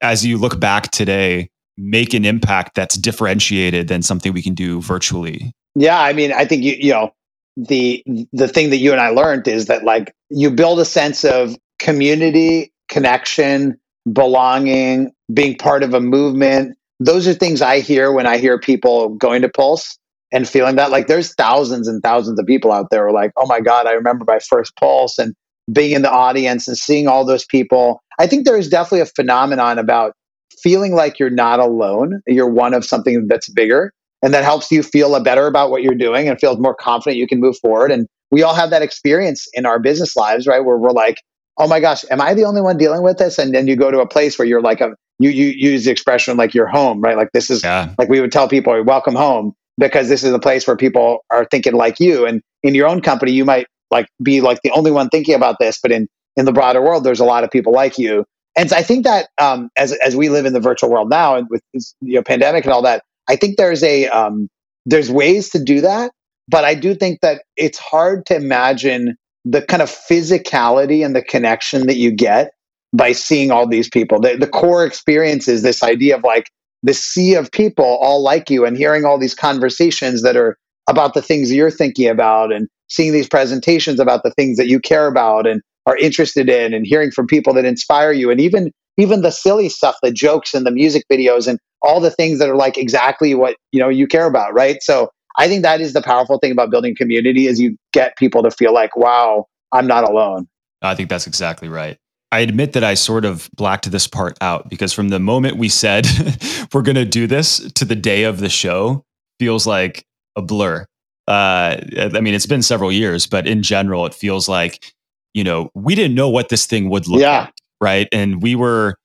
as 0.00 0.24
you 0.24 0.38
look 0.38 0.58
back 0.60 0.90
today, 0.90 1.48
make 1.76 2.14
an 2.14 2.24
impact 2.24 2.74
that's 2.74 2.96
differentiated 2.96 3.88
than 3.88 4.02
something 4.02 4.32
we 4.32 4.42
can 4.42 4.54
do 4.54 4.80
virtually? 4.80 5.52
Yeah, 5.74 6.00
I 6.00 6.12
mean, 6.12 6.32
I 6.32 6.44
think 6.44 6.62
you 6.62 6.74
you 6.78 6.92
know 6.92 7.12
the 7.56 8.02
the 8.32 8.48
thing 8.48 8.70
that 8.70 8.78
you 8.78 8.92
and 8.92 9.00
I 9.00 9.08
learned 9.08 9.48
is 9.48 9.66
that 9.66 9.84
like 9.84 10.14
you 10.30 10.50
build 10.50 10.78
a 10.80 10.84
sense 10.84 11.24
of 11.24 11.56
community, 11.78 12.72
connection, 12.88 13.78
belonging, 14.12 15.12
being 15.32 15.56
part 15.56 15.82
of 15.82 15.94
a 15.94 16.00
movement. 16.00 16.76
Those 17.00 17.26
are 17.26 17.34
things 17.34 17.60
I 17.60 17.80
hear 17.80 18.12
when 18.12 18.26
I 18.26 18.38
hear 18.38 18.58
people 18.58 19.10
going 19.16 19.42
to 19.42 19.48
Pulse 19.48 19.98
and 20.34 20.48
feeling 20.48 20.74
that 20.74 20.90
like 20.90 21.06
there's 21.06 21.32
thousands 21.32 21.86
and 21.86 22.02
thousands 22.02 22.40
of 22.40 22.44
people 22.44 22.72
out 22.72 22.90
there 22.90 23.02
who 23.02 23.10
are 23.10 23.12
like, 23.12 23.30
oh 23.36 23.46
my 23.46 23.60
God, 23.60 23.86
I 23.86 23.92
remember 23.92 24.24
my 24.26 24.40
first 24.40 24.74
pulse 24.76 25.16
and 25.16 25.32
being 25.72 25.92
in 25.92 26.02
the 26.02 26.10
audience 26.10 26.66
and 26.66 26.76
seeing 26.76 27.06
all 27.06 27.24
those 27.24 27.44
people. 27.44 28.02
I 28.18 28.26
think 28.26 28.44
there 28.44 28.56
is 28.56 28.68
definitely 28.68 29.00
a 29.00 29.06
phenomenon 29.06 29.78
about 29.78 30.12
feeling 30.60 30.94
like 30.94 31.20
you're 31.20 31.30
not 31.30 31.60
alone. 31.60 32.20
You're 32.26 32.48
one 32.48 32.74
of 32.74 32.84
something 32.84 33.28
that's 33.28 33.48
bigger. 33.48 33.92
And 34.22 34.34
that 34.34 34.42
helps 34.42 34.72
you 34.72 34.82
feel 34.82 35.14
a 35.14 35.22
better 35.22 35.46
about 35.46 35.70
what 35.70 35.82
you're 35.82 35.94
doing 35.94 36.28
and 36.28 36.38
feels 36.40 36.58
more 36.58 36.74
confident 36.74 37.16
you 37.16 37.28
can 37.28 37.38
move 37.38 37.56
forward. 37.58 37.92
And 37.92 38.08
we 38.32 38.42
all 38.42 38.54
have 38.54 38.70
that 38.70 38.82
experience 38.82 39.46
in 39.52 39.66
our 39.66 39.78
business 39.78 40.16
lives, 40.16 40.48
right? 40.48 40.64
Where 40.64 40.78
we're 40.78 40.90
like, 40.90 41.18
oh 41.58 41.68
my 41.68 41.78
gosh, 41.78 42.04
am 42.10 42.20
I 42.20 42.34
the 42.34 42.44
only 42.44 42.60
one 42.60 42.76
dealing 42.76 43.02
with 43.02 43.18
this? 43.18 43.38
And 43.38 43.54
then 43.54 43.68
you 43.68 43.76
go 43.76 43.92
to 43.92 44.00
a 44.00 44.08
place 44.08 44.36
where 44.36 44.48
you're 44.48 44.62
like 44.62 44.80
a 44.80 44.96
you 45.20 45.30
you 45.30 45.46
use 45.46 45.84
the 45.84 45.92
expression 45.92 46.36
like 46.36 46.54
you're 46.54 46.66
home, 46.66 47.00
right? 47.00 47.16
Like 47.16 47.30
this 47.32 47.50
is 47.50 47.62
yeah. 47.62 47.94
like 47.98 48.08
we 48.08 48.20
would 48.20 48.32
tell 48.32 48.48
people, 48.48 48.82
welcome 48.82 49.14
home 49.14 49.54
because 49.78 50.08
this 50.08 50.22
is 50.22 50.32
a 50.32 50.38
place 50.38 50.66
where 50.66 50.76
people 50.76 51.24
are 51.30 51.46
thinking 51.50 51.74
like 51.74 52.00
you. 52.00 52.26
And 52.26 52.42
in 52.62 52.74
your 52.74 52.86
own 52.86 53.00
company, 53.00 53.32
you 53.32 53.44
might 53.44 53.66
like 53.90 54.08
be 54.22 54.40
like 54.40 54.60
the 54.62 54.70
only 54.70 54.90
one 54.90 55.08
thinking 55.08 55.34
about 55.34 55.58
this, 55.58 55.78
but 55.82 55.92
in 55.92 56.08
in 56.36 56.44
the 56.44 56.52
broader 56.52 56.82
world, 56.82 57.04
there's 57.04 57.20
a 57.20 57.24
lot 57.24 57.44
of 57.44 57.50
people 57.50 57.72
like 57.72 57.96
you. 57.98 58.24
And 58.56 58.70
so 58.70 58.76
I 58.76 58.82
think 58.82 59.04
that 59.04 59.28
um, 59.38 59.70
as 59.76 59.92
as 59.92 60.16
we 60.16 60.28
live 60.28 60.46
in 60.46 60.52
the 60.52 60.60
virtual 60.60 60.90
world 60.90 61.10
now, 61.10 61.36
and 61.36 61.48
with 61.50 61.62
you 61.72 62.14
know 62.14 62.22
pandemic 62.22 62.64
and 62.64 62.72
all 62.72 62.82
that, 62.82 63.02
I 63.28 63.36
think 63.36 63.56
there's 63.56 63.82
a 63.82 64.08
um, 64.08 64.48
there's 64.86 65.10
ways 65.10 65.50
to 65.50 65.62
do 65.62 65.80
that. 65.80 66.12
But 66.48 66.64
I 66.64 66.74
do 66.74 66.94
think 66.94 67.20
that 67.20 67.42
it's 67.56 67.78
hard 67.78 68.26
to 68.26 68.36
imagine 68.36 69.16
the 69.44 69.62
kind 69.62 69.82
of 69.82 69.88
physicality 69.88 71.04
and 71.04 71.16
the 71.16 71.22
connection 71.22 71.86
that 71.86 71.96
you 71.96 72.10
get 72.10 72.52
by 72.92 73.12
seeing 73.12 73.50
all 73.50 73.66
these 73.66 73.88
people. 73.88 74.20
The, 74.20 74.36
the 74.36 74.46
core 74.46 74.86
experience 74.86 75.48
is 75.48 75.62
this 75.62 75.82
idea 75.82 76.16
of 76.16 76.22
like 76.22 76.50
the 76.84 76.94
sea 76.94 77.34
of 77.34 77.50
people 77.50 77.98
all 78.00 78.22
like 78.22 78.50
you 78.50 78.64
and 78.64 78.76
hearing 78.76 79.04
all 79.04 79.18
these 79.18 79.34
conversations 79.34 80.22
that 80.22 80.36
are 80.36 80.56
about 80.86 81.14
the 81.14 81.22
things 81.22 81.50
you're 81.50 81.70
thinking 81.70 82.08
about 82.08 82.52
and 82.52 82.68
seeing 82.88 83.10
these 83.10 83.28
presentations 83.28 83.98
about 83.98 84.22
the 84.22 84.30
things 84.32 84.58
that 84.58 84.68
you 84.68 84.78
care 84.78 85.06
about 85.06 85.46
and 85.46 85.62
are 85.86 85.96
interested 85.96 86.48
in 86.48 86.74
and 86.74 86.86
hearing 86.86 87.10
from 87.10 87.26
people 87.26 87.54
that 87.54 87.64
inspire 87.64 88.12
you 88.12 88.30
and 88.30 88.40
even 88.40 88.70
even 88.98 89.22
the 89.22 89.30
silly 89.30 89.68
stuff 89.68 89.96
the 90.02 90.12
jokes 90.12 90.52
and 90.52 90.66
the 90.66 90.70
music 90.70 91.02
videos 91.10 91.48
and 91.48 91.58
all 91.80 92.00
the 92.00 92.10
things 92.10 92.38
that 92.38 92.50
are 92.50 92.56
like 92.56 92.76
exactly 92.76 93.34
what 93.34 93.56
you 93.72 93.80
know 93.80 93.88
you 93.88 94.06
care 94.06 94.26
about 94.26 94.52
right? 94.52 94.82
So 94.82 95.08
i 95.38 95.48
think 95.48 95.62
that 95.62 95.80
is 95.80 95.94
the 95.94 96.02
powerful 96.02 96.38
thing 96.38 96.52
about 96.52 96.70
building 96.70 96.94
community 96.94 97.46
is 97.46 97.58
you 97.58 97.76
get 97.94 98.16
people 98.18 98.42
to 98.42 98.50
feel 98.50 98.74
like 98.74 98.94
wow 98.94 99.46
i'm 99.72 99.86
not 99.86 100.04
alone. 100.04 100.46
I 100.82 100.94
think 100.94 101.08
that's 101.08 101.26
exactly 101.26 101.70
right 101.70 101.98
I 102.32 102.40
admit 102.40 102.72
that 102.72 102.82
I 102.82 102.94
sort 102.94 103.24
of 103.24 103.48
blacked 103.56 103.90
this 103.90 104.06
part 104.06 104.36
out 104.40 104.68
because 104.68 104.92
from 104.92 105.08
the 105.10 105.20
moment 105.20 105.56
we 105.56 105.68
said 105.68 106.06
we're 106.74 106.82
going 106.82 106.96
to 106.96 107.04
do 107.04 107.26
this 107.26 107.70
to 107.74 107.84
the 107.84 107.94
day 107.94 108.24
of 108.24 108.40
the 108.40 108.48
show 108.48 109.04
feels 109.38 109.66
like 109.66 110.04
a 110.36 110.42
blur. 110.42 110.84
Uh, 111.26 111.78
I 111.96 112.20
mean, 112.20 112.34
it's 112.34 112.46
been 112.46 112.62
several 112.62 112.92
years, 112.92 113.26
but 113.26 113.46
in 113.46 113.62
general, 113.62 114.04
it 114.04 114.14
feels 114.14 114.48
like, 114.48 114.84
you 115.32 115.44
know, 115.44 115.70
we 115.74 115.94
didn't 115.94 116.14
know 116.14 116.28
what 116.28 116.48
this 116.48 116.66
thing 116.66 116.90
would 116.90 117.06
look 117.06 117.20
yeah. 117.20 117.40
like. 117.40 117.54
Right. 117.80 118.08
And 118.12 118.42
we 118.42 118.54
were 118.54 118.96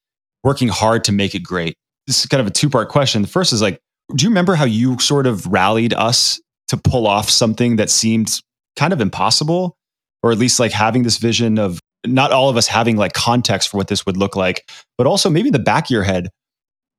working 0.43 0.67
hard 0.67 1.03
to 1.05 1.12
make 1.12 1.36
it 1.36 1.43
great. 1.43 1.75
This 2.08 2.19
is 2.19 2.25
kind 2.25 2.41
of 2.41 2.47
a 2.47 2.51
two 2.51 2.69
part 2.69 2.89
question. 2.89 3.21
The 3.21 3.27
first 3.27 3.53
is 3.53 3.62
like, 3.62 3.79
do 4.15 4.23
you 4.23 4.29
remember 4.29 4.55
how 4.55 4.65
you 4.65 4.97
sort 4.99 5.27
of 5.27 5.45
rallied 5.47 5.93
us 5.93 6.41
to 6.69 6.77
pull 6.77 7.08
off 7.08 7.29
something 7.29 7.75
that 7.75 7.89
seemed 7.89 8.41
kind 8.75 8.91
of 8.93 9.01
impossible? 9.01 9.75
Or 10.21 10.32
at 10.32 10.38
least 10.38 10.60
like 10.60 10.71
having 10.71 11.03
this 11.03 11.17
vision 11.17 11.58
of 11.58 11.79
not 12.05 12.31
all 12.31 12.49
of 12.49 12.57
us 12.57 12.67
having 12.67 12.95
like 12.97 13.13
context 13.13 13.69
for 13.69 13.77
what 13.77 13.88
this 13.88 14.05
would 14.05 14.17
look 14.17 14.35
like, 14.35 14.69
but 14.97 15.07
also 15.07 15.29
maybe 15.29 15.49
in 15.49 15.53
the 15.53 15.59
back 15.59 15.85
of 15.85 15.91
your 15.91 16.03
head, 16.03 16.29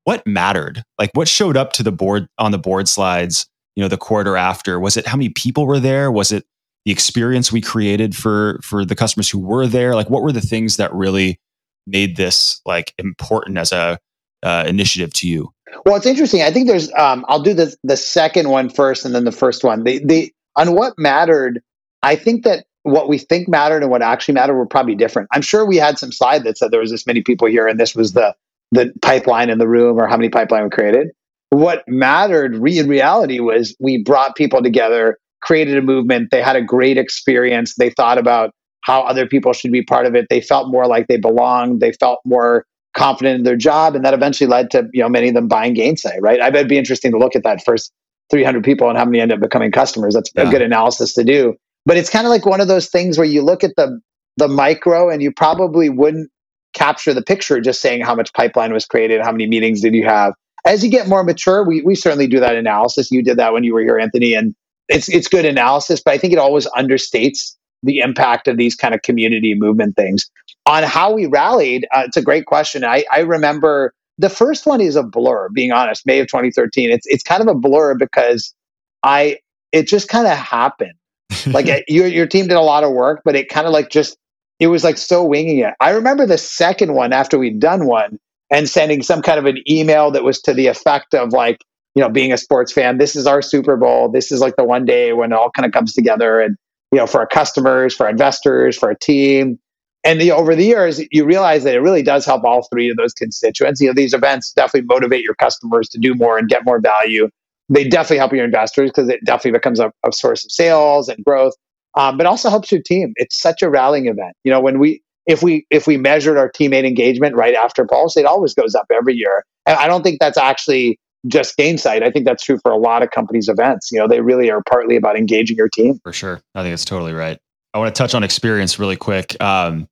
what 0.04 0.26
mattered? 0.26 0.82
Like 0.98 1.10
what 1.14 1.28
showed 1.28 1.56
up 1.56 1.72
to 1.74 1.82
the 1.82 1.92
board 1.92 2.26
on 2.38 2.52
the 2.52 2.58
board 2.58 2.88
slides, 2.88 3.46
you 3.76 3.82
know, 3.82 3.88
the 3.88 3.96
quarter 3.96 4.36
after? 4.36 4.78
Was 4.80 4.96
it 4.96 5.06
how 5.06 5.16
many 5.16 5.30
people 5.30 5.66
were 5.66 5.80
there? 5.80 6.10
Was 6.10 6.32
it 6.32 6.44
the 6.84 6.92
experience 6.92 7.52
we 7.52 7.60
created 7.60 8.16
for 8.16 8.60
for 8.62 8.84
the 8.84 8.96
customers 8.96 9.28
who 9.28 9.38
were 9.38 9.66
there? 9.66 9.94
Like 9.94 10.10
what 10.10 10.22
were 10.22 10.32
the 10.32 10.40
things 10.40 10.76
that 10.76 10.92
really 10.92 11.38
made 11.86 12.16
this 12.16 12.60
like 12.66 12.94
important 12.98 13.58
as 13.58 13.72
a 13.72 13.98
uh, 14.42 14.64
initiative 14.66 15.12
to 15.14 15.28
you? 15.28 15.52
Well, 15.84 15.96
it's 15.96 16.06
interesting. 16.06 16.42
I 16.42 16.50
think 16.50 16.66
there's 16.66 16.92
um, 16.94 17.24
I'll 17.28 17.42
do 17.42 17.54
the 17.54 17.74
the 17.84 17.96
second 17.96 18.48
one 18.48 18.68
first 18.68 19.04
and 19.04 19.14
then 19.14 19.24
the 19.24 19.32
first 19.32 19.64
one. 19.64 19.84
The 19.84 20.04
the 20.04 20.32
on 20.56 20.74
what 20.74 20.98
mattered, 20.98 21.62
I 22.02 22.16
think 22.16 22.44
that 22.44 22.64
what 22.82 23.08
we 23.08 23.18
think 23.18 23.48
mattered 23.48 23.82
and 23.82 23.90
what 23.90 24.02
actually 24.02 24.34
mattered 24.34 24.56
were 24.56 24.66
probably 24.66 24.94
different. 24.94 25.28
I'm 25.32 25.42
sure 25.42 25.66
we 25.66 25.76
had 25.76 25.98
some 25.98 26.12
slide 26.12 26.44
that 26.44 26.58
said 26.58 26.70
there 26.70 26.80
was 26.80 26.90
this 26.90 27.06
many 27.06 27.22
people 27.22 27.48
here 27.48 27.66
and 27.66 27.78
this 27.78 27.94
was 27.94 28.12
the 28.12 28.34
the 28.72 28.92
pipeline 29.02 29.50
in 29.50 29.58
the 29.58 29.66
room 29.66 29.98
or 29.98 30.06
how 30.06 30.16
many 30.16 30.28
pipeline 30.28 30.64
we 30.64 30.70
created. 30.70 31.08
What 31.50 31.82
mattered 31.88 32.56
re- 32.56 32.78
in 32.78 32.88
reality 32.88 33.40
was 33.40 33.76
we 33.80 34.02
brought 34.02 34.36
people 34.36 34.62
together, 34.62 35.18
created 35.42 35.76
a 35.76 35.82
movement. 35.82 36.30
They 36.30 36.40
had 36.40 36.54
a 36.54 36.62
great 36.62 36.96
experience. 36.96 37.74
They 37.74 37.90
thought 37.90 38.16
about 38.16 38.54
how 38.82 39.02
other 39.02 39.26
people 39.26 39.52
should 39.52 39.72
be 39.72 39.82
part 39.82 40.06
of 40.06 40.14
it. 40.14 40.26
They 40.30 40.40
felt 40.40 40.68
more 40.68 40.86
like 40.86 41.08
they 41.08 41.16
belonged. 41.16 41.80
They 41.80 41.92
felt 41.92 42.20
more 42.24 42.64
confident 42.94 43.38
in 43.38 43.44
their 43.44 43.56
job, 43.56 43.94
and 43.94 44.04
that 44.04 44.14
eventually 44.14 44.48
led 44.48 44.70
to 44.70 44.88
you 44.92 45.02
know 45.02 45.08
many 45.08 45.28
of 45.28 45.34
them 45.34 45.48
buying 45.48 45.74
Gainsight. 45.74 46.20
Right? 46.20 46.40
I 46.40 46.50
bet 46.50 46.60
it'd 46.60 46.68
be 46.68 46.78
interesting 46.78 47.10
to 47.12 47.18
look 47.18 47.34
at 47.34 47.42
that 47.42 47.64
first 47.64 47.92
300 48.30 48.64
people 48.64 48.88
and 48.88 48.96
how 48.96 49.04
many 49.04 49.20
end 49.20 49.32
up 49.32 49.40
becoming 49.40 49.72
customers. 49.72 50.14
That's 50.14 50.30
yeah. 50.34 50.48
a 50.48 50.50
good 50.50 50.62
analysis 50.62 51.12
to 51.14 51.24
do. 51.24 51.56
But 51.90 51.96
it's 51.96 52.09
kind 52.09 52.24
of 52.24 52.31
like 52.31 52.46
one 52.46 52.61
of 52.61 52.68
those 52.68 52.87
things 52.87 53.18
where 53.18 53.26
you 53.26 53.42
look 53.42 53.64
at 53.64 53.74
the 53.76 54.00
the 54.37 54.46
micro 54.46 55.11
and 55.11 55.20
you 55.20 55.33
probably 55.33 55.88
wouldn't 55.88 56.31
capture 56.72 57.12
the 57.12 57.20
picture 57.20 57.61
just 57.61 57.81
saying 57.81 58.03
how 58.03 58.14
much 58.14 58.33
pipeline 58.33 58.72
was 58.72 58.87
created, 58.87 59.20
how 59.20 59.33
many 59.33 59.48
meetings 59.48 59.81
did 59.81 59.92
you 59.92 60.05
have. 60.05 60.35
As 60.64 60.85
you 60.85 60.88
get 60.88 61.08
more 61.08 61.25
mature, 61.25 61.67
we 61.67 61.83
we 61.83 61.96
certainly 61.96 62.29
do 62.29 62.38
that 62.38 62.54
analysis. 62.54 63.10
You 63.10 63.25
did 63.25 63.38
that 63.38 63.52
when 63.52 63.64
you 63.64 63.75
were 63.75 63.81
here, 63.81 63.98
Anthony, 63.98 64.35
and 64.35 64.54
it's 64.87 65.08
it's 65.08 65.27
good 65.27 65.44
analysis, 65.44 66.00
but 66.00 66.14
I 66.14 66.19
think 66.19 66.33
it 66.33 66.38
always 66.38 66.64
understates 66.79 67.56
the 67.83 67.98
impact 67.98 68.46
of 68.46 68.56
these 68.56 68.77
kind 68.77 68.94
of 68.94 69.02
community 69.02 69.56
movement 69.56 69.96
things. 69.96 70.31
On 70.67 70.85
how 70.85 71.12
we 71.12 71.27
rallied, 71.27 71.88
uh, 71.92 72.04
it's 72.06 72.17
a 72.17 72.23
great 72.23 72.46
question. 72.46 72.85
I, 72.85 73.04
I 73.10 73.23
remember 73.23 73.94
the 74.17 74.31
first 74.31 74.64
one 74.64 74.81
is 74.81 74.94
a 74.94 75.02
blur. 75.02 75.48
Being 75.48 75.73
honest, 75.73 76.06
May 76.06 76.21
of 76.21 76.29
2013. 76.29 76.92
It's 76.92 77.06
it's 77.08 77.25
kind 77.25 77.42
of 77.42 77.48
a 77.48 77.54
blur 77.58 77.96
because 77.96 78.54
I 79.02 79.38
it 79.73 79.88
just 79.88 80.08
kind 80.08 80.29
of 80.29 80.38
happened. 80.38 80.92
like 81.46 81.85
your 81.88 82.06
your 82.06 82.26
team 82.26 82.46
did 82.46 82.56
a 82.56 82.62
lot 82.62 82.85
of 82.85 82.92
work, 82.92 83.22
but 83.24 83.37
it 83.37 83.48
kind 83.48 83.66
of 83.66 83.72
like 83.72 83.90
just 83.90 84.16
it 84.58 84.66
was 84.66 84.85
like 84.85 84.98
so 84.98 85.24
winging 85.24 85.58
it. 85.58 85.74
I 85.81 85.90
remember 85.90 86.26
the 86.26 86.38
second 86.38 86.94
one 86.94 87.12
after 87.12 87.38
we'd 87.38 87.60
done 87.60 87.87
one 87.87 88.18
and 88.50 88.68
sending 88.68 89.02
some 89.02 89.22
kind 89.22 89.38
of 89.38 89.46
an 89.46 89.62
email 89.68 90.10
that 90.10 90.24
was 90.24 90.40
to 90.42 90.54
the 90.54 90.66
effect 90.66 91.14
of 91.14 91.33
like 91.33 91.64
you 91.94 92.02
know 92.02 92.08
being 92.08 92.33
a 92.33 92.38
sports 92.38 92.72
fan. 92.72 92.98
This 92.98 93.16
is 93.16 93.26
our 93.26 93.42
Super 93.42 93.76
Bowl. 93.76 94.10
This 94.10 94.33
is 94.33 94.40
like 94.40 94.56
the 94.56 94.64
one 94.64 94.85
day 94.85 95.12
when 95.12 95.33
it 95.33 95.37
all 95.37 95.50
kind 95.50 95.66
of 95.66 95.72
comes 95.72 95.94
together 95.94 96.40
and 96.40 96.56
you 96.92 96.98
know 96.98 97.06
for 97.06 97.20
our 97.20 97.26
customers, 97.26 97.94
for 97.94 98.08
investors, 98.08 98.76
for 98.76 98.90
our 98.90 98.96
team 98.96 99.58
and 100.02 100.20
the, 100.20 100.33
over 100.33 100.54
the 100.54 100.64
years, 100.64 101.00
you 101.10 101.26
realize 101.26 101.64
that 101.64 101.74
it 101.74 101.81
really 101.81 102.02
does 102.02 102.24
help 102.24 102.44
all 102.44 102.66
three 102.72 102.88
of 102.88 102.96
those 102.96 103.12
constituents. 103.12 103.81
You 103.81 103.88
know, 103.88 103.94
these 103.94 104.14
events 104.14 104.52
definitely 104.52 104.87
motivate 104.87 105.22
your 105.22 105.35
customers 105.35 105.88
to 105.90 105.98
do 105.98 106.14
more 106.14 106.38
and 106.38 106.48
get 106.48 106.64
more 106.64 106.81
value. 106.81 107.28
They 107.71 107.88
definitely 107.88 108.18
help 108.18 108.33
your 108.33 108.44
investors 108.44 108.90
because 108.90 109.08
it 109.08 109.25
definitely 109.25 109.52
becomes 109.52 109.81
a, 109.81 109.92
a, 110.04 110.12
source 110.12 110.44
of 110.44 110.50
sales 110.50 111.08
and 111.08 111.25
growth. 111.25 111.54
Um, 111.96 112.16
but 112.16 112.27
also 112.27 112.50
helps 112.50 112.71
your 112.71 112.83
team. 112.83 113.12
It's 113.16 113.40
such 113.40 113.62
a 113.62 113.71
rallying 113.71 114.06
event. 114.06 114.37
You 114.44 114.52
know, 114.52 114.60
when 114.60 114.79
we 114.79 115.02
if 115.27 115.42
we 115.42 115.66
if 115.71 115.87
we 115.87 115.96
measured 115.96 116.37
our 116.37 116.50
teammate 116.50 116.87
engagement 116.87 117.35
right 117.35 117.54
after 117.54 117.87
Pulse, 117.87 118.16
it 118.16 118.27
always 118.27 118.54
goes 118.54 118.75
up 118.75 118.87
every 118.92 119.14
year. 119.14 119.44
And 119.66 119.77
I 119.77 119.87
don't 119.87 120.02
think 120.02 120.21
that's 120.21 120.38
actually 120.38 120.98
just 121.27 121.56
Gainsight. 121.56 122.02
I 122.02 122.10
think 122.10 122.27
that's 122.27 122.44
true 122.44 122.58
for 122.62 122.73
a 122.73 122.77
lot 122.77 123.02
of 123.02 123.10
companies' 123.10 123.48
events. 123.48 123.90
You 123.92 123.98
know, 123.98 124.08
they 124.08 124.21
really 124.21 124.50
are 124.50 124.62
partly 124.68 124.96
about 124.96 125.16
engaging 125.16 125.56
your 125.56 125.68
team. 125.68 126.00
For 126.02 126.12
sure, 126.12 126.40
I 126.54 126.62
think 126.62 126.73
that's 126.73 126.85
totally 126.85 127.12
right. 127.12 127.38
I 127.75 127.79
want 127.79 127.94
to 127.94 127.98
touch 127.98 128.14
on 128.14 128.25
experience 128.25 128.79
really 128.79 128.96
quick. 128.96 129.40
Um, 129.42 129.88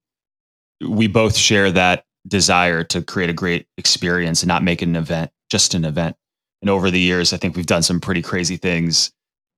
we 0.87 1.07
both 1.07 1.37
share 1.37 1.71
that 1.73 2.05
desire 2.27 2.85
to 2.85 3.03
create 3.03 3.31
a 3.31 3.33
great 3.33 3.67
experience 3.77 4.43
and 4.43 4.49
not 4.49 4.63
make 4.63 4.83
it 4.83 4.89
an 4.89 4.97
event, 4.97 5.31
just 5.51 5.75
an 5.75 5.85
event. 5.85 6.17
And 6.63 6.71
over 6.71 6.91
the 6.91 6.99
years, 6.99 7.33
I 7.33 7.37
think 7.37 7.57
we've 7.57 7.67
done 7.67 7.83
some 7.83 8.01
pretty 8.01 8.23
crazy 8.23 8.57
things, 8.57 9.11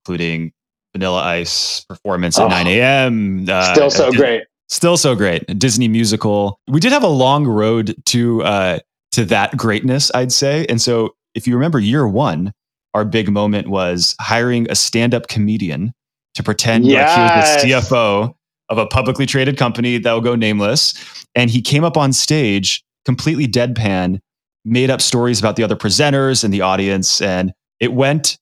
including 0.05 0.53
Vanilla 0.95 1.23
Ice 1.23 1.85
performance 1.89 2.39
at 2.39 2.47
oh, 2.47 2.49
9 2.49 2.67
a.m. 2.67 3.47
Uh, 3.49 3.75
still 3.75 3.91
so 3.91 4.13
great. 4.13 4.45
Still 4.69 4.97
so 4.97 5.15
great. 5.15 5.45
A 5.49 5.55
Disney 5.55 5.89
musical. 5.89 6.61
We 6.69 6.81
did 6.81 6.93
have 6.93 7.03
a 7.03 7.09
long 7.09 7.47
road 7.47 7.95
to 8.07 8.43
uh, 8.43 8.79
to 9.13 9.25
that 9.27 9.57
greatness, 9.57 10.11
I'd 10.15 10.33
say. 10.33 10.67
And 10.69 10.81
so, 10.81 11.15
if 11.35 11.47
you 11.47 11.55
remember, 11.55 11.81
year 11.81 12.07
one, 12.07 12.53
our 12.95 13.05
big 13.05 13.31
moment 13.31 13.69
was 13.69 14.15
hiring 14.21 14.71
a 14.71 14.75
stand-up 14.75 15.29
comedian 15.29 15.93
to 16.35 16.43
pretend 16.43 16.87
yes. 16.87 17.17
like 17.17 17.65
he 17.65 17.73
was 17.73 17.89
the 17.91 17.97
CFO 17.97 18.35
of 18.69 18.79
a 18.79 18.87
publicly 18.87 19.27
traded 19.27 19.57
company 19.57 19.99
that 19.99 20.13
will 20.13 20.21
go 20.21 20.37
nameless. 20.37 20.95
And 21.35 21.51
he 21.51 21.61
came 21.61 21.85
up 21.85 21.97
on 21.97 22.13
stage 22.13 22.83
completely 23.05 23.49
deadpan, 23.49 24.21
made 24.65 24.91
up 24.91 25.01
stories 25.01 25.39
about 25.39 25.57
the 25.57 25.63
other 25.63 25.77
presenters 25.77 26.45
and 26.45 26.53
the 26.53 26.61
audience. 26.61 27.21
And 27.21 27.53
it 27.79 27.93
went 27.93 28.39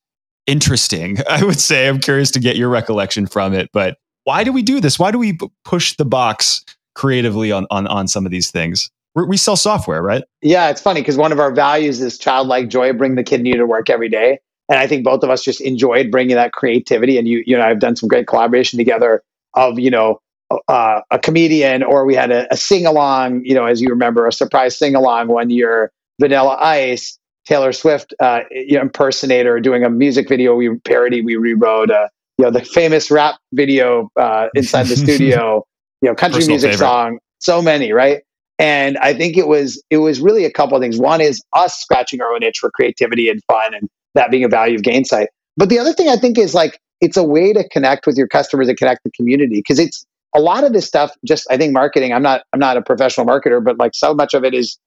interesting, 0.47 1.17
I 1.29 1.43
would 1.43 1.59
say. 1.59 1.87
I'm 1.87 1.99
curious 1.99 2.31
to 2.31 2.39
get 2.39 2.55
your 2.55 2.69
recollection 2.69 3.25
from 3.25 3.53
it. 3.53 3.69
But 3.73 3.97
why 4.23 4.43
do 4.43 4.51
we 4.51 4.61
do 4.61 4.79
this? 4.79 4.99
Why 4.99 5.11
do 5.11 5.17
we 5.17 5.37
push 5.63 5.95
the 5.95 6.05
box 6.05 6.63
creatively 6.95 7.51
on, 7.51 7.65
on, 7.71 7.87
on 7.87 8.07
some 8.07 8.25
of 8.25 8.31
these 8.31 8.51
things? 8.51 8.89
We 9.15 9.37
sell 9.37 9.55
software, 9.55 10.01
right? 10.01 10.23
Yeah, 10.41 10.69
it's 10.69 10.81
funny 10.81 11.01
because 11.01 11.17
one 11.17 11.31
of 11.31 11.39
our 11.39 11.51
values 11.51 11.99
is 11.99 12.17
childlike 12.17 12.69
joy, 12.69 12.93
bring 12.93 13.15
the 13.15 13.23
kid 13.23 13.41
in 13.41 13.47
you 13.47 13.57
to 13.57 13.65
work 13.65 13.89
every 13.89 14.07
day. 14.07 14.39
And 14.69 14.77
I 14.77 14.85
think 14.85 15.03
both 15.03 15.23
of 15.23 15.31
us 15.31 15.43
just 15.43 15.61
enjoyed 15.61 16.11
bringing 16.11 16.35
that 16.35 16.53
creativity. 16.53 17.17
And 17.17 17.27
you, 17.27 17.43
you 17.45 17.57
know, 17.57 17.63
I've 17.63 17.79
done 17.79 17.95
some 17.95 18.07
great 18.07 18.27
collaboration 18.27 18.77
together 18.77 19.23
of 19.55 19.79
you 19.79 19.89
know 19.89 20.19
uh, 20.67 21.01
a 21.11 21.19
comedian 21.19 21.83
or 21.83 22.05
we 22.05 22.15
had 22.15 22.31
a, 22.31 22.51
a 22.51 22.57
sing 22.57 22.85
along 22.85 23.43
you 23.45 23.53
know 23.53 23.65
as 23.65 23.81
you 23.81 23.89
remember 23.89 24.27
a 24.27 24.31
surprise 24.31 24.77
sing 24.77 24.95
along 24.95 25.27
one 25.27 25.49
year 25.49 25.91
vanilla 26.19 26.57
ice 26.59 27.17
taylor 27.45 27.71
swift 27.71 28.13
uh, 28.19 28.41
impersonator 28.51 29.59
doing 29.59 29.83
a 29.83 29.89
music 29.89 30.27
video 30.29 30.55
we 30.55 30.75
parody 30.85 31.21
we 31.21 31.35
rewrote 31.35 31.89
uh, 31.89 32.07
you 32.37 32.45
know 32.45 32.51
the 32.51 32.63
famous 32.63 33.11
rap 33.11 33.35
video 33.53 34.09
uh, 34.15 34.47
inside 34.55 34.83
the 34.83 34.95
studio 35.03 35.63
you 36.01 36.09
know 36.09 36.15
country 36.15 36.37
Personal 36.37 36.53
music 36.53 36.71
favorite. 36.71 36.85
song 36.85 37.19
so 37.39 37.61
many 37.61 37.91
right? 37.91 38.21
And 38.57 38.97
i 38.97 39.13
think 39.13 39.37
it 39.37 39.47
was 39.47 39.81
it 39.89 39.97
was 39.97 40.19
really 40.19 40.45
a 40.45 40.51
couple 40.51 40.75
of 40.75 40.81
things. 40.81 40.97
One 40.97 41.21
is 41.21 41.41
us 41.53 41.75
scratching 41.75 42.21
our 42.21 42.31
own 42.33 42.43
itch 42.43 42.59
for 42.59 42.69
creativity 42.71 43.29
and 43.29 43.41
fun 43.45 43.73
and 43.73 43.89
that 44.15 44.31
being 44.31 44.43
a 44.43 44.49
value 44.49 44.75
of 44.75 44.81
Gainsight. 44.81 45.27
But 45.57 45.69
the 45.69 45.79
other 45.79 45.93
thing 45.93 46.09
i 46.09 46.15
think 46.15 46.37
is 46.37 46.53
like 46.53 46.79
it's 47.01 47.17
a 47.17 47.23
way 47.23 47.53
to 47.53 47.67
connect 47.69 48.05
with 48.05 48.17
your 48.17 48.27
customers 48.27 48.67
and 48.67 48.77
connect 48.77 49.03
the 49.03 49.11
community 49.11 49.55
because 49.55 49.79
it's 49.79 50.05
a 50.35 50.39
lot 50.39 50.63
of 50.63 50.73
this 50.73 50.85
stuff 50.85 51.11
just 51.25 51.47
i 51.49 51.57
think 51.57 51.73
marketing 51.73 52.13
i'm 52.13 52.21
not 52.21 52.43
i'm 52.53 52.59
not 52.59 52.77
a 52.77 52.81
professional 52.81 53.25
marketer 53.25 53.63
but 53.63 53.77
like 53.77 53.95
so 53.95 54.13
much 54.13 54.33
of 54.33 54.43
it 54.43 54.53
is 54.53 54.77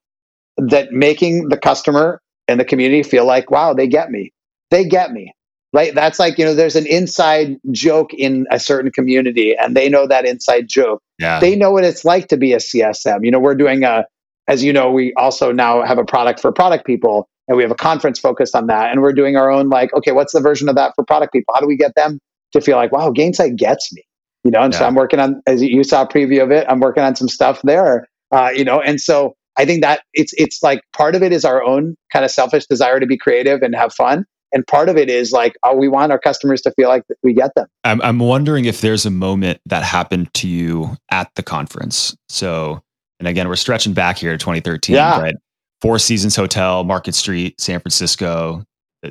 that 0.56 0.92
making 0.92 1.48
the 1.48 1.56
customer 1.56 2.20
and 2.48 2.58
the 2.60 2.64
community 2.64 3.02
feel 3.02 3.24
like 3.24 3.50
wow 3.50 3.72
they 3.72 3.86
get 3.86 4.10
me 4.10 4.32
they 4.70 4.84
get 4.84 5.12
me 5.12 5.32
right 5.72 5.94
that's 5.94 6.18
like 6.18 6.38
you 6.38 6.44
know 6.44 6.54
there's 6.54 6.76
an 6.76 6.86
inside 6.86 7.56
joke 7.70 8.12
in 8.14 8.46
a 8.50 8.58
certain 8.58 8.90
community 8.90 9.54
and 9.56 9.76
they 9.76 9.88
know 9.88 10.06
that 10.06 10.24
inside 10.24 10.68
joke 10.68 11.02
yeah. 11.18 11.40
they 11.40 11.56
know 11.56 11.70
what 11.70 11.84
it's 11.84 12.04
like 12.04 12.28
to 12.28 12.36
be 12.36 12.52
a 12.52 12.58
csm 12.58 13.24
you 13.24 13.30
know 13.30 13.40
we're 13.40 13.54
doing 13.54 13.84
a 13.84 14.04
as 14.48 14.62
you 14.62 14.72
know 14.72 14.90
we 14.90 15.14
also 15.14 15.52
now 15.52 15.82
have 15.82 15.98
a 15.98 16.04
product 16.04 16.40
for 16.40 16.52
product 16.52 16.84
people 16.86 17.28
and 17.48 17.56
we 17.56 17.62
have 17.62 17.70
a 17.70 17.76
conference 17.76 18.18
focused 18.18 18.54
on 18.54 18.66
that. 18.68 18.90
And 18.90 19.02
we're 19.02 19.12
doing 19.12 19.36
our 19.36 19.50
own 19.50 19.68
like, 19.68 19.92
okay, 19.94 20.12
what's 20.12 20.32
the 20.32 20.40
version 20.40 20.68
of 20.68 20.76
that 20.76 20.94
for 20.94 21.04
product 21.04 21.32
people? 21.32 21.52
How 21.54 21.60
do 21.60 21.66
we 21.66 21.76
get 21.76 21.94
them 21.94 22.18
to 22.52 22.60
feel 22.60 22.76
like, 22.76 22.92
wow, 22.92 23.10
Gainsight 23.10 23.56
gets 23.56 23.92
me? 23.92 24.02
You 24.44 24.50
know, 24.50 24.60
and 24.60 24.72
yeah. 24.72 24.80
so 24.80 24.86
I'm 24.86 24.94
working 24.94 25.20
on, 25.20 25.42
as 25.46 25.62
you 25.62 25.84
saw 25.84 26.02
a 26.02 26.08
preview 26.08 26.42
of 26.42 26.50
it, 26.50 26.66
I'm 26.68 26.80
working 26.80 27.02
on 27.02 27.14
some 27.14 27.28
stuff 27.28 27.60
there. 27.62 28.08
Uh, 28.30 28.50
you 28.54 28.64
know, 28.64 28.80
and 28.80 29.00
so 29.00 29.36
I 29.58 29.64
think 29.64 29.82
that 29.82 30.02
it's 30.14 30.32
it's 30.36 30.62
like 30.62 30.82
part 30.96 31.14
of 31.14 31.22
it 31.22 31.32
is 31.32 31.44
our 31.44 31.62
own 31.62 31.96
kind 32.12 32.24
of 32.24 32.30
selfish 32.30 32.66
desire 32.66 33.00
to 33.00 33.06
be 33.06 33.18
creative 33.18 33.62
and 33.62 33.74
have 33.74 33.92
fun. 33.92 34.24
And 34.54 34.66
part 34.66 34.88
of 34.88 34.96
it 34.96 35.08
is 35.08 35.32
like, 35.32 35.56
oh, 35.62 35.74
we 35.74 35.88
want 35.88 36.12
our 36.12 36.18
customers 36.18 36.60
to 36.62 36.70
feel 36.72 36.88
like 36.88 37.04
we 37.22 37.32
get 37.32 37.54
them. 37.54 37.66
I'm, 37.84 38.02
I'm 38.02 38.18
wondering 38.18 38.66
if 38.66 38.82
there's 38.82 39.06
a 39.06 39.10
moment 39.10 39.60
that 39.66 39.82
happened 39.82 40.32
to 40.34 40.48
you 40.48 40.96
at 41.10 41.30
the 41.36 41.42
conference. 41.42 42.14
So, 42.28 42.82
and 43.18 43.26
again, 43.26 43.48
we're 43.48 43.56
stretching 43.56 43.94
back 43.94 44.18
here 44.18 44.32
to 44.32 44.38
2013, 44.38 44.94
yeah. 44.94 45.20
right? 45.20 45.34
Four 45.80 45.98
Seasons 45.98 46.36
Hotel, 46.36 46.84
Market 46.84 47.14
Street, 47.14 47.60
San 47.60 47.80
Francisco. 47.80 48.64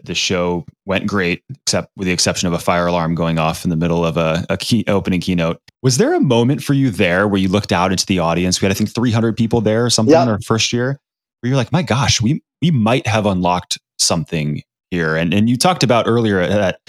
The, 0.03 0.15
show 0.15 0.65
went 0.85 1.05
great, 1.05 1.43
except 1.49 1.89
with 1.97 2.05
the 2.05 2.13
exception 2.13 2.47
of 2.47 2.53
a 2.53 2.59
fire 2.59 2.87
alarm 2.87 3.13
going 3.13 3.39
off 3.39 3.65
in 3.65 3.69
the 3.69 3.75
middle 3.75 4.05
of 4.05 4.15
a, 4.15 4.45
a 4.49 4.55
key 4.55 4.85
opening 4.87 5.19
keynote. 5.19 5.59
Was 5.83 5.97
there 5.97 6.13
a 6.13 6.19
moment 6.21 6.63
for 6.63 6.73
you 6.73 6.91
there 6.91 7.27
where 7.27 7.41
you 7.41 7.49
looked 7.49 7.73
out 7.73 7.91
into 7.91 8.05
the 8.05 8.19
audience? 8.19 8.61
We 8.61 8.67
had, 8.67 8.71
I 8.71 8.75
think, 8.75 8.93
300 8.93 9.35
people 9.35 9.59
there 9.59 9.85
or 9.85 9.89
something 9.89 10.13
yep. 10.13 10.23
in 10.23 10.29
our 10.29 10.39
first 10.41 10.71
year, 10.71 10.97
where 11.39 11.49
you're 11.49 11.57
like, 11.57 11.71
my 11.71 11.81
gosh, 11.81 12.21
we 12.21 12.41
we 12.61 12.71
might 12.71 13.05
have 13.05 13.25
unlocked 13.25 13.79
something 13.99 14.61
here. 14.91 15.15
And 15.15 15.33
and 15.33 15.49
you 15.49 15.57
talked 15.57 15.83
about 15.83 16.07
earlier 16.07 16.45
that 16.47 16.79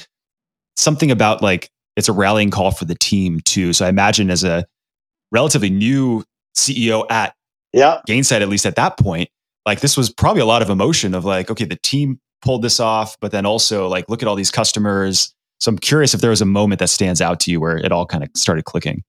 something 0.77 1.11
about 1.11 1.43
like 1.43 1.69
it's 1.97 2.09
a 2.09 2.13
rallying 2.13 2.51
call 2.51 2.71
for 2.71 2.85
the 2.85 2.95
team 2.95 3.41
too. 3.41 3.73
So 3.73 3.87
I 3.87 3.89
imagine 3.89 4.31
as 4.31 4.45
a 4.45 4.65
relatively 5.31 5.71
new 5.71 6.25
CEO 6.57 7.05
at 7.11 7.35
yeah. 7.73 8.01
Gainsight, 8.09 8.43
at 8.43 8.49
least 8.49 8.67
at 8.67 8.77
that 8.77 8.99
point, 8.99 9.29
like 9.67 9.81
this 9.81 9.97
was 9.97 10.11
probably 10.11 10.43
a 10.43 10.47
lot 10.47 10.63
of 10.63 10.71
emotion 10.71 11.15
of 11.15 11.25
like, 11.25 11.51
okay, 11.51 11.65
the 11.65 11.79
team 11.83 12.21
pulled 12.43 12.63
this 12.63 12.81
off, 12.81 13.17
but 13.21 13.33
then 13.33 13.47
also 13.47 13.89
like, 13.89 14.09
look 14.09 14.23
at 14.23 14.29
all 14.29 14.35
these 14.35 14.51
customers. 14.51 15.33
So 15.61 15.71
I'm 15.71 15.79
curious 15.79 16.13
if 16.13 16.21
there 16.21 16.31
was 16.31 16.41
a 16.41 16.47
moment 16.47 16.81
that 16.81 16.89
stands 16.89 17.21
out 17.21 17.41
to 17.41 17.51
you 17.51 17.61
where 17.61 17.77
it 17.77 17.93
all 17.93 18.05
kind 18.07 18.25
of 18.25 18.31
started 18.35 18.65
clicking. 18.65 19.03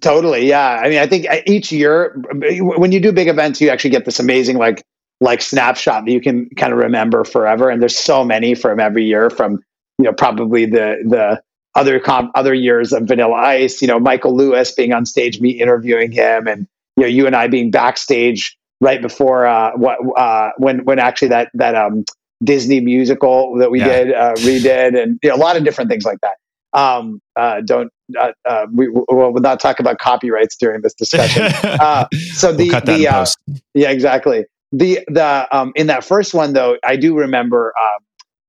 Totally. 0.00 0.46
Yeah. 0.46 0.80
I 0.82 0.88
mean, 0.88 0.98
I 0.98 1.06
think 1.06 1.28
uh, 1.28 1.40
each 1.46 1.72
year 1.72 2.16
when 2.32 2.92
you 2.92 3.00
do 3.00 3.12
big 3.12 3.28
events, 3.28 3.60
you 3.60 3.70
actually 3.70 3.90
get 3.90 4.04
this 4.04 4.20
amazing, 4.20 4.58
like, 4.58 4.84
like 5.20 5.40
snapshot 5.40 6.04
that 6.04 6.12
you 6.12 6.20
can 6.20 6.48
kind 6.56 6.72
of 6.72 6.78
remember 6.78 7.24
forever. 7.24 7.70
And 7.70 7.80
there's 7.80 7.96
so 7.96 8.24
many 8.24 8.54
from 8.54 8.78
every 8.78 9.04
year 9.04 9.30
from, 9.30 9.58
you 9.98 10.04
know, 10.04 10.12
probably 10.12 10.66
the, 10.66 11.02
the, 11.04 11.42
other 11.76 12.00
comp, 12.00 12.32
other 12.34 12.54
years 12.54 12.92
of 12.92 13.04
Vanilla 13.04 13.36
Ice, 13.36 13.82
you 13.82 13.86
know, 13.86 14.00
Michael 14.00 14.34
Lewis 14.34 14.72
being 14.72 14.92
on 14.92 15.04
stage, 15.06 15.40
me 15.40 15.50
interviewing 15.50 16.10
him, 16.10 16.48
and 16.48 16.66
you 16.96 17.02
know, 17.02 17.06
you 17.06 17.26
and 17.26 17.36
I 17.36 17.46
being 17.46 17.70
backstage 17.70 18.56
right 18.80 19.00
before 19.00 19.46
uh, 19.46 19.72
what 19.76 19.98
uh, 20.18 20.50
when 20.56 20.84
when 20.84 20.98
actually 20.98 21.28
that 21.28 21.50
that 21.54 21.74
um, 21.74 22.04
Disney 22.44 22.80
musical 22.80 23.56
that 23.58 23.70
we 23.70 23.80
yeah. 23.80 23.88
did 23.88 24.14
uh, 24.14 24.34
redid, 24.36 25.00
and 25.00 25.18
you 25.22 25.30
know, 25.30 25.36
a 25.36 25.38
lot 25.38 25.56
of 25.56 25.64
different 25.64 25.90
things 25.90 26.04
like 26.04 26.18
that. 26.20 26.36
Um, 26.72 27.20
uh, 27.36 27.62
don't 27.62 27.90
uh, 28.18 28.32
uh, 28.44 28.66
we 28.72 28.88
will 28.88 29.32
not 29.34 29.60
talk 29.60 29.80
about 29.80 29.98
copyrights 29.98 30.56
during 30.56 30.82
this 30.82 30.94
discussion. 30.94 31.52
Uh, 31.66 32.06
so 32.32 32.52
the 32.52 32.70
we'll 32.70 32.80
the 32.80 33.08
uh, 33.08 33.26
yeah 33.74 33.90
exactly 33.90 34.44
the 34.72 35.00
the 35.08 35.46
um, 35.50 35.72
in 35.74 35.88
that 35.88 36.04
first 36.04 36.32
one 36.32 36.52
though 36.52 36.76
I 36.84 36.96
do 36.96 37.16
remember 37.16 37.72
um, 37.78 38.04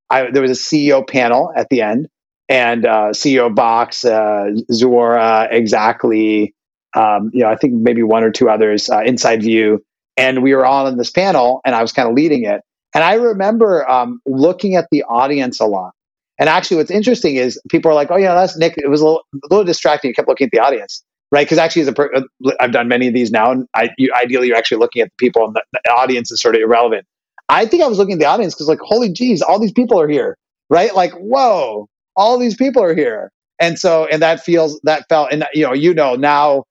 I, 0.09 0.31
there 0.31 0.41
was 0.41 0.51
a 0.51 0.61
CEO 0.61 1.07
panel 1.07 1.51
at 1.55 1.67
the 1.69 1.81
end 1.81 2.07
and 2.47 2.85
uh, 2.85 3.09
CEO 3.11 3.53
Box 3.53 4.05
uh, 4.05 4.51
Zuora 4.71 5.47
exactly 5.51 6.53
um, 6.95 7.31
you 7.33 7.41
know 7.41 7.49
I 7.49 7.55
think 7.55 7.73
maybe 7.73 8.01
one 8.01 8.23
or 8.23 8.31
two 8.31 8.49
others 8.49 8.89
uh, 8.89 9.01
Inside 9.01 9.41
View 9.41 9.83
and 10.17 10.41
we 10.41 10.53
were 10.53 10.65
all 10.65 10.87
in 10.87 10.97
this 10.97 11.11
panel 11.11 11.61
and 11.63 11.75
i 11.75 11.81
was 11.81 11.93
kind 11.93 12.09
of 12.09 12.15
leading 12.15 12.43
it 12.43 12.61
and 12.97 13.03
i 13.03 13.13
remember 13.13 13.87
um, 13.89 14.19
looking 14.25 14.73
at 14.75 14.87
the 14.91 15.03
audience 15.03 15.59
a 15.59 15.65
lot. 15.65 15.91
And 16.39 16.49
actually 16.49 16.77
what's 16.77 16.91
interesting 16.91 17.35
is 17.35 17.59
people 17.69 17.91
are 17.91 17.93
like 17.93 18.09
oh 18.09 18.17
yeah 18.17 18.33
that's 18.33 18.57
nick. 18.57 18.73
It 18.77 18.89
was 18.89 19.01
a 19.01 19.05
little, 19.05 19.21
a 19.35 19.47
little 19.51 19.63
distracting. 19.63 20.09
You 20.09 20.15
kept 20.15 20.27
looking 20.27 20.45
at 20.45 20.51
the 20.51 20.59
audience 20.59 21.03
right? 21.31 21.45
Because 21.45 21.57
actually 21.57 21.83
as 21.83 21.87
a 21.89 21.93
per- 21.93 22.11
uh, 22.15 22.51
i've 22.59 22.71
done 22.71 22.87
many 22.87 23.07
of 23.07 23.13
these 23.13 23.31
now 23.31 23.51
and 23.51 23.67
I, 23.75 23.89
you, 23.97 24.11
ideally 24.23 24.47
you're 24.47 24.57
actually 24.57 24.79
looking 24.79 25.01
at 25.03 25.09
the 25.09 25.15
people 25.17 25.45
and 25.45 25.55
the, 25.55 25.63
the 25.73 25.91
audience 25.91 26.31
is 26.31 26.41
sort 26.41 26.55
of 26.55 26.61
irrelevant. 26.61 27.05
I 27.49 27.65
think 27.65 27.83
I 27.83 27.87
was 27.87 27.97
looking 27.97 28.13
at 28.13 28.19
the 28.19 28.25
audience 28.25 28.53
because 28.55 28.67
like, 28.67 28.79
holy 28.81 29.11
geez, 29.11 29.41
all 29.41 29.59
these 29.59 29.71
people 29.71 29.99
are 30.01 30.07
here, 30.07 30.37
right? 30.69 30.93
Like, 30.95 31.13
whoa, 31.13 31.87
all 32.15 32.37
these 32.39 32.55
people 32.55 32.83
are 32.83 32.95
here. 32.95 33.31
And 33.59 33.79
so, 33.79 34.05
and 34.05 34.21
that 34.21 34.41
feels, 34.43 34.79
that 34.83 35.05
felt, 35.09 35.31
and 35.31 35.45
you 35.53 35.63
know, 35.63 35.73
you 35.73 35.93
know, 35.93 36.15
now 36.15 36.65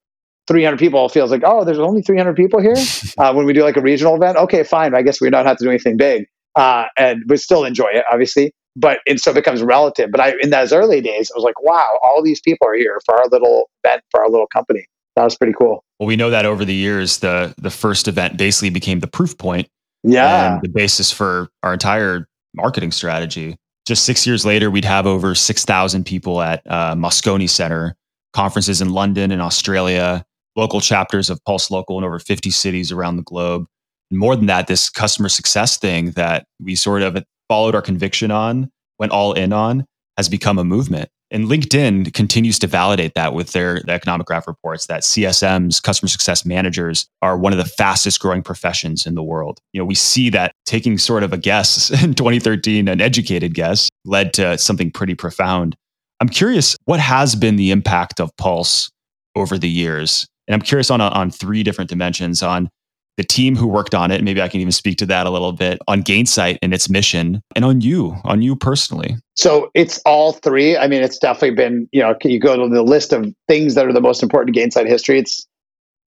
300 0.47 0.79
people 0.79 1.09
feels 1.09 1.31
like, 1.31 1.43
oh, 1.45 1.65
there's 1.65 1.79
only 1.79 2.03
300 2.03 2.37
people 2.37 2.61
here. 2.61 2.77
Uh, 3.19 3.33
when 3.33 3.47
we 3.47 3.55
do 3.55 3.63
like 3.63 3.79
a 3.79 3.81
regional 3.81 4.15
event, 4.15 4.37
okay, 4.37 4.63
fine. 4.63 4.95
I 4.95 5.01
guess 5.01 5.23
we 5.23 5.31
don't 5.31 5.47
have 5.47 5.57
to 5.57 5.65
do 5.65 5.71
anything 5.71 5.97
big. 5.97 6.27
Uh, 6.55 6.85
and 6.99 7.23
we 7.29 7.39
still 7.39 7.65
enjoy 7.65 7.89
it, 7.91 8.05
obviously. 8.13 8.53
But 8.75 8.99
and 9.07 9.19
so 9.19 9.31
it 9.31 9.35
becomes 9.35 9.63
relative. 9.63 10.11
But 10.11 10.21
I, 10.21 10.35
in 10.43 10.51
those 10.51 10.71
early 10.71 11.01
days, 11.01 11.31
I 11.31 11.39
was 11.39 11.45
like, 11.45 11.61
wow, 11.63 11.99
all 12.03 12.23
these 12.23 12.41
people 12.41 12.69
are 12.69 12.75
here 12.75 13.01
for 13.07 13.17
our 13.17 13.27
little 13.29 13.71
event, 13.83 14.03
for 14.11 14.21
our 14.21 14.29
little 14.29 14.47
company. 14.49 14.85
That 15.15 15.25
was 15.25 15.35
pretty 15.35 15.55
cool. 15.55 15.83
Well, 15.99 16.07
we 16.07 16.17
know 16.17 16.29
that 16.29 16.45
over 16.45 16.65
the 16.65 16.75
years, 16.75 17.21
the 17.21 17.55
the 17.57 17.71
first 17.71 18.07
event 18.07 18.37
basically 18.37 18.69
became 18.69 19.01
the 19.01 19.07
proof 19.07 19.39
point 19.39 19.69
yeah. 20.07 20.55
And 20.55 20.63
the 20.63 20.69
basis 20.69 21.11
for 21.11 21.49
our 21.63 21.73
entire 21.73 22.29
marketing 22.55 22.93
strategy. 22.93 23.57
Just 23.87 24.05
six 24.05 24.27
years 24.27 24.47
later, 24.47 24.71
we'd 24.71 24.85
have 24.85 25.07
over 25.07 25.35
6,000 25.35 26.05
people 26.05 26.41
at 26.41 26.63
uh, 26.67 26.95
Moscone 26.95 27.49
Center, 27.49 27.97
conferences 28.33 28.81
in 28.81 28.91
London 28.91 29.31
and 29.33 29.43
Australia, 29.43 30.25
local 30.57 30.81
chapters 30.81 31.31
of 31.31 31.43
Pulse 31.45 31.71
Local 31.71 31.99
in 31.99 32.05
over 32.05 32.19
50 32.19 32.51
cities 32.51 32.91
around 32.91 33.17
the 33.17 33.23
globe. 33.23 33.67
And 34.11 34.19
more 34.19 34.37
than 34.37 34.47
that, 34.47 34.67
this 34.67 34.89
customer 34.89 35.29
success 35.29 35.77
thing 35.77 36.13
that 36.13 36.47
we 36.61 36.75
sort 36.75 37.03
of 37.03 37.23
followed 37.49 37.75
our 37.75 37.83
conviction 37.83 38.31
on, 38.31 38.71
went 38.99 39.13
all 39.13 39.33
in 39.33 39.53
on, 39.53 39.85
has 40.17 40.29
become 40.29 40.59
a 40.59 40.65
movement. 40.65 41.11
And 41.31 41.47
LinkedIn 41.47 42.15
continues 42.15 42.59
to 42.61 42.69
validate 42.69 43.15
that 43.15 43.35
with 43.35 43.51
their 43.51 43.83
economic 43.89 44.29
graph 44.29 44.47
reports 44.47 44.87
that 44.87 45.03
CSMs, 45.03 45.83
customer 45.83 46.09
success 46.09 46.45
managers, 46.45 47.09
are 47.21 47.37
one 47.37 47.53
of 47.53 47.59
the 47.59 47.65
fastest 47.65 48.21
growing 48.21 48.43
professions 48.43 49.07
in 49.07 49.17
the 49.17 49.25
world. 49.25 49.59
You 49.73 49.81
know, 49.81 49.85
we 49.85 49.97
see 49.97 50.31
that 50.31 50.53
taking 50.67 50.99
sort 50.99 51.25
of 51.25 51.33
a 51.33 51.39
guess 51.39 51.91
in 52.03 52.15
2013, 52.15 52.87
an 52.87 53.01
educated 53.01 53.55
guess, 53.55 53.89
led 54.05 54.33
to 54.35 54.57
something 54.57 54.93
pretty 54.93 55.17
profound. 55.17 55.77
I'm 56.21 56.29
curious, 56.29 56.77
what 56.85 57.01
has 57.01 57.35
been 57.35 57.57
the 57.57 57.73
impact 57.73 58.21
of 58.21 58.31
Pulse 58.37 58.91
over 59.35 59.59
the 59.59 59.69
years? 59.69 60.27
And 60.49 60.55
I'm 60.55 60.61
curious 60.61 60.91
on, 60.91 61.01
on 61.01 61.31
three 61.31 61.63
different 61.63 61.91
dimensions 61.91 62.43
on 62.43 62.69
the 63.17 63.25
team 63.25 63.57
who 63.57 63.67
worked 63.67 63.95
on 63.95 64.11
it. 64.11 64.23
Maybe 64.23 64.43
I 64.43 64.49
can 64.49 64.61
even 64.61 64.73
speak 64.73 64.99
to 64.99 65.07
that 65.07 65.27
a 65.27 65.31
little 65.31 65.53
bit 65.53 65.79
on 65.89 66.03
Gainsight 66.03 66.59
and 66.61 66.75
its 66.75 66.91
mission, 66.91 67.41
and 67.55 67.65
on 67.65 67.81
you, 67.81 68.15
on 68.25 68.43
you 68.43 68.55
personally. 68.57 69.17
So 69.35 69.71
it's 69.75 69.99
all 70.05 70.33
three. 70.33 70.77
I 70.77 70.87
mean, 70.87 71.03
it's 71.03 71.19
definitely 71.19 71.57
been, 71.57 71.89
you 71.93 72.03
know, 72.03 72.15
you 72.23 72.39
go 72.39 72.57
to 72.57 72.75
the 72.75 72.83
list 72.83 73.13
of 73.13 73.35
things 73.49 73.75
that 73.75 73.87
are 73.87 73.93
the 73.93 74.03
most 74.03 74.23
important 74.23 74.55
to 74.55 74.61
Gainsight 74.61 74.87
history. 74.87 75.19
It's 75.19 75.47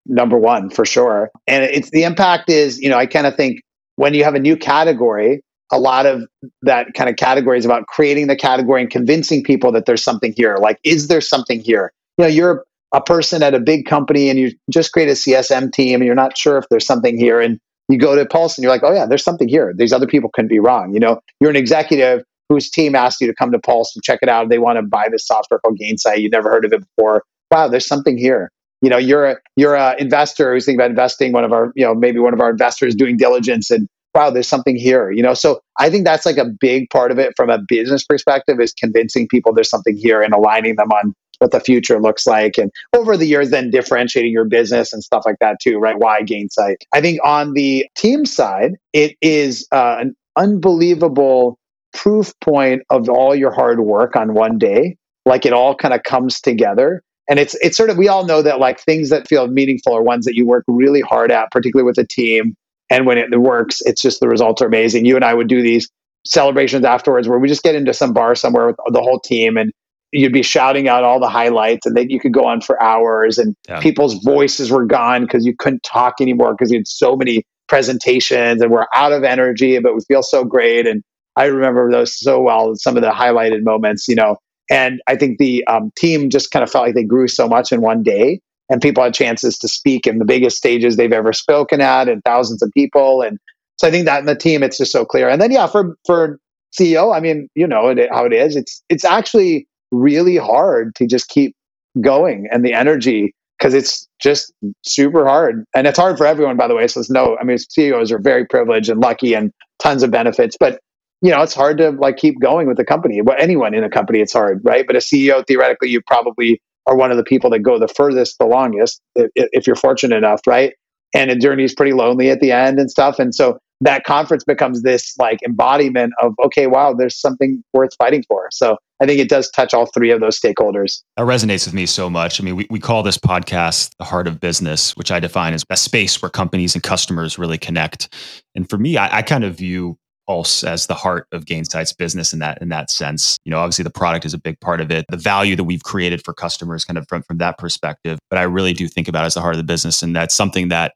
number 0.05 0.37
one 0.37 0.71
for 0.71 0.85
sure. 0.85 1.31
And 1.47 1.65
it's 1.65 1.91
the 1.91 2.05
impact 2.05 2.51
is, 2.51 2.79
you 2.79 2.89
know, 2.91 2.99
I 2.99 3.07
kind 3.07 3.27
of 3.27 3.37
think 3.37 3.63
when 3.97 4.13
you 4.13 4.23
have 4.25 4.35
a 4.35 4.41
new 4.41 4.57
category, 4.57 5.43
a 5.73 5.79
lot 5.79 6.07
of 6.07 6.23
that 6.63 6.95
kind 6.95 7.11
of 7.11 7.17
category 7.17 7.59
is 7.59 7.65
about 7.65 7.87
creating 7.87 8.27
the 8.27 8.37
category 8.37 8.81
and 8.81 8.91
convincing 8.91 9.43
people 9.43 9.73
that 9.73 9.87
there's 9.87 10.03
something 10.03 10.33
here. 10.37 10.57
Like, 10.57 10.79
is 10.85 11.09
there 11.09 11.21
something 11.21 11.61
here? 11.61 11.93
You 12.17 12.25
know, 12.25 12.29
you're 12.29 12.65
a 12.93 13.01
person 13.01 13.43
at 13.43 13.55
a 13.55 13.61
big 13.61 13.87
company 13.87 14.31
and 14.31 14.39
you 14.39 14.53
just 14.71 14.93
create 14.93 15.09
a 15.09 15.13
CSM 15.13 15.73
team 15.73 15.97
and 15.97 16.07
you're 16.07 16.15
not 16.15 16.37
sure 16.37 16.59
if 16.59 16.65
there's 16.71 16.87
something 16.87 17.19
here 17.19 17.41
and 17.41 17.61
you 17.89 17.99
go 17.99 18.15
to 18.15 18.25
Pulse 18.27 18.57
and 18.57 18.63
you're 18.63 18.73
like, 18.73 18.83
oh 18.83 18.93
yeah, 18.93 19.07
there's 19.07 19.25
something 19.25 19.49
here. 19.49 19.73
These 19.77 19.93
other 19.93 20.07
people 20.07 20.31
couldn't 20.33 20.49
be 20.49 20.59
wrong. 20.59 20.95
You 20.95 21.01
know, 21.01 21.21
you're 21.41 21.51
an 21.51 21.57
executive 21.57 22.23
whose 22.49 22.71
team 22.71 22.95
asked 22.95 23.21
you 23.21 23.27
to 23.27 23.35
come 23.35 23.53
to 23.53 23.59
Pulse 23.59 23.95
and 23.95 24.03
check 24.03 24.21
it 24.23 24.29
out. 24.29 24.49
They 24.49 24.59
want 24.59 24.79
to 24.79 24.83
buy 24.83 25.09
this 25.11 25.27
software 25.27 25.61
called 25.61 25.79
Gainsight. 25.79 26.21
You've 26.21 26.33
never 26.33 26.51
heard 26.51 26.65
of 26.65 26.73
it 26.73 26.81
before. 26.81 27.25
Wow, 27.51 27.69
there's 27.69 27.87
something 27.87 28.17
here. 28.17 28.51
You 28.81 28.91
know, 28.91 28.99
you're 28.99 29.27
a 29.27 29.37
you're 29.57 29.75
a 29.75 29.97
investor 29.99 30.53
who's 30.53 30.65
thinking 30.65 30.81
about 30.81 30.91
investing. 30.91 31.33
One 31.33 31.45
of 31.45 31.53
our, 31.53 31.73
you 31.75 31.85
know, 31.85 31.95
maybe 31.95 32.21
one 32.21 32.33
of 32.33 32.41
our 32.41 32.51
investors 32.51 32.95
doing 32.95 33.17
diligence 33.17 33.71
and 33.71 33.89
wow, 34.15 34.31
there's 34.31 34.49
something 34.49 34.77
here. 34.77 35.11
You 35.11 35.23
know, 35.23 35.35
so 35.35 35.61
I 35.79 35.91
think 35.91 36.05
that's 36.05 36.25
like 36.25 36.39
a 36.39 36.45
big 36.45 36.89
part 36.91 37.11
of 37.11 37.19
it 37.19 37.33
from 37.37 37.51
a 37.51 37.59
business 37.59 38.05
perspective 38.05 38.61
is 38.61 38.73
convincing 38.73 39.29
people 39.29 39.53
there's 39.53 39.71
something 39.71 39.97
here 39.97 40.23
and 40.23 40.33
aligning 40.33 40.77
them 40.77 40.91
on 40.91 41.15
what 41.39 41.51
the 41.51 41.61
future 41.61 42.01
looks 42.01 42.27
like 42.27 42.59
and 42.59 42.71
over 42.95 43.17
the 43.17 43.27
years 43.27 43.51
then 43.51 43.71
differentiating 43.71 44.33
your 44.33 44.45
business 44.45 44.93
and 44.93 45.03
stuff 45.03 45.23
like 45.25 45.37
that 45.41 45.59
too 45.61 45.79
right? 45.79 45.99
Why 45.99 46.23
Gainsight 46.23 46.77
i 46.93 47.01
think 47.01 47.21
on 47.25 47.55
the 47.55 47.87
team 47.97 48.27
side 48.27 48.73
it 48.93 49.17
is 49.21 49.67
uh, 49.73 49.97
an 50.01 50.17
unbelievable 50.37 51.59
proof 51.93 52.33
point 52.41 52.83
of 52.91 53.09
all 53.09 53.35
your 53.35 53.51
hard 53.51 53.81
work 53.81 54.17
on 54.17 54.35
one 54.35 54.59
day. 54.59 54.97
Like 55.27 55.45
it 55.45 55.53
all 55.53 55.75
kind 55.75 55.95
of 55.95 56.03
comes 56.05 56.41
together. 56.41 57.03
And 57.29 57.39
it's 57.39 57.55
it's 57.57 57.77
sort 57.77 57.91
of 57.91 57.99
we 57.99 58.09
all 58.09 58.25
know 58.25 58.41
that 58.41 58.59
like 58.59 58.81
things 58.81 59.11
that 59.11 59.29
feel 59.29 59.47
meaningful 59.49 59.95
are 59.95 60.03
ones 60.03 60.25
that 60.25 60.35
you 60.35 60.47
work 60.47 60.65
really 60.67 61.03
hard 61.03 61.31
at 61.31 61.51
particularly 61.51 61.87
with 61.87 61.99
a 61.99 62.07
team. 62.07 62.55
And 62.89 63.05
when 63.05 63.19
it 63.19 63.39
works 63.39 63.81
it's 63.83 64.01
just 64.01 64.21
the 64.21 64.29
results 64.29 64.63
are 64.63 64.67
amazing. 64.67 65.05
You 65.05 65.17
and 65.17 65.25
i 65.25 65.35
would 65.35 65.49
do 65.49 65.61
these 65.61 65.91
celebrations 66.25 66.85
afterwards 66.85 67.29
where 67.29 67.39
we 67.39 67.49
just 67.49 67.63
get 67.63 67.75
into 67.75 67.93
some 67.93 68.13
bar 68.13 68.35
somewhere 68.35 68.69
with 68.69 68.77
the 68.93 69.01
whole 69.01 69.21
team 69.21 69.57
and 69.57 69.73
you'd 70.13 70.33
be 70.33 70.43
shouting 70.43 70.89
out 70.89 71.05
all 71.05 71.21
the 71.21 71.29
highlights 71.29 71.87
and 71.87 71.97
then 71.97 72.09
you 72.11 72.19
could 72.19 72.33
go 72.33 72.47
on 72.47 72.61
for 72.61 72.83
hours 72.83 73.39
and 73.39 73.55
yeah. 73.69 73.81
people's 73.81 74.15
voices 74.25 74.71
were 74.71 74.87
gone 74.87 75.23
because 75.23 75.45
you 75.45 75.55
couldn't 75.57 75.83
talk 75.83 76.15
anymore 76.21 76.55
because 76.55 76.71
you 76.71 76.79
had 76.79 76.89
so 76.89 77.17
many 77.17 77.45
presentations 77.69 78.63
and 78.63 78.71
we're 78.71 78.87
out 78.95 79.13
of 79.13 79.25
energy 79.25 79.79
but 79.79 79.95
we 79.95 80.01
feel 80.09 80.23
so 80.23 80.45
great. 80.45 80.87
And 80.87 81.03
i 81.37 81.45
remember 81.45 81.91
those 81.91 82.19
so 82.19 82.41
well 82.41 82.75
some 82.75 82.97
of 82.97 83.03
the 83.03 83.11
highlighted 83.11 83.63
moments 83.63 84.09
you 84.09 84.15
know 84.15 84.37
and 84.71 85.01
i 85.07 85.15
think 85.15 85.39
the 85.39 85.65
um, 85.67 85.93
team 85.97 86.31
just 86.31 86.51
kind 86.51 86.63
of 86.63 86.71
felt 86.71 86.87
like 86.87 86.95
they 86.95 87.05
grew 87.05 87.29
so 87.29 87.47
much 87.47 87.71
in 87.71 87.81
one 87.81 88.03
day 88.03 88.41
and 88.69 88.83
people 88.83 89.03
had 89.03 89.15
chances 89.15 89.59
to 89.59 89.69
speak 89.69 90.07
in 90.07 90.19
the 90.19 90.25
biggest 90.25 90.57
stages 90.57 90.97
they've 90.97 91.13
ever 91.13 91.33
spoken 91.33 91.81
at 91.81 92.09
and 92.09 92.23
thousands 92.25 92.63
of 92.63 92.71
people. 92.75 93.23
And 93.23 93.39
so 93.77 93.89
i 93.89 93.91
think 93.91 94.05
that 94.07 94.21
in 94.21 94.27
the 94.27 94.35
team 94.35 94.63
it's 94.63 94.79
just 94.79 94.93
so 94.93 95.05
clear. 95.05 95.29
And 95.29 95.41
then 95.41 95.51
yeah 95.51 95.67
for 95.67 95.97
for 96.07 96.39
ceo 96.79 97.17
i 97.17 97.19
mean 97.19 97.49
you 97.55 97.67
know 97.67 97.95
how 98.11 98.27
it 98.27 98.33
is 98.35 98.55
it's 98.55 98.83
it's 98.91 99.03
actually 99.03 99.67
really 99.91 100.37
hard 100.37 100.95
to 100.97 101.07
just 101.07 101.29
keep 101.29 101.55
going 102.01 102.49
and 102.51 102.65
the 102.65 102.75
energy 102.75 103.35
because 103.59 103.75
it's 103.75 104.07
just 104.21 104.53
super 104.85 105.27
hard. 105.27 105.65
And 105.75 105.87
it's 105.87 105.99
hard 105.99 106.17
for 106.17 106.27
everyone 106.27 106.57
by 106.57 106.69
the 106.69 106.75
way 106.75 106.87
so 106.87 107.01
there's 107.01 107.11
no 107.11 107.37
i 107.41 107.45
mean 107.45 107.59
ceos 107.59 108.13
are 108.13 108.19
very 108.19 108.47
privileged 108.47 108.89
and 108.89 109.01
lucky 109.01 109.35
and 109.35 109.53
tons 109.79 110.03
of 110.03 110.11
benefits 110.11 110.57
but 110.59 110.81
you 111.23 111.31
know 111.31 111.43
it's 111.43 111.55
hard 111.55 111.79
to 111.79 111.91
like 111.91 112.17
keep 112.17 112.41
going 112.41 112.69
with 112.69 112.77
the 112.77 112.85
company. 112.85 113.21
Well 113.23 113.37
anyone 113.39 113.75
in 113.75 113.85
a 113.85 113.91
company 113.91 114.21
it's 114.21 114.33
hard 114.33 114.61
right? 114.65 114.87
But 114.87 114.97
a 114.97 115.01
ceo 115.01 115.47
theoretically 115.47 115.89
you 115.89 116.01
probably 116.07 116.61
are 116.87 116.97
one 116.97 117.11
of 117.11 117.17
the 117.17 117.25
people 117.25 117.51
that 117.51 117.61
go 117.61 117.79
the 117.79 117.89
furthest 117.89 118.39
the 118.39 118.47
longest 118.47 119.01
if, 119.15 119.31
if 119.35 119.67
you're 119.67 119.77
fortunate 119.77 120.17
enough 120.17 120.41
right? 120.47 120.75
And 121.15 121.31
a 121.31 121.37
journey 121.37 121.65
is 121.65 121.75
pretty 121.75 121.93
lonely 121.93 122.31
at 122.31 122.41
the 122.41 122.53
end 122.53 122.79
and 122.79 122.91
stuff 122.91 123.19
and 123.19 123.35
so 123.35 123.59
that 123.81 124.05
conference 124.05 124.45
becomes 124.45 124.83
this 124.83 125.17
like 125.19 125.39
embodiment 125.45 126.13
of 126.21 126.35
okay 126.43 126.67
wow 126.67 126.93
there's 126.93 127.19
something 127.19 127.63
worth 127.73 127.95
fighting 127.99 128.25
for. 128.29 128.49
So 128.51 128.77
i 129.01 129.07
think 129.07 129.21
it 129.21 129.29
does 129.29 129.51
touch 129.51 129.75
all 129.75 129.87
three 129.87 130.11
of 130.11 130.21
those 130.21 130.39
stakeholders. 130.39 131.03
That 131.17 131.27
resonates 131.27 131.67
with 131.67 131.75
me 131.75 131.87
so 131.87 132.11
much. 132.11 132.41
I 132.41 132.45
mean 132.45 132.57
we, 132.57 132.67
we 132.71 132.81
call 132.81 133.03
this 133.03 133.19
podcast 133.19 133.91
the 133.99 134.05
heart 134.05 134.27
of 134.27 134.41
business 134.41 134.97
which 134.97 135.11
i 135.11 135.21
define 135.21 135.55
as 135.55 135.65
a 135.71 135.77
space 135.77 136.21
where 136.21 136.31
companies 136.31 136.75
and 136.75 136.83
customers 136.83 137.39
really 137.39 137.59
connect. 137.59 138.13
And 138.55 138.69
for 138.69 138.79
me 138.79 138.97
i, 138.97 139.19
I 139.19 139.23
kind 139.23 139.45
of 139.45 139.57
view 139.57 139.97
pulse 140.27 140.63
as 140.63 140.87
the 140.87 140.95
heart 140.95 141.27
of 141.33 141.47
gainsight's 141.47 141.95
business 141.95 142.35
in 142.35 142.41
that 142.41 142.61
in 142.61 142.69
that 142.71 142.91
sense. 142.91 143.39
You 143.45 143.51
know 143.51 143.59
obviously 143.59 143.85
the 143.85 143.91
product 143.91 144.27
is 144.27 144.35
a 144.35 144.39
big 144.39 144.61
part 144.61 144.81
of 144.81 144.91
it. 144.91 145.07
The 145.09 145.17
value 145.17 145.57
that 145.57 145.65
we've 145.65 145.85
created 145.85 146.25
for 146.25 146.35
customers 146.35 146.85
kind 146.85 146.99
of 146.99 147.07
from, 147.09 147.23
from 147.23 147.39
that 147.39 147.59
perspective. 147.59 148.19
But 148.29 148.39
i 148.39 148.43
really 148.43 148.73
do 148.73 148.89
think 148.89 149.07
about 149.07 149.23
it 149.23 149.27
as 149.27 149.35
the 149.35 149.41
heart 149.41 149.55
of 149.55 149.59
the 149.59 149.65
business. 149.65 150.03
And 150.03 150.17
that's 150.17 150.35
something 150.35 150.69
that 150.69 150.95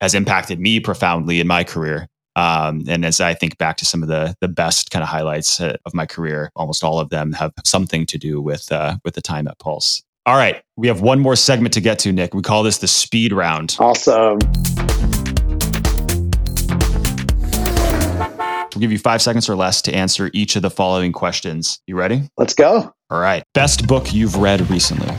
has 0.00 0.14
impacted 0.14 0.60
me 0.60 0.78
profoundly 0.78 1.40
in 1.40 1.46
my 1.46 1.64
career 1.64 2.08
um, 2.36 2.84
and 2.88 3.04
as 3.04 3.20
I 3.20 3.34
think 3.34 3.58
back 3.58 3.76
to 3.78 3.84
some 3.84 4.02
of 4.02 4.08
the 4.08 4.34
the 4.40 4.48
best 4.48 4.90
kind 4.90 5.02
of 5.02 5.08
highlights 5.08 5.60
uh, 5.60 5.76
of 5.84 5.94
my 5.94 6.06
career, 6.06 6.50
almost 6.56 6.84
all 6.84 7.00
of 7.00 7.10
them 7.10 7.32
have 7.32 7.52
something 7.64 8.06
to 8.06 8.18
do 8.18 8.40
with 8.40 8.70
uh, 8.70 8.96
with 9.04 9.14
the 9.14 9.22
time 9.22 9.48
at 9.48 9.58
Pulse. 9.58 10.02
All 10.26 10.36
right, 10.36 10.62
we 10.76 10.88
have 10.88 11.00
one 11.00 11.20
more 11.20 11.36
segment 11.36 11.72
to 11.74 11.80
get 11.80 11.98
to, 12.00 12.12
Nick. 12.12 12.34
We 12.34 12.42
call 12.42 12.62
this 12.62 12.78
the 12.78 12.88
speed 12.88 13.32
round. 13.32 13.76
Awesome. 13.80 14.38
We'll 18.74 18.80
give 18.80 18.92
you 18.92 18.98
five 18.98 19.22
seconds 19.22 19.48
or 19.48 19.56
less 19.56 19.82
to 19.82 19.92
answer 19.92 20.30
each 20.32 20.54
of 20.54 20.62
the 20.62 20.70
following 20.70 21.12
questions. 21.12 21.80
You 21.86 21.96
ready? 21.96 22.28
Let's 22.36 22.54
go. 22.54 22.94
All 23.10 23.20
right. 23.20 23.42
Best 23.54 23.86
book 23.88 24.12
you've 24.12 24.36
read 24.36 24.70
recently. 24.70 25.12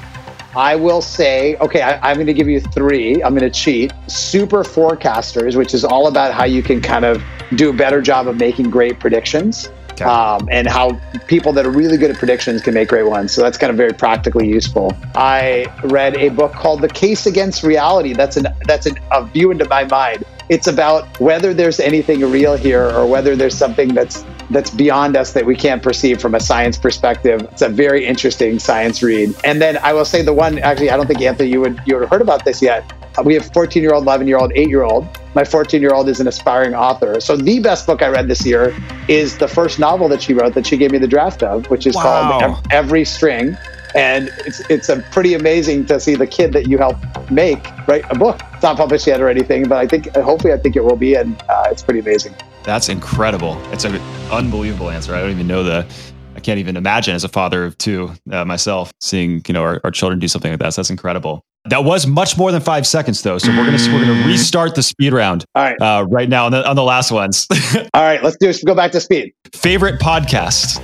I 0.56 0.76
will 0.76 1.02
say, 1.02 1.56
okay, 1.58 1.82
I, 1.82 2.10
am 2.10 2.18
going 2.18 2.28
to 2.28 2.34
give 2.34 2.48
you 2.48 2.60
three. 2.60 3.22
I'm 3.24 3.36
going 3.36 3.50
to 3.50 3.60
cheat. 3.60 3.94
Super 4.08 4.64
Forecasters, 4.64 5.56
which 5.56 5.74
is 5.74 5.86
all 5.86 6.08
about 6.08 6.34
how 6.34 6.46
you 6.46 6.64
can 6.64 6.82
kind 6.82 7.06
of 7.06 7.24
do 7.56 7.70
a 7.70 7.74
better 7.74 8.02
job 8.02 8.28
of 8.28 8.38
making 8.38 8.70
great 8.70 9.00
predictions. 9.00 9.70
Okay. 10.00 10.10
Um, 10.10 10.48
and 10.50 10.68
how 10.68 11.00
people 11.28 11.52
that 11.54 11.66
are 11.66 11.72
really 11.72 11.98
good 11.98 12.10
at 12.10 12.18
predictions 12.18 12.62
can 12.62 12.74
make 12.74 12.90
great 12.90 13.08
ones. 13.08 13.34
So 13.34 13.42
that's 13.42 13.58
kind 13.58 13.70
of 13.70 13.76
very 13.76 13.94
practically 13.94 14.48
useful. 14.48 14.96
I 15.16 15.66
read 15.84 16.16
a 16.16 16.30
book 16.30 16.54
called 16.54 16.82
The 16.82 16.88
Case 16.88 17.26
Against 17.26 17.64
Reality. 17.64 18.14
That's 18.14 18.38
an 18.38 18.48
that's 18.66 18.86
an, 18.86 18.98
a 19.12 19.26
view 19.26 19.52
into 19.52 19.68
my 19.68 19.84
mind. 19.84 20.24
It's 20.48 20.68
about 20.68 21.20
whether 21.20 21.54
there's 21.54 21.80
anything 21.80 22.22
real 22.22 22.56
here 22.56 22.90
or 22.90 23.06
whether 23.06 23.36
there's 23.36 23.56
something 23.56 23.94
that's 23.94 24.24
that's 24.50 24.72
beyond 24.72 25.16
us 25.16 25.34
that 25.34 25.46
we 25.46 25.56
can't 25.56 25.84
perceive 25.84 26.20
from 26.20 26.34
a 26.34 26.40
science 26.40 26.78
perspective. 26.78 27.42
It's 27.52 27.62
a 27.62 27.70
very 27.70 28.06
interesting 28.06 28.58
science 28.58 29.04
read. 29.04 29.36
And 29.44 29.62
then 29.62 29.78
I 29.78 29.94
will 29.94 30.06
say 30.06 30.22
the 30.24 30.34
one 30.34 30.58
actually 30.60 30.90
I 30.90 30.98
don't 30.98 31.08
think 31.08 31.22
Anthony 31.22 31.50
you 31.50 31.62
would 31.62 31.82
you 31.86 31.96
would 31.96 32.02
have 32.04 32.10
heard 32.10 32.22
about 32.22 32.46
this 32.46 32.62
yet. 32.62 32.92
We 33.24 33.34
have 33.34 33.52
14 33.54 33.82
year 33.82 33.94
old, 33.94 34.04
11 34.04 34.28
year 34.28 34.38
old, 34.38 34.52
8 34.56 34.70
year 34.70 34.84
old. 34.84 35.08
My 35.36 35.44
14 35.44 35.82
year 35.82 35.94
old 35.94 36.10
is 36.10 36.20
an 36.20 36.28
aspiring 36.28 36.74
author. 36.74 37.20
So 37.20 37.36
the 37.36 37.60
best 37.60 37.86
book 37.86 38.02
I 38.02 38.10
read 38.10 38.28
this 38.28 38.46
year 38.46 38.76
is 39.08 39.38
the 39.38 39.48
first 39.48 39.80
novel 39.80 40.08
that 40.10 40.22
she 40.22 40.34
wrote 40.34 40.54
that 40.56 40.66
she 40.66 40.78
gave 40.78 40.92
me 40.92 40.98
the 40.98 41.08
draft 41.08 41.44
of, 41.44 41.70
which 41.70 41.86
is 41.86 41.96
wow. 41.96 42.40
called 42.40 42.68
Every 42.72 43.06
String. 43.06 43.58
And 43.96 44.30
it's 44.46 44.60
it's 44.70 44.88
a 44.90 45.02
pretty 45.12 45.34
amazing 45.34 45.88
to 45.88 46.00
see 46.00 46.14
the 46.14 46.28
kid 46.28 46.54
that 46.54 46.68
you 46.68 46.78
helped 46.78 47.32
make 47.32 47.66
write 47.88 48.06
a 48.12 48.16
book. 48.16 48.40
It's 48.54 48.62
not 48.62 48.78
published 48.78 49.08
yet 49.08 49.20
or 49.20 49.30
anything, 49.30 49.68
but 49.68 49.80
I 49.80 49.88
think 49.88 50.16
hopefully 50.16 50.54
I 50.54 50.58
think 50.58 50.76
it 50.76 50.84
will 50.84 50.96
be, 50.96 51.16
and 51.16 51.42
uh, 51.50 51.70
it's 51.72 51.82
pretty 51.82 52.00
amazing. 52.00 52.36
That's 52.64 52.88
incredible. 52.88 53.60
It's 53.72 53.86
an 53.86 53.96
unbelievable 54.32 54.92
answer. 54.92 55.16
I 55.16 55.22
don't 55.22 55.32
even 55.32 55.48
know 55.48 55.64
the 55.64 55.88
I 56.36 56.40
can't 56.40 56.60
even 56.60 56.78
imagine 56.78 57.16
as 57.16 57.24
a 57.24 57.30
father 57.30 57.66
of 57.66 57.78
two 57.78 58.14
uh, 58.32 58.46
myself 58.46 58.94
seeing 59.02 59.42
you 59.48 59.54
know 59.54 59.64
our, 59.64 59.82
our 59.84 59.92
children 59.92 60.20
do 60.20 60.28
something 60.28 60.52
like 60.52 60.60
that. 60.60 60.74
So 60.74 60.82
that's 60.82 60.90
incredible. 60.90 61.44
That 61.66 61.84
was 61.84 62.08
much 62.08 62.38
more 62.38 62.52
than 62.52 62.62
five 62.62 62.88
seconds 62.88 63.22
though. 63.22 63.38
So 63.38 63.50
we're 63.50 63.66
gonna 63.66 63.94
we're 63.94 64.06
gonna 64.06 64.26
restart 64.26 64.76
the 64.76 64.84
speed 64.84 65.12
round. 65.12 65.44
All 65.56 65.64
right, 65.64 65.82
uh, 65.82 66.06
right 66.10 66.30
now 66.30 66.46
on 66.46 66.52
the 66.54 66.68
on 66.68 66.76
the 66.76 66.84
last 66.84 67.12
ones. 67.12 67.48
All 67.94 68.02
right, 68.02 68.24
let's 68.24 68.38
do 68.38 68.48
let's 68.48 68.64
go 68.64 68.74
back 68.74 68.92
to 68.94 69.02
speed. 69.02 69.34
Favorite 69.54 70.00
podcast. 70.00 70.82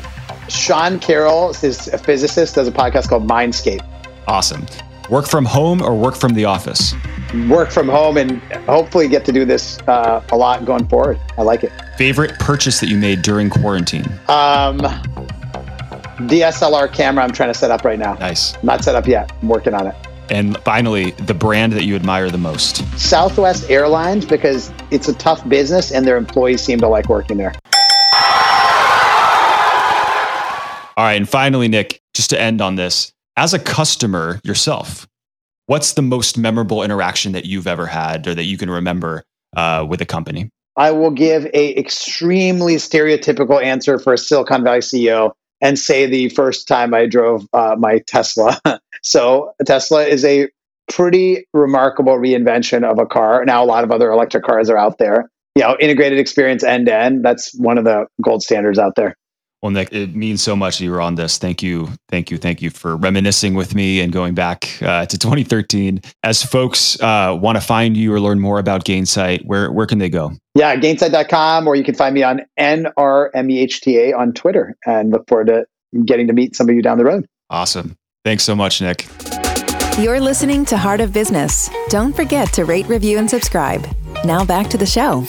Sean 0.50 1.00
Carroll 1.00 1.52
is 1.64 1.88
a 1.88 1.98
physicist. 1.98 2.56
Does 2.56 2.68
a 2.68 2.72
podcast 2.72 3.08
called 3.08 3.28
Mindscape. 3.28 3.86
Awesome. 4.28 4.66
Work 5.10 5.28
from 5.28 5.46
home 5.46 5.82
or 5.82 5.96
work 5.96 6.16
from 6.16 6.34
the 6.34 6.46
office. 6.46 6.94
Work 7.48 7.72
from 7.72 7.88
home 7.88 8.18
and 8.18 8.42
hopefully 8.68 9.08
get 9.08 9.24
to 9.26 9.32
do 9.32 9.46
this 9.46 9.80
uh, 9.88 10.24
a 10.32 10.38
lot 10.38 10.66
going 10.66 10.88
forward. 10.88 11.20
I 11.38 11.44
like 11.44 11.64
it. 11.64 11.72
Favorite 11.98 12.38
purchase 12.40 12.80
that 12.80 12.90
you 12.90 12.98
made 12.98 13.22
during 13.22 13.50
quarantine. 13.50 14.06
Um, 14.28 14.80
DSLR 16.28 16.92
camera 16.92 17.24
I'm 17.24 17.32
trying 17.32 17.52
to 17.54 17.58
set 17.58 17.72
up 17.72 17.86
right 17.86 18.00
now. 18.00 18.16
Nice. 18.16 18.62
Not 18.64 18.84
set 18.84 18.96
up 18.96 19.08
yet. 19.08 19.32
I'm 19.42 19.48
working 19.48 19.74
on 19.74 19.88
it. 19.88 19.96
And 20.30 20.58
finally, 20.60 21.12
the 21.12 21.34
brand 21.34 21.74
that 21.74 21.86
you 21.86 21.96
admire 21.96 22.30
the 22.32 22.38
most. 22.38 22.78
Southwest 23.00 23.70
Airlines 23.70 24.26
because 24.26 24.72
it's 24.92 25.08
a 25.08 25.14
tough 25.14 25.48
business 25.48 25.92
and 25.92 26.06
their 26.08 26.18
employees 26.18 26.62
seem 26.62 26.80
to 26.80 26.88
like 26.88 27.10
working 27.10 27.38
there. 27.38 27.54
All 30.98 31.04
right. 31.04 31.16
And 31.16 31.28
finally, 31.28 31.68
Nick, 31.68 32.02
just 32.14 32.30
to 32.30 32.40
end 32.40 32.62
on 32.62 32.76
this, 32.76 33.12
as 33.36 33.54
a 33.54 33.60
customer 33.60 34.40
yourself, 34.44 35.08
what's 35.66 35.94
the 35.94 36.02
most 36.02 36.38
memorable 36.38 36.84
interaction 36.84 37.34
that 37.34 37.46
you've 37.46 37.68
ever 37.68 37.86
had 37.86 38.26
or 38.28 38.34
that 38.34 38.44
you 38.44 38.58
can 38.58 38.70
remember 38.70 39.24
uh, 39.58 39.86
with 39.88 40.02
a 40.02 40.06
company? 40.06 40.50
I 40.78 40.92
will 40.92 41.12
give 41.12 41.46
a 41.54 41.78
extremely 41.78 42.76
stereotypical 42.76 43.64
answer 43.64 44.00
for 44.00 44.14
a 44.14 44.18
Silicon 44.18 44.64
Valley 44.64 44.80
CEO 44.80 45.32
and 45.62 45.80
say 45.80 46.06
the 46.06 46.30
first 46.30 46.68
time 46.68 46.94
I 46.94 47.06
drove 47.06 47.48
uh, 47.54 47.76
my 47.78 48.00
Tesla. 48.08 48.60
so 49.06 49.54
Tesla 49.66 50.04
is 50.04 50.26
a 50.26 50.50
pretty 50.92 51.46
remarkable 51.54 52.14
reinvention 52.14 52.84
of 52.84 53.00
a 53.00 53.06
car. 53.06 53.46
Now 53.46 53.64
a 53.64 53.66
lot 53.66 53.84
of 53.84 53.92
other 53.92 54.10
electric 54.12 54.44
cars 54.44 54.70
are 54.70 54.78
out 54.78 54.98
there. 54.98 55.30
You 55.56 55.64
know, 55.64 55.78
integrated 55.80 56.20
experience 56.20 56.64
end 56.64 56.88
to 56.88 56.96
end. 56.96 57.24
That's 57.24 57.56
one 57.58 57.78
of 57.78 57.86
the 57.86 58.08
gold 58.22 58.44
standards 58.44 58.78
out 58.78 58.96
there. 58.96 59.16
Well, 59.62 59.72
Nick, 59.72 59.92
it 59.94 60.16
means 60.16 60.44
so 60.44 60.56
much 60.56 60.78
that 60.78 60.84
you 60.84 60.92
were 60.92 61.02
on 61.02 61.16
this. 61.16 61.38
Thank 61.38 61.64
you, 61.64 61.90
thank 62.10 62.30
you, 62.30 62.38
thank 62.38 62.62
you 62.62 62.70
for 62.70 62.98
reminiscing 62.98 63.56
with 63.56 63.74
me 63.74 64.00
and 64.02 64.12
going 64.12 64.36
back 64.36 64.80
uh, 64.82 65.06
to 65.06 65.18
2013. 65.18 66.02
As 66.24 66.44
folks 66.44 67.02
uh, 67.02 67.36
want 67.40 67.58
to 67.58 67.62
find 67.62 67.96
you 67.96 68.14
or 68.14 68.20
learn 68.20 68.40
more 68.40 68.60
about 68.60 68.86
Gainsight, 68.86 69.46
where 69.46 69.72
where 69.72 69.88
can 69.88 69.98
they 69.98 70.10
go? 70.10 70.34
Yeah, 70.56 70.76
gainsight.com, 70.76 71.68
or 71.68 71.76
you 71.76 71.84
can 71.84 71.96
find 71.96 72.14
me 72.14 72.22
on 72.22 72.42
NRMEHTA 72.60 74.16
on 74.16 74.34
Twitter, 74.34 74.76
and 74.86 75.12
look 75.12 75.28
forward 75.28 75.48
to 75.48 75.66
getting 76.04 76.28
to 76.28 76.34
meet 76.34 76.56
some 76.56 76.70
of 76.70 76.76
you 76.76 76.82
down 76.82 76.98
the 76.98 77.06
road. 77.06 77.26
Awesome. 77.50 77.98
Thanks 78.26 78.44
so 78.44 78.56
much, 78.56 78.82
Nick. 78.82 79.08
You're 80.00 80.20
listening 80.20 80.66
to 80.66 80.78
Heart 80.78 81.00
of 81.00 81.14
Business. 81.14 81.70
Don't 81.90 82.16
forget 82.16 82.52
to 82.54 82.66
rate, 82.66 82.88
review, 82.88 83.20
and 83.20 83.30
subscribe. 83.30 83.86
Now 84.26 84.44
back 84.44 84.68
to 84.72 84.80
the 84.80 84.86
show. 84.88 85.26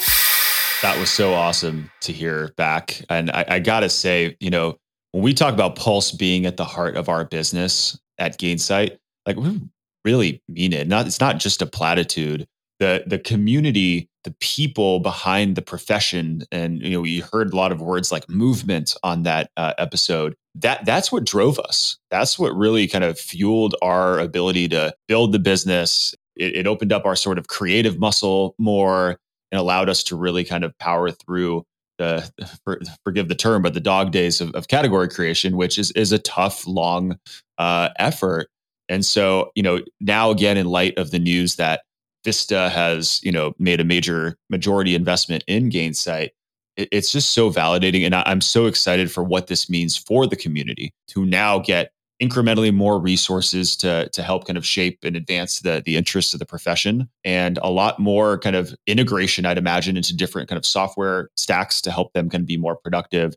That 0.80 0.98
was 0.98 1.10
so 1.10 1.34
awesome 1.34 1.90
to 2.00 2.12
hear 2.14 2.52
back. 2.56 3.02
And 3.10 3.30
I, 3.32 3.44
I 3.48 3.58
got 3.58 3.80
to 3.80 3.90
say, 3.90 4.34
you 4.40 4.48
know, 4.48 4.78
when 5.12 5.22
we 5.22 5.34
talk 5.34 5.52
about 5.52 5.76
Pulse 5.76 6.10
being 6.10 6.46
at 6.46 6.56
the 6.56 6.64
heart 6.64 6.96
of 6.96 7.10
our 7.10 7.26
business 7.26 8.00
at 8.16 8.38
Gainsight, 8.38 8.96
like 9.26 9.36
we 9.36 9.60
really 10.06 10.42
mean 10.48 10.72
it. 10.72 10.88
Not 10.88 11.06
it's 11.06 11.20
not 11.20 11.36
just 11.36 11.60
a 11.60 11.66
platitude. 11.66 12.46
The 12.80 13.04
the 13.06 13.18
community, 13.18 14.08
the 14.26 14.34
people 14.40 14.98
behind 14.98 15.54
the 15.54 15.62
profession, 15.62 16.42
and 16.50 16.82
you 16.82 16.90
know, 16.90 17.00
we 17.00 17.20
heard 17.20 17.52
a 17.52 17.56
lot 17.56 17.70
of 17.70 17.80
words 17.80 18.10
like 18.10 18.28
movement 18.28 18.96
on 19.04 19.22
that 19.22 19.52
uh, 19.56 19.72
episode. 19.78 20.34
That 20.56 20.84
that's 20.84 21.12
what 21.12 21.24
drove 21.24 21.60
us. 21.60 21.96
That's 22.10 22.36
what 22.36 22.56
really 22.56 22.88
kind 22.88 23.04
of 23.04 23.20
fueled 23.20 23.76
our 23.82 24.18
ability 24.18 24.68
to 24.70 24.92
build 25.06 25.30
the 25.30 25.38
business. 25.38 26.12
It, 26.34 26.56
it 26.56 26.66
opened 26.66 26.92
up 26.92 27.06
our 27.06 27.14
sort 27.14 27.38
of 27.38 27.46
creative 27.46 28.00
muscle 28.00 28.56
more 28.58 29.16
and 29.52 29.60
allowed 29.60 29.88
us 29.88 30.02
to 30.04 30.16
really 30.16 30.42
kind 30.42 30.64
of 30.64 30.76
power 30.78 31.12
through 31.12 31.62
the 31.98 32.28
for, 32.64 32.80
forgive 33.04 33.28
the 33.28 33.36
term, 33.36 33.62
but 33.62 33.74
the 33.74 33.80
dog 33.80 34.10
days 34.10 34.40
of, 34.40 34.50
of, 34.56 34.66
category 34.66 35.08
creation, 35.08 35.56
which 35.56 35.78
is 35.78 35.92
is 35.92 36.10
a 36.10 36.18
tough, 36.18 36.66
long 36.66 37.16
uh, 37.58 37.90
effort. 38.00 38.48
And 38.88 39.04
so, 39.04 39.52
you 39.54 39.62
know, 39.62 39.80
now 40.00 40.30
again, 40.30 40.56
in 40.56 40.66
light 40.66 40.98
of 40.98 41.12
the 41.12 41.20
news 41.20 41.56
that 41.56 41.82
Vista 42.26 42.68
has, 42.70 43.20
you 43.22 43.30
know, 43.30 43.54
made 43.60 43.80
a 43.80 43.84
major 43.84 44.36
majority 44.50 44.96
investment 44.96 45.44
in 45.46 45.70
Gainsight, 45.70 46.30
it, 46.76 46.88
it's 46.90 47.12
just 47.12 47.30
so 47.30 47.52
validating, 47.52 48.04
and 48.04 48.16
I, 48.16 48.24
I'm 48.26 48.40
so 48.40 48.66
excited 48.66 49.12
for 49.12 49.22
what 49.22 49.46
this 49.46 49.70
means 49.70 49.96
for 49.96 50.26
the 50.26 50.34
community 50.34 50.92
to 51.08 51.24
now 51.24 51.60
get 51.60 51.92
incrementally 52.20 52.74
more 52.74 52.98
resources 52.98 53.76
to 53.76 54.08
to 54.08 54.22
help 54.24 54.44
kind 54.44 54.56
of 54.56 54.66
shape 54.66 54.98
and 55.04 55.14
advance 55.14 55.60
the 55.60 55.82
the 55.84 55.96
interests 55.96 56.32
of 56.32 56.40
the 56.40 56.46
profession 56.46 57.08
and 57.24 57.58
a 57.62 57.70
lot 57.70 57.98
more 57.98 58.38
kind 58.38 58.56
of 58.56 58.74
integration 58.86 59.44
i'd 59.44 59.58
imagine 59.58 59.98
into 59.98 60.16
different 60.16 60.48
kind 60.48 60.56
of 60.56 60.64
software 60.64 61.28
stacks 61.36 61.82
to 61.82 61.90
help 61.90 62.10
them 62.14 62.30
kind 62.30 62.40
of 62.40 62.46
be 62.46 62.56
more 62.56 62.74
productive. 62.74 63.34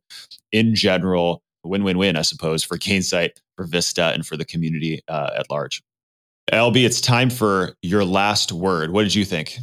In 0.54 0.76
general 0.76 1.44
win-win-win 1.66 2.16
i 2.16 2.22
suppose 2.22 2.64
for 2.64 2.78
gainsight 2.78 3.32
for 3.58 3.66
vista 3.66 4.14
and 4.14 4.26
for 4.26 4.38
the 4.38 4.46
community 4.46 5.02
uh, 5.10 5.32
at 5.38 5.50
large 5.50 5.84
lb 6.50 6.84
it's 6.84 7.02
time 7.02 7.30
for 7.30 7.76
your 7.82 8.04
last 8.04 8.52
word 8.52 8.92
what 8.92 9.04
did 9.04 9.16
you 9.16 9.26
think 9.26 9.58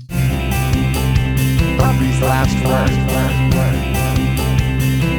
Bobby's 1.78 2.20
last 2.22 2.55
word. 2.64 3.07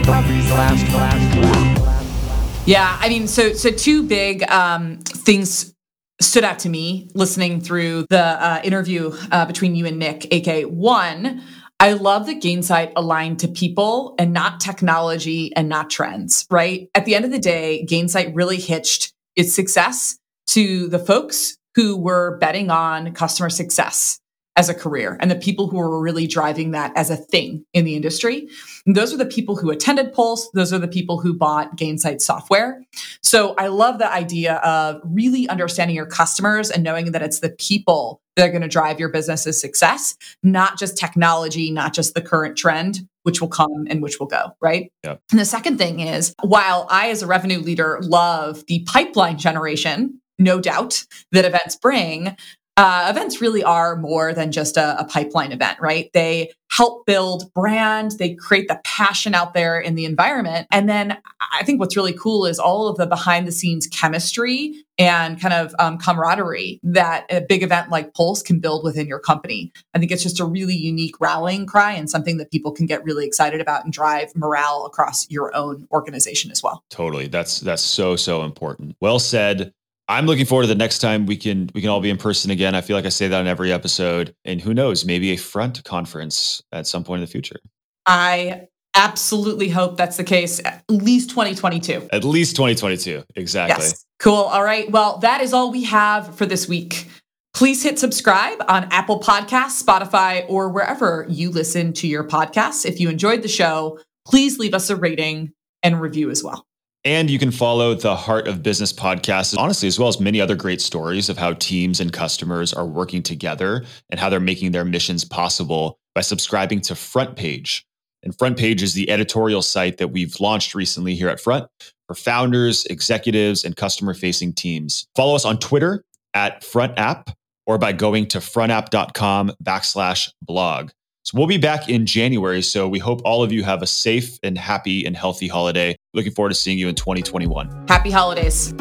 Bobby's 0.05 0.49
last, 0.51 0.87
last 0.93 1.37
word. 1.37 2.67
Yeah, 2.67 2.97
I 2.99 3.09
mean, 3.09 3.27
so 3.27 3.53
so 3.53 3.69
two 3.69 4.03
big 4.03 4.43
um, 4.49 4.97
things 4.97 5.73
stood 6.19 6.43
out 6.43 6.59
to 6.59 6.69
me 6.69 7.09
listening 7.13 7.61
through 7.61 8.07
the 8.09 8.21
uh, 8.21 8.61
interview 8.63 9.15
uh, 9.31 9.45
between 9.45 9.75
you 9.75 9.85
and 9.85 9.99
Nick. 9.99 10.33
AK 10.33 10.63
one, 10.67 11.43
I 11.79 11.93
love 11.93 12.25
that 12.25 12.41
Gainsight 12.41 12.93
aligned 12.95 13.39
to 13.41 13.47
people 13.47 14.15
and 14.17 14.33
not 14.33 14.59
technology 14.59 15.55
and 15.55 15.69
not 15.69 15.89
trends. 15.89 16.47
Right 16.49 16.89
at 16.95 17.05
the 17.05 17.13
end 17.13 17.23
of 17.23 17.31
the 17.31 17.39
day, 17.39 17.85
Gainsight 17.87 18.35
really 18.35 18.57
hitched 18.57 19.13
its 19.35 19.53
success 19.53 20.17
to 20.47 20.87
the 20.87 20.99
folks 20.99 21.57
who 21.75 21.97
were 21.97 22.37
betting 22.37 22.69
on 22.69 23.13
customer 23.13 23.49
success 23.49 24.19
as 24.55 24.69
a 24.69 24.73
career 24.73 25.17
and 25.21 25.29
the 25.29 25.35
people 25.35 25.67
who 25.67 25.77
were 25.77 26.01
really 26.01 26.25
driving 26.25 26.71
that 26.71 26.91
as 26.95 27.11
a 27.11 27.15
thing 27.15 27.63
in 27.73 27.85
the 27.85 27.95
industry. 27.95 28.47
And 28.87 28.95
those 28.95 29.13
are 29.13 29.17
the 29.17 29.25
people 29.25 29.55
who 29.55 29.69
attended 29.69 30.11
Pulse. 30.13 30.49
Those 30.55 30.73
are 30.73 30.79
the 30.79 30.87
people 30.87 31.19
who 31.19 31.35
bought 31.35 31.77
Gainsight 31.77 32.21
software. 32.21 32.83
So 33.21 33.53
I 33.59 33.67
love 33.67 33.99
the 33.99 34.11
idea 34.11 34.55
of 34.55 34.99
really 35.05 35.47
understanding 35.47 35.95
your 35.95 36.07
customers 36.07 36.71
and 36.71 36.83
knowing 36.83 37.11
that 37.11 37.21
it's 37.21 37.39
the 37.39 37.51
people 37.51 38.19
that 38.35 38.47
are 38.47 38.51
going 38.51 38.63
to 38.63 38.67
drive 38.67 38.99
your 38.99 39.09
business's 39.09 39.61
success, 39.61 40.15
not 40.41 40.79
just 40.79 40.97
technology, 40.97 41.69
not 41.69 41.93
just 41.93 42.15
the 42.15 42.21
current 42.21 42.57
trend, 42.57 43.07
which 43.23 43.41
will 43.41 43.47
come 43.47 43.85
and 43.89 44.01
which 44.01 44.19
will 44.19 44.27
go, 44.27 44.51
right? 44.59 44.91
Yep. 45.03 45.21
And 45.29 45.39
the 45.39 45.45
second 45.45 45.77
thing 45.77 45.99
is, 45.99 46.33
while 46.41 46.87
I, 46.89 47.09
as 47.09 47.21
a 47.21 47.27
revenue 47.27 47.59
leader, 47.59 47.99
love 48.01 48.63
the 48.67 48.83
pipeline 48.87 49.37
generation, 49.37 50.19
no 50.39 50.59
doubt 50.59 51.05
that 51.31 51.45
events 51.45 51.75
bring, 51.75 52.35
uh, 52.77 53.07
events 53.09 53.41
really 53.41 53.63
are 53.63 53.95
more 53.95 54.33
than 54.33 54.51
just 54.51 54.77
a, 54.77 54.99
a, 54.99 55.05
pipeline 55.05 55.51
event, 55.51 55.79
right? 55.81 56.11
They 56.13 56.51
help 56.69 57.07
build 57.07 57.51
brand, 57.55 58.11
they 58.19 58.35
create 58.35 58.67
the 58.67 58.79
passion 58.83 59.33
out 59.33 59.55
there 59.55 59.79
in 59.79 59.95
the 59.95 60.05
environment. 60.05 60.67
And 60.71 60.87
then 60.87 61.17
I 61.51 61.63
think 61.63 61.79
what's 61.79 61.95
really 61.95 62.13
cool 62.13 62.45
is 62.45 62.59
all 62.59 62.87
of 62.87 62.97
the 62.97 63.07
behind 63.07 63.47
the 63.47 63.51
scenes 63.51 63.87
chemistry 63.87 64.75
and 64.99 65.41
kind 65.41 65.55
of 65.55 65.73
um, 65.79 65.97
camaraderie 65.97 66.79
that 66.83 67.25
a 67.31 67.41
big 67.41 67.63
event 67.63 67.89
like 67.89 68.13
Pulse 68.13 68.43
can 68.43 68.59
build 68.59 68.83
within 68.83 69.07
your 69.07 69.19
company. 69.19 69.71
I 69.95 69.99
think 69.99 70.11
it's 70.11 70.23
just 70.23 70.39
a 70.39 70.45
really 70.45 70.75
unique 70.75 71.19
rallying 71.19 71.65
cry 71.65 71.93
and 71.93 72.07
something 72.07 72.37
that 72.37 72.51
people 72.51 72.71
can 72.71 72.85
get 72.85 73.03
really 73.03 73.25
excited 73.25 73.59
about 73.59 73.85
and 73.85 73.93
drive 73.93 74.35
morale 74.35 74.85
across 74.85 75.27
your 75.31 75.55
own 75.55 75.87
organization 75.91 76.51
as 76.51 76.61
well. 76.61 76.83
Totally. 76.91 77.27
That's 77.27 77.59
that's 77.59 77.81
so 77.81 78.15
so 78.15 78.43
important. 78.43 78.95
Well 79.01 79.17
said. 79.19 79.73
I'm 80.09 80.25
looking 80.25 80.45
forward 80.45 80.63
to 80.63 80.67
the 80.67 80.75
next 80.75 80.99
time 80.99 81.25
we 81.25 81.35
can 81.35 81.69
we 81.73 81.81
can 81.81 81.89
all 81.89 81.99
be 81.99 82.09
in 82.09 82.17
person 82.17 82.49
again. 82.49 82.75
I 82.75 82.81
feel 82.81 82.95
like 82.95 83.05
I 83.05 83.09
say 83.09 83.27
that 83.27 83.41
in 83.41 83.47
every 83.47 83.73
episode, 83.73 84.33
and 84.45 84.61
who 84.61 84.73
knows, 84.73 85.05
maybe 85.05 85.31
a 85.31 85.37
front 85.37 85.83
conference 85.83 86.61
at 86.71 86.87
some 86.87 87.03
point 87.03 87.19
in 87.19 87.25
the 87.25 87.31
future. 87.31 87.59
I 88.05 88.67
absolutely 88.95 89.69
hope 89.69 89.97
that's 89.97 90.17
the 90.17 90.23
case. 90.23 90.61
At 90.63 90.83
least 90.89 91.29
2022. 91.29 92.09
At 92.11 92.23
least 92.23 92.55
2022. 92.55 93.23
Exactly. 93.35 93.83
Yes. 93.83 94.05
Cool. 94.19 94.33
All 94.33 94.63
right. 94.63 94.89
Well, 94.89 95.17
that 95.19 95.41
is 95.41 95.53
all 95.53 95.71
we 95.71 95.83
have 95.83 96.35
for 96.35 96.45
this 96.45 96.67
week. 96.67 97.07
Please 97.53 97.83
hit 97.83 97.99
subscribe 97.99 98.63
on 98.67 98.85
Apple 98.91 99.19
Podcasts, 99.19 99.83
Spotify, 99.83 100.45
or 100.47 100.69
wherever 100.69 101.25
you 101.27 101.49
listen 101.49 101.91
to 101.93 102.07
your 102.07 102.23
podcasts. 102.23 102.85
If 102.85 102.99
you 102.99 103.09
enjoyed 103.09 103.41
the 103.41 103.47
show, 103.47 103.99
please 104.25 104.57
leave 104.59 104.73
us 104.73 104.89
a 104.89 104.95
rating 104.95 105.53
and 105.83 105.99
review 105.99 106.29
as 106.29 106.43
well. 106.43 106.65
And 107.07 107.29
you 107.29 107.39
can 107.39 107.51
follow 107.51 107.95
the 107.95 108.17
Heart 108.17 108.49
of 108.49 108.61
Business 108.61 108.91
podcast, 108.91 109.57
honestly, 109.57 109.87
as 109.87 109.97
well 109.97 110.09
as 110.09 110.19
many 110.19 110.41
other 110.41 110.57
great 110.57 110.81
stories 110.81 111.29
of 111.29 111.37
how 111.37 111.53
teams 111.53 112.01
and 112.01 112.11
customers 112.11 112.73
are 112.73 112.85
working 112.85 113.23
together 113.23 113.85
and 114.09 114.19
how 114.19 114.29
they're 114.29 114.41
making 114.41 114.73
their 114.73 114.83
missions 114.83 115.23
possible 115.23 115.99
by 116.13 116.19
subscribing 116.19 116.81
to 116.81 116.95
Front 116.95 117.37
Page. 117.37 117.85
And 118.23 118.37
Front 118.37 118.57
Page 118.57 118.83
is 118.83 118.93
the 118.93 119.09
editorial 119.09 119.61
site 119.61 119.99
that 119.99 120.09
we've 120.09 120.37
launched 120.41 120.75
recently 120.75 121.15
here 121.15 121.29
at 121.29 121.39
Front 121.39 121.69
for 122.09 122.13
founders, 122.13 122.85
executives, 122.87 123.63
and 123.63 123.77
customer 123.77 124.13
facing 124.13 124.51
teams. 124.51 125.07
Follow 125.15 125.33
us 125.33 125.45
on 125.45 125.59
Twitter 125.59 126.03
at 126.33 126.61
Front 126.61 126.99
App 126.99 127.29
or 127.65 127.77
by 127.77 127.93
going 127.93 128.27
to 128.27 128.39
frontapp.com 128.39 129.53
backslash 129.63 130.29
blog. 130.41 130.89
So 131.27 131.37
we'll 131.37 131.47
be 131.47 131.57
back 131.57 131.89
in 131.89 132.05
January. 132.05 132.61
So 132.61 132.87
we 132.87 132.99
hope 132.99 133.21
all 133.25 133.43
of 133.43 133.51
you 133.51 133.61
have 133.65 133.81
a 133.81 133.85
safe 133.85 134.39
and 134.43 134.57
happy 134.57 135.05
and 135.05 135.13
healthy 135.13 135.49
holiday. 135.49 135.97
Looking 136.13 136.31
forward 136.31 136.51
to 136.51 136.55
seeing 136.55 136.79
you 136.79 136.87
in 136.87 136.95
2021. 136.95 137.87
Happy 137.89 138.11
holidays. 138.11 138.73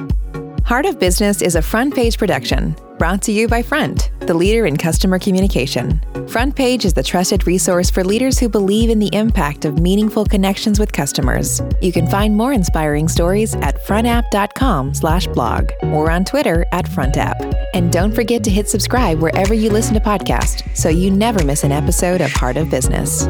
Heart 0.66 0.86
of 0.86 0.98
Business 0.98 1.42
is 1.42 1.54
a 1.54 1.62
front 1.62 1.94
page 1.94 2.18
production 2.18 2.74
brought 2.98 3.22
to 3.22 3.30
you 3.30 3.46
by 3.46 3.62
Front, 3.62 4.10
the 4.22 4.34
leader 4.34 4.66
in 4.66 4.76
customer 4.76 5.16
communication. 5.16 6.00
Front 6.26 6.56
Page 6.56 6.84
is 6.84 6.92
the 6.92 7.04
trusted 7.04 7.46
resource 7.46 7.88
for 7.88 8.02
leaders 8.02 8.36
who 8.36 8.48
believe 8.48 8.90
in 8.90 8.98
the 8.98 9.14
impact 9.14 9.64
of 9.64 9.78
meaningful 9.78 10.24
connections 10.24 10.80
with 10.80 10.92
customers. 10.92 11.62
You 11.80 11.92
can 11.92 12.08
find 12.08 12.34
more 12.34 12.52
inspiring 12.52 13.06
stories 13.06 13.54
at 13.54 13.80
frontapp.com/blog 13.86 15.70
or 15.84 16.10
on 16.10 16.24
Twitter 16.24 16.66
at 16.72 16.86
frontapp. 16.86 17.54
And 17.72 17.92
don't 17.92 18.12
forget 18.12 18.42
to 18.42 18.50
hit 18.50 18.68
subscribe 18.68 19.20
wherever 19.20 19.54
you 19.54 19.70
listen 19.70 19.94
to 19.94 20.00
podcasts 20.00 20.64
so 20.76 20.88
you 20.88 21.12
never 21.12 21.44
miss 21.44 21.62
an 21.62 21.70
episode 21.70 22.20
of 22.20 22.32
Heart 22.32 22.56
of 22.56 22.70
Business. 22.70 23.28